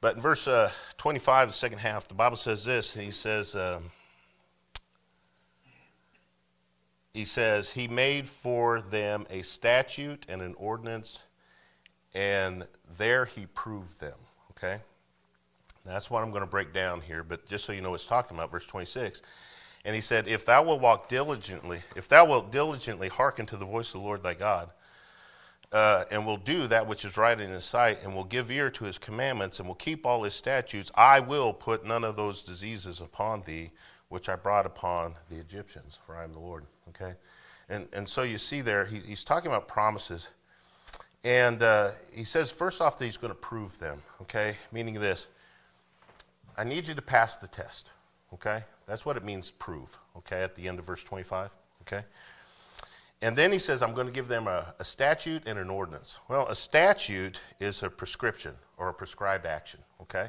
But 0.00 0.16
in 0.16 0.20
verse 0.20 0.46
uh, 0.46 0.70
25, 0.98 1.48
the 1.48 1.54
second 1.54 1.78
half, 1.78 2.06
the 2.06 2.14
Bible 2.14 2.36
says 2.36 2.64
this, 2.64 2.94
he 2.94 3.10
says, 3.10 3.56
um, 3.56 3.90
he 7.14 7.24
says, 7.24 7.70
he 7.70 7.88
made 7.88 8.28
for 8.28 8.82
them 8.82 9.26
a 9.30 9.42
statute 9.42 10.26
and 10.28 10.42
an 10.42 10.54
ordinance, 10.58 11.24
and 12.14 12.68
there 12.98 13.24
he 13.24 13.46
proved 13.46 14.00
them. 14.00 14.18
Okay? 14.50 14.80
That's 15.84 16.10
what 16.10 16.22
I'm 16.22 16.30
going 16.30 16.42
to 16.42 16.46
break 16.46 16.74
down 16.74 17.00
here, 17.00 17.24
but 17.24 17.46
just 17.46 17.64
so 17.64 17.72
you 17.72 17.80
know, 17.80 17.94
it's 17.94 18.06
talking 18.06 18.36
about 18.36 18.52
verse 18.52 18.66
26. 18.66 19.22
And 19.84 19.94
he 19.94 20.00
said, 20.00 20.28
If 20.28 20.44
thou 20.44 20.62
wilt 20.62 20.80
walk 20.80 21.08
diligently, 21.08 21.80
if 21.96 22.08
thou 22.08 22.24
wilt 22.24 22.50
diligently 22.50 23.08
hearken 23.08 23.46
to 23.46 23.56
the 23.56 23.64
voice 23.64 23.88
of 23.88 24.00
the 24.00 24.06
Lord 24.06 24.22
thy 24.22 24.34
God, 24.34 24.70
uh, 25.72 26.04
and 26.10 26.24
will 26.24 26.36
do 26.36 26.66
that 26.66 26.86
which 26.86 27.04
is 27.04 27.16
right 27.16 27.38
in 27.38 27.50
his 27.50 27.64
sight, 27.64 27.98
and 28.02 28.14
will 28.14 28.24
give 28.24 28.50
ear 28.50 28.70
to 28.70 28.84
his 28.84 28.98
commandments, 28.98 29.58
and 29.58 29.68
will 29.68 29.74
keep 29.74 30.06
all 30.06 30.22
his 30.22 30.34
statutes, 30.34 30.90
I 30.94 31.20
will 31.20 31.52
put 31.52 31.86
none 31.86 32.04
of 32.04 32.16
those 32.16 32.42
diseases 32.42 33.00
upon 33.00 33.42
thee 33.42 33.70
which 34.08 34.28
I 34.28 34.36
brought 34.36 34.64
upon 34.64 35.14
the 35.28 35.36
Egyptians, 35.36 35.98
for 36.06 36.16
I 36.16 36.24
am 36.24 36.32
the 36.32 36.38
Lord. 36.38 36.64
Okay? 36.88 37.14
And, 37.68 37.88
and 37.92 38.08
so 38.08 38.22
you 38.22 38.38
see 38.38 38.62
there, 38.62 38.86
he, 38.86 38.98
he's 39.00 39.24
talking 39.24 39.50
about 39.50 39.68
promises. 39.68 40.30
And 41.24 41.62
uh, 41.62 41.90
he 42.14 42.24
says, 42.24 42.50
first 42.50 42.80
off, 42.80 42.98
that 42.98 43.04
he's 43.04 43.18
going 43.18 43.32
to 43.32 43.38
prove 43.38 43.78
them. 43.78 44.02
Okay? 44.22 44.56
Meaning 44.72 44.94
this 44.94 45.28
I 46.56 46.64
need 46.64 46.88
you 46.88 46.94
to 46.94 47.02
pass 47.02 47.36
the 47.36 47.48
test. 47.48 47.92
Okay? 48.34 48.62
That's 48.86 49.04
what 49.04 49.16
it 49.16 49.24
means, 49.24 49.50
prove. 49.50 49.98
Okay? 50.16 50.42
At 50.42 50.54
the 50.54 50.68
end 50.68 50.78
of 50.78 50.84
verse 50.84 51.02
25. 51.02 51.50
Okay? 51.82 52.04
And 53.20 53.36
then 53.36 53.50
he 53.50 53.58
says, 53.58 53.82
I'm 53.82 53.94
going 53.94 54.06
to 54.06 54.12
give 54.12 54.28
them 54.28 54.46
a, 54.46 54.74
a, 54.78 54.84
statute 54.84 55.42
and 55.46 55.58
an 55.58 55.70
ordinance. 55.70 56.20
Well, 56.28 56.46
a 56.46 56.54
statute 56.54 57.40
is 57.58 57.82
a 57.82 57.90
prescription 57.90 58.54
or 58.76 58.90
a 58.90 58.94
prescribed 58.94 59.44
action, 59.44 59.80
okay? 60.00 60.28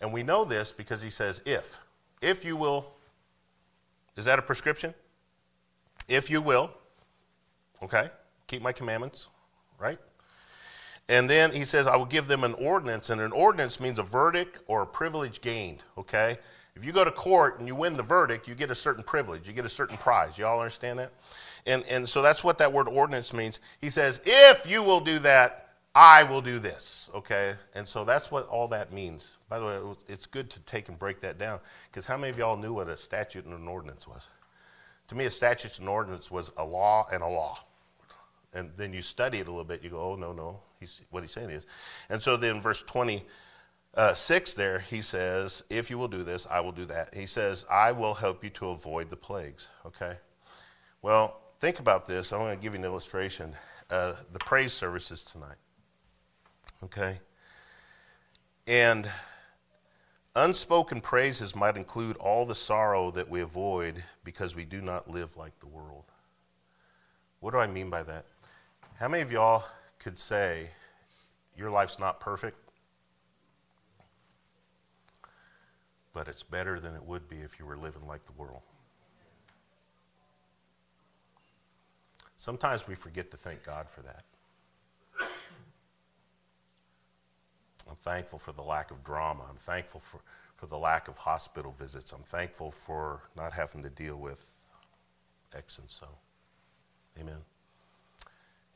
And 0.00 0.12
we 0.12 0.22
know 0.22 0.44
this 0.44 0.72
because 0.72 1.02
he 1.02 1.10
says, 1.10 1.42
if. 1.44 1.78
If 2.22 2.44
you 2.44 2.56
will, 2.56 2.90
is 4.16 4.24
that 4.24 4.38
a 4.38 4.42
prescription? 4.42 4.94
If 6.08 6.30
you 6.30 6.40
will, 6.40 6.70
okay? 7.82 8.08
Keep 8.46 8.62
my 8.62 8.72
commandments, 8.72 9.28
right? 9.78 9.98
And 11.10 11.28
then 11.28 11.52
he 11.52 11.66
says, 11.66 11.86
I 11.86 11.96
will 11.96 12.06
give 12.06 12.28
them 12.28 12.44
an 12.44 12.54
ordinance, 12.54 13.10
and 13.10 13.20
an 13.20 13.32
ordinance 13.32 13.78
means 13.78 13.98
a 13.98 14.02
verdict 14.02 14.60
or 14.66 14.82
a 14.82 14.86
privilege 14.86 15.42
gained, 15.42 15.82
okay? 15.98 16.38
If 16.74 16.84
you 16.84 16.92
go 16.92 17.04
to 17.04 17.10
court 17.10 17.58
and 17.58 17.68
you 17.68 17.74
win 17.74 17.96
the 17.96 18.02
verdict, 18.02 18.48
you 18.48 18.54
get 18.54 18.70
a 18.70 18.74
certain 18.74 19.04
privilege, 19.04 19.46
you 19.46 19.54
get 19.54 19.64
a 19.64 19.70
certain 19.70 19.96
prize. 19.96 20.38
You 20.38 20.46
all 20.46 20.60
understand 20.60 20.98
that? 20.98 21.12
And, 21.66 21.84
and 21.84 22.08
so 22.08 22.22
that's 22.22 22.42
what 22.42 22.58
that 22.58 22.72
word 22.72 22.88
ordinance 22.88 23.32
means. 23.32 23.60
He 23.80 23.90
says, 23.90 24.20
If 24.24 24.68
you 24.68 24.82
will 24.82 25.00
do 25.00 25.18
that, 25.20 25.74
I 25.94 26.22
will 26.22 26.40
do 26.40 26.58
this, 26.58 27.10
okay? 27.14 27.54
And 27.74 27.86
so 27.86 28.04
that's 28.04 28.30
what 28.30 28.46
all 28.48 28.66
that 28.68 28.92
means. 28.92 29.36
By 29.50 29.58
the 29.58 29.66
way, 29.66 29.78
it's 30.08 30.24
good 30.24 30.48
to 30.50 30.60
take 30.60 30.88
and 30.88 30.98
break 30.98 31.20
that 31.20 31.38
down 31.38 31.60
because 31.90 32.06
how 32.06 32.16
many 32.16 32.30
of 32.30 32.38
y'all 32.38 32.56
knew 32.56 32.72
what 32.72 32.88
a 32.88 32.96
statute 32.96 33.44
and 33.44 33.54
an 33.54 33.68
ordinance 33.68 34.08
was? 34.08 34.28
To 35.08 35.14
me, 35.14 35.26
a 35.26 35.30
statute 35.30 35.78
and 35.78 35.88
ordinance 35.88 36.30
was 36.30 36.50
a 36.56 36.64
law 36.64 37.06
and 37.12 37.22
a 37.22 37.28
law 37.28 37.58
and 38.54 38.70
then 38.76 38.92
you 38.92 39.02
study 39.02 39.38
it 39.38 39.46
a 39.46 39.50
little 39.50 39.64
bit, 39.64 39.82
you 39.82 39.90
go, 39.90 40.12
oh, 40.12 40.16
no, 40.16 40.32
no, 40.32 40.60
he's, 40.78 41.02
what 41.10 41.22
he's 41.22 41.32
saying 41.32 41.50
is. 41.50 41.66
And 42.10 42.20
so 42.20 42.36
then 42.36 42.60
verse 42.60 42.82
26 43.94 44.54
there, 44.54 44.78
he 44.78 45.02
says, 45.02 45.62
if 45.68 45.90
you 45.90 45.98
will 45.98 46.08
do 46.08 46.22
this, 46.22 46.46
I 46.50 46.60
will 46.60 46.72
do 46.72 46.86
that. 46.86 47.14
He 47.14 47.26
says, 47.26 47.66
I 47.70 47.92
will 47.92 48.14
help 48.14 48.42
you 48.42 48.50
to 48.50 48.68
avoid 48.68 49.10
the 49.10 49.16
plagues, 49.16 49.68
okay? 49.84 50.16
Well, 51.02 51.40
think 51.60 51.78
about 51.78 52.06
this. 52.06 52.32
I'm 52.32 52.38
going 52.38 52.56
to 52.56 52.62
give 52.62 52.72
you 52.72 52.78
an 52.78 52.84
illustration. 52.84 53.54
Uh, 53.90 54.14
the 54.32 54.38
praise 54.38 54.72
services 54.72 55.24
tonight, 55.24 55.56
okay? 56.82 57.20
And 58.66 59.10
unspoken 60.34 61.02
praises 61.02 61.54
might 61.54 61.76
include 61.76 62.16
all 62.16 62.46
the 62.46 62.54
sorrow 62.54 63.10
that 63.10 63.28
we 63.28 63.42
avoid 63.42 64.02
because 64.24 64.54
we 64.54 64.64
do 64.64 64.80
not 64.80 65.10
live 65.10 65.36
like 65.36 65.58
the 65.60 65.66
world. 65.66 66.04
What 67.40 67.50
do 67.50 67.58
I 67.58 67.66
mean 67.66 67.90
by 67.90 68.02
that? 68.04 68.24
How 68.98 69.08
many 69.08 69.22
of 69.22 69.30
y'all 69.30 69.64
could 69.98 70.18
say 70.18 70.68
your 71.56 71.70
life's 71.70 71.98
not 71.98 72.20
perfect, 72.20 72.56
but 76.12 76.28
it's 76.28 76.42
better 76.42 76.78
than 76.78 76.94
it 76.94 77.04
would 77.04 77.28
be 77.28 77.36
if 77.36 77.58
you 77.58 77.66
were 77.66 77.76
living 77.76 78.06
like 78.06 78.24
the 78.24 78.32
world? 78.32 78.62
Sometimes 82.36 82.88
we 82.88 82.94
forget 82.94 83.30
to 83.30 83.36
thank 83.36 83.62
God 83.62 83.88
for 83.88 84.02
that. 84.02 84.24
I'm 87.88 87.96
thankful 88.02 88.38
for 88.38 88.52
the 88.52 88.62
lack 88.62 88.90
of 88.90 89.04
drama. 89.04 89.44
I'm 89.48 89.56
thankful 89.56 90.00
for, 90.00 90.20
for 90.56 90.66
the 90.66 90.78
lack 90.78 91.08
of 91.08 91.18
hospital 91.18 91.74
visits. 91.78 92.12
I'm 92.12 92.22
thankful 92.22 92.70
for 92.70 93.22
not 93.36 93.52
having 93.52 93.82
to 93.82 93.90
deal 93.90 94.16
with 94.16 94.66
X 95.54 95.78
and 95.78 95.88
so. 95.88 96.08
Amen. 97.20 97.38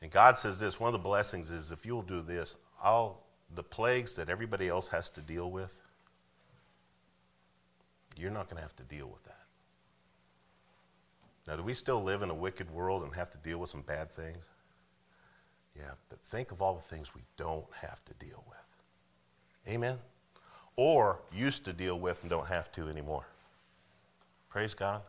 And 0.01 0.11
God 0.11 0.37
says 0.37 0.59
this 0.59 0.79
one 0.79 0.89
of 0.89 0.93
the 0.93 0.99
blessings 0.99 1.51
is 1.51 1.71
if 1.71 1.85
you'll 1.85 2.03
do 2.03 2.21
this, 2.21 2.57
I'll, 2.81 3.23
the 3.55 3.63
plagues 3.63 4.15
that 4.15 4.29
everybody 4.29 4.69
else 4.69 4.87
has 4.89 5.09
to 5.11 5.21
deal 5.21 5.49
with, 5.49 5.81
you're 8.17 8.31
not 8.31 8.49
going 8.49 8.57
to 8.57 8.61
have 8.61 8.75
to 8.77 8.83
deal 8.83 9.07
with 9.07 9.23
that. 9.23 9.39
Now, 11.47 11.55
do 11.55 11.63
we 11.63 11.73
still 11.73 12.03
live 12.03 12.21
in 12.21 12.29
a 12.29 12.35
wicked 12.35 12.69
world 12.69 13.03
and 13.03 13.13
have 13.13 13.31
to 13.31 13.37
deal 13.37 13.57
with 13.57 13.69
some 13.69 13.81
bad 13.81 14.11
things? 14.11 14.49
Yeah, 15.77 15.91
but 16.09 16.19
think 16.19 16.51
of 16.51 16.61
all 16.61 16.73
the 16.73 16.81
things 16.81 17.13
we 17.15 17.21
don't 17.37 17.65
have 17.81 18.03
to 18.05 18.13
deal 18.15 18.43
with. 18.47 19.73
Amen? 19.73 19.97
Or 20.75 21.19
used 21.33 21.65
to 21.65 21.73
deal 21.73 21.99
with 21.99 22.21
and 22.21 22.29
don't 22.29 22.47
have 22.47 22.71
to 22.73 22.89
anymore. 22.89 23.25
Praise 24.49 24.73
God. 24.73 25.01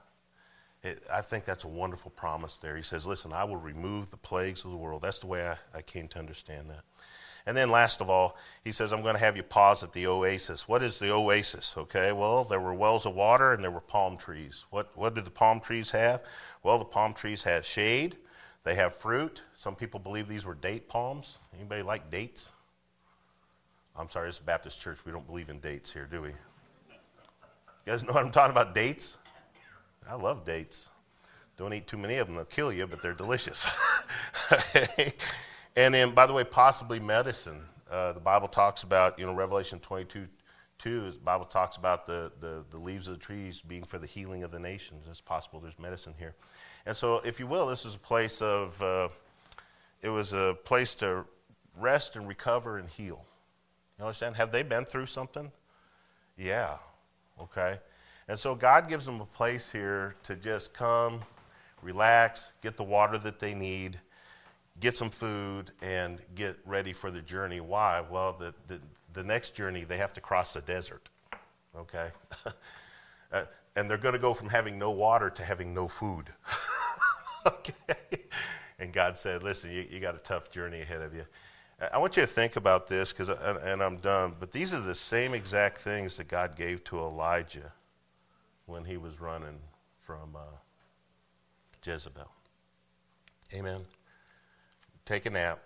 It, 0.83 1.03
I 1.13 1.23
think 1.23 1.45
that's 1.45 1.65
a 1.65 1.69
wonderful 1.69 2.13
promise 2.13 2.57
there. 2.57 2.77
He 2.77 2.83
says, 2.83 3.07
Listen, 3.07 3.33
I 3.33 3.45
will 3.45 3.57
remove 3.57 4.11
the 4.11 4.17
plagues 4.17 4.65
of 4.65 4.71
the 4.71 4.77
world. 4.77 5.03
That's 5.03 5.19
the 5.19 5.27
way 5.27 5.47
I, 5.47 5.57
I 5.77 5.83
came 5.83 6.07
to 6.09 6.19
understand 6.19 6.71
that. 6.71 6.83
And 7.49 7.57
then, 7.57 7.71
last 7.71 8.03
of 8.03 8.11
all, 8.11 8.37
he 8.63 8.73
says, 8.73 8.93
I'm 8.93 9.01
going 9.01 9.15
to 9.15 9.21
have 9.21 9.35
you 9.35 9.43
pause 9.43 9.83
at 9.83 9.95
the 9.95 10.07
oasis. 10.07 10.69
What 10.69 10.83
is 10.83 10.99
the 10.99 11.11
oasis? 11.11 11.75
Okay, 11.79 12.13
well, 12.13 12.45
there 12.45 12.61
were 12.61 12.75
wells 12.75 13.07
of 13.07 13.15
water 13.15 13.55
and 13.55 13.65
there 13.65 13.71
were 13.71 13.81
palm 13.81 14.19
trees. 14.19 14.67
What, 14.69 14.95
what 14.95 15.15
do 15.15 15.23
the 15.23 15.31
palm 15.31 15.59
trees 15.59 15.91
have? 15.93 16.23
Well, 16.63 16.79
the 16.79 16.85
palm 16.85 17.15
trees 17.15 17.45
have 17.45 17.65
shade, 17.65 18.19
they 18.65 18.75
have 18.75 18.95
fruit. 18.95 19.45
Some 19.55 19.77
people 19.77 19.99
believe 19.99 20.29
these 20.29 20.45
were 20.45 20.57
date 20.57 20.91
palms. 20.91 21.39
Anybody 21.57 21.81
like 21.81 22.11
dates? 22.11 22.51
I'm 23.97 24.11
sorry, 24.11 24.29
it's 24.29 24.41
a 24.41 24.43
Baptist 24.43 24.83
church. 24.83 24.99
We 25.07 25.13
don't 25.13 25.27
believe 25.27 25.49
in 25.49 25.59
dates 25.59 25.91
here, 25.91 26.05
do 26.05 26.21
we? 26.21 26.29
You 26.29 26.35
guys 27.87 28.05
know 28.05 28.13
what 28.13 28.27
I'm 28.27 28.31
talking 28.31 28.53
about? 28.53 28.75
Dates? 28.75 29.17
I 30.07 30.17
love 30.17 30.45
dates. 30.45 30.91
Don't 31.57 31.73
eat 31.73 31.87
too 31.87 31.97
many 31.97 32.19
of 32.19 32.27
them, 32.27 32.37
they'll 32.37 32.45
kill 32.45 32.75
you, 32.75 32.87
but 32.87 33.01
they're 33.01 33.15
delicious. 33.15 33.67
and 35.79 35.95
then, 35.95 36.11
by 36.11 36.27
the 36.27 36.33
way, 36.33 36.43
possibly 36.43 36.99
medicine. 36.99 37.61
Uh, 37.89 38.13
the 38.13 38.19
Bible 38.19 38.49
talks 38.49 38.83
about, 38.83 39.17
you 39.17 39.25
know, 39.25 39.33
Revelation 39.33 39.79
22 39.79 40.27
2, 40.79 41.11
the 41.11 41.19
Bible 41.19 41.45
talks 41.45 41.77
about 41.77 42.05
the, 42.05 42.33
the, 42.41 42.65
the 42.71 42.79
leaves 42.79 43.07
of 43.07 43.15
the 43.15 43.25
trees 43.25 43.63
being 43.63 43.85
for 43.85 43.99
the 43.99 44.07
healing 44.07 44.43
of 44.43 44.51
the 44.51 44.59
nations. 44.59 45.07
It's 45.09 45.21
possible 45.21 45.61
there's 45.61 45.79
medicine 45.79 46.15
here. 46.19 46.35
And 46.85 46.97
so, 46.97 47.21
if 47.25 47.39
you 47.39 47.47
will, 47.47 47.69
this 47.69 47.85
is 47.85 47.95
a 47.95 47.99
place 47.99 48.43
of, 48.43 48.81
uh, 48.83 49.09
it 50.03 50.09
was 50.09 50.33
a 50.33 50.57
place 50.65 50.95
to 50.95 51.25
rest 51.77 52.17
and 52.17 52.27
recover 52.27 52.79
and 52.79 52.89
heal. 52.89 53.25
You 53.99 54.05
understand? 54.05 54.35
Have 54.35 54.51
they 54.51 54.65
been 54.65 54.85
through 54.85 55.07
something? 55.07 55.53
Yeah. 56.37 56.77
Okay. 57.41 57.79
And 58.27 58.37
so 58.37 58.57
God 58.57 58.89
gives 58.89 59.07
them 59.07 59.21
a 59.21 59.27
place 59.27 59.71
here 59.71 60.17
to 60.25 60.35
just 60.35 60.75
come, 60.75 61.23
relax, 61.83 62.53
get 62.63 62.77
the 62.77 62.85
water 62.85 63.17
that 63.19 63.39
they 63.39 63.55
need, 63.55 63.99
get 64.81 64.97
some 64.97 65.11
food, 65.11 65.73
and 65.83 66.21
get 66.35 66.57
ready 66.65 66.93
for 66.93 67.11
the 67.11 67.23
journey. 67.23 67.61
Why? 67.61 68.03
Well, 68.09 68.37
the, 68.39 68.55
the, 68.67 68.81
the 69.13 69.23
next 69.23 69.55
journey, 69.55 69.85
they 69.85 69.97
have 69.97 70.13
to 70.15 70.21
cross 70.21 70.55
the 70.55 70.61
desert. 70.61 71.09
Okay? 71.77 72.11
uh, 73.33 73.45
and 73.77 73.91
they're 73.91 73.99
going 73.99 74.15
to 74.15 74.21
go 74.21 74.35
from 74.35 74.49
having 74.49 74.79
no 74.79 74.91
water 74.91 75.31
to 75.31 75.43
having 75.43 75.75
no 75.75 75.89
food. 75.89 76.31
okay? 77.47 78.23
And 78.79 78.93
God 78.93 79.17
said, 79.17 79.43
listen, 79.43 79.71
you, 79.71 79.87
you 79.91 80.01
got 80.01 80.15
a 80.15 80.19
tough 80.19 80.51
journey 80.51 80.81
ahead 80.81 81.03
of 81.03 81.15
you. 81.15 81.25
I 81.93 81.99
want 81.99 82.17
you 82.17 82.23
to 82.23 82.27
think 82.27 82.57
about 82.57 82.89
this, 82.89 83.13
because, 83.13 83.29
and, 83.29 83.59
and 83.59 83.83
I'm 83.83 83.99
done, 83.99 84.35
but 84.41 84.51
these 84.51 84.75
are 84.75 84.81
the 84.81 84.95
same 84.95 85.33
exact 85.33 85.79
things 85.79 86.17
that 86.17 86.27
God 86.27 86.57
gave 86.57 86.83
to 86.85 86.99
Elijah 86.99 87.73
when 88.67 88.85
he 88.85 88.97
was 88.97 89.21
running 89.21 89.61
from 89.99 90.35
uh, 90.35 90.57
Jezebel. 91.85 92.29
Amen. 93.55 93.83
Take 95.09 95.25
a 95.25 95.31
nap, 95.31 95.61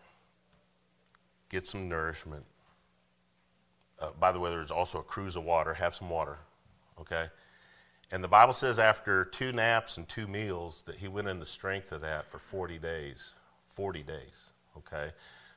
get 1.48 1.66
some 1.66 1.88
nourishment. 1.88 2.44
Uh, 4.00 4.10
by 4.20 4.30
the 4.30 4.38
way, 4.38 4.50
there's 4.50 4.70
also 4.70 5.00
a 5.00 5.02
cruse 5.02 5.34
of 5.34 5.42
water. 5.42 5.74
Have 5.74 5.96
some 5.96 6.08
water, 6.08 6.38
okay? 7.00 7.26
And 8.12 8.22
the 8.22 8.28
Bible 8.28 8.52
says 8.52 8.78
after 8.78 9.24
two 9.24 9.50
naps 9.50 9.96
and 9.96 10.08
two 10.08 10.28
meals 10.28 10.84
that 10.84 10.94
he 10.94 11.08
went 11.08 11.26
in 11.26 11.40
the 11.40 11.44
strength 11.44 11.90
of 11.90 12.02
that 12.02 12.28
for 12.28 12.38
40 12.38 12.78
days. 12.78 13.34
40 13.66 14.04
days, 14.04 14.50
okay? 14.78 15.10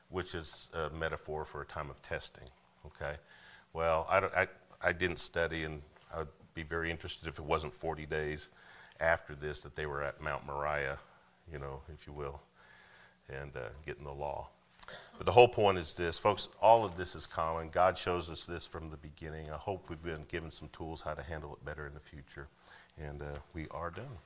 Which 0.08 0.34
is 0.34 0.68
a 0.74 0.90
metaphor 0.90 1.44
for 1.44 1.62
a 1.62 1.64
time 1.64 1.88
of 1.88 2.02
testing, 2.02 2.48
okay? 2.86 3.14
Well, 3.72 4.04
I, 4.10 4.18
I, 4.18 4.48
I 4.82 4.90
didn't 4.94 5.20
study 5.20 5.62
and 5.62 5.80
I 6.12 6.18
would 6.18 6.28
be 6.54 6.64
very 6.64 6.90
interested 6.90 7.28
if 7.28 7.38
it 7.38 7.44
wasn't 7.44 7.72
40 7.72 8.04
days. 8.06 8.48
after 8.98 9.36
this 9.36 9.60
that 9.60 9.76
they 9.76 9.86
were 9.86 10.02
at 10.02 10.20
Mount 10.20 10.44
Moriah, 10.44 10.98
you 11.52 11.60
know, 11.60 11.82
if 11.94 12.08
you 12.08 12.12
will, 12.12 12.40
and 13.28 13.56
uh, 13.56 13.68
getting 13.84 14.04
the 14.04 14.12
law. 14.12 14.48
But 15.16 15.26
the 15.26 15.32
whole 15.32 15.48
point 15.48 15.78
is 15.78 15.94
this, 15.94 16.18
folks, 16.18 16.48
all 16.60 16.84
of 16.84 16.96
this 16.96 17.14
is 17.14 17.26
common. 17.26 17.70
God 17.70 17.98
shows 17.98 18.30
us 18.30 18.46
this 18.46 18.66
from 18.66 18.90
the 18.90 18.96
beginning. 18.96 19.50
I 19.50 19.56
hope 19.56 19.88
we've 19.88 20.02
been 20.02 20.24
given 20.28 20.50
some 20.50 20.68
tools 20.68 21.00
how 21.00 21.14
to 21.14 21.22
handle 21.22 21.52
it 21.54 21.64
better 21.64 21.86
in 21.86 21.94
the 21.94 22.00
future. 22.00 22.48
And 22.98 23.22
uh, 23.22 23.38
we 23.54 23.66
are 23.70 23.90
done. 23.90 24.18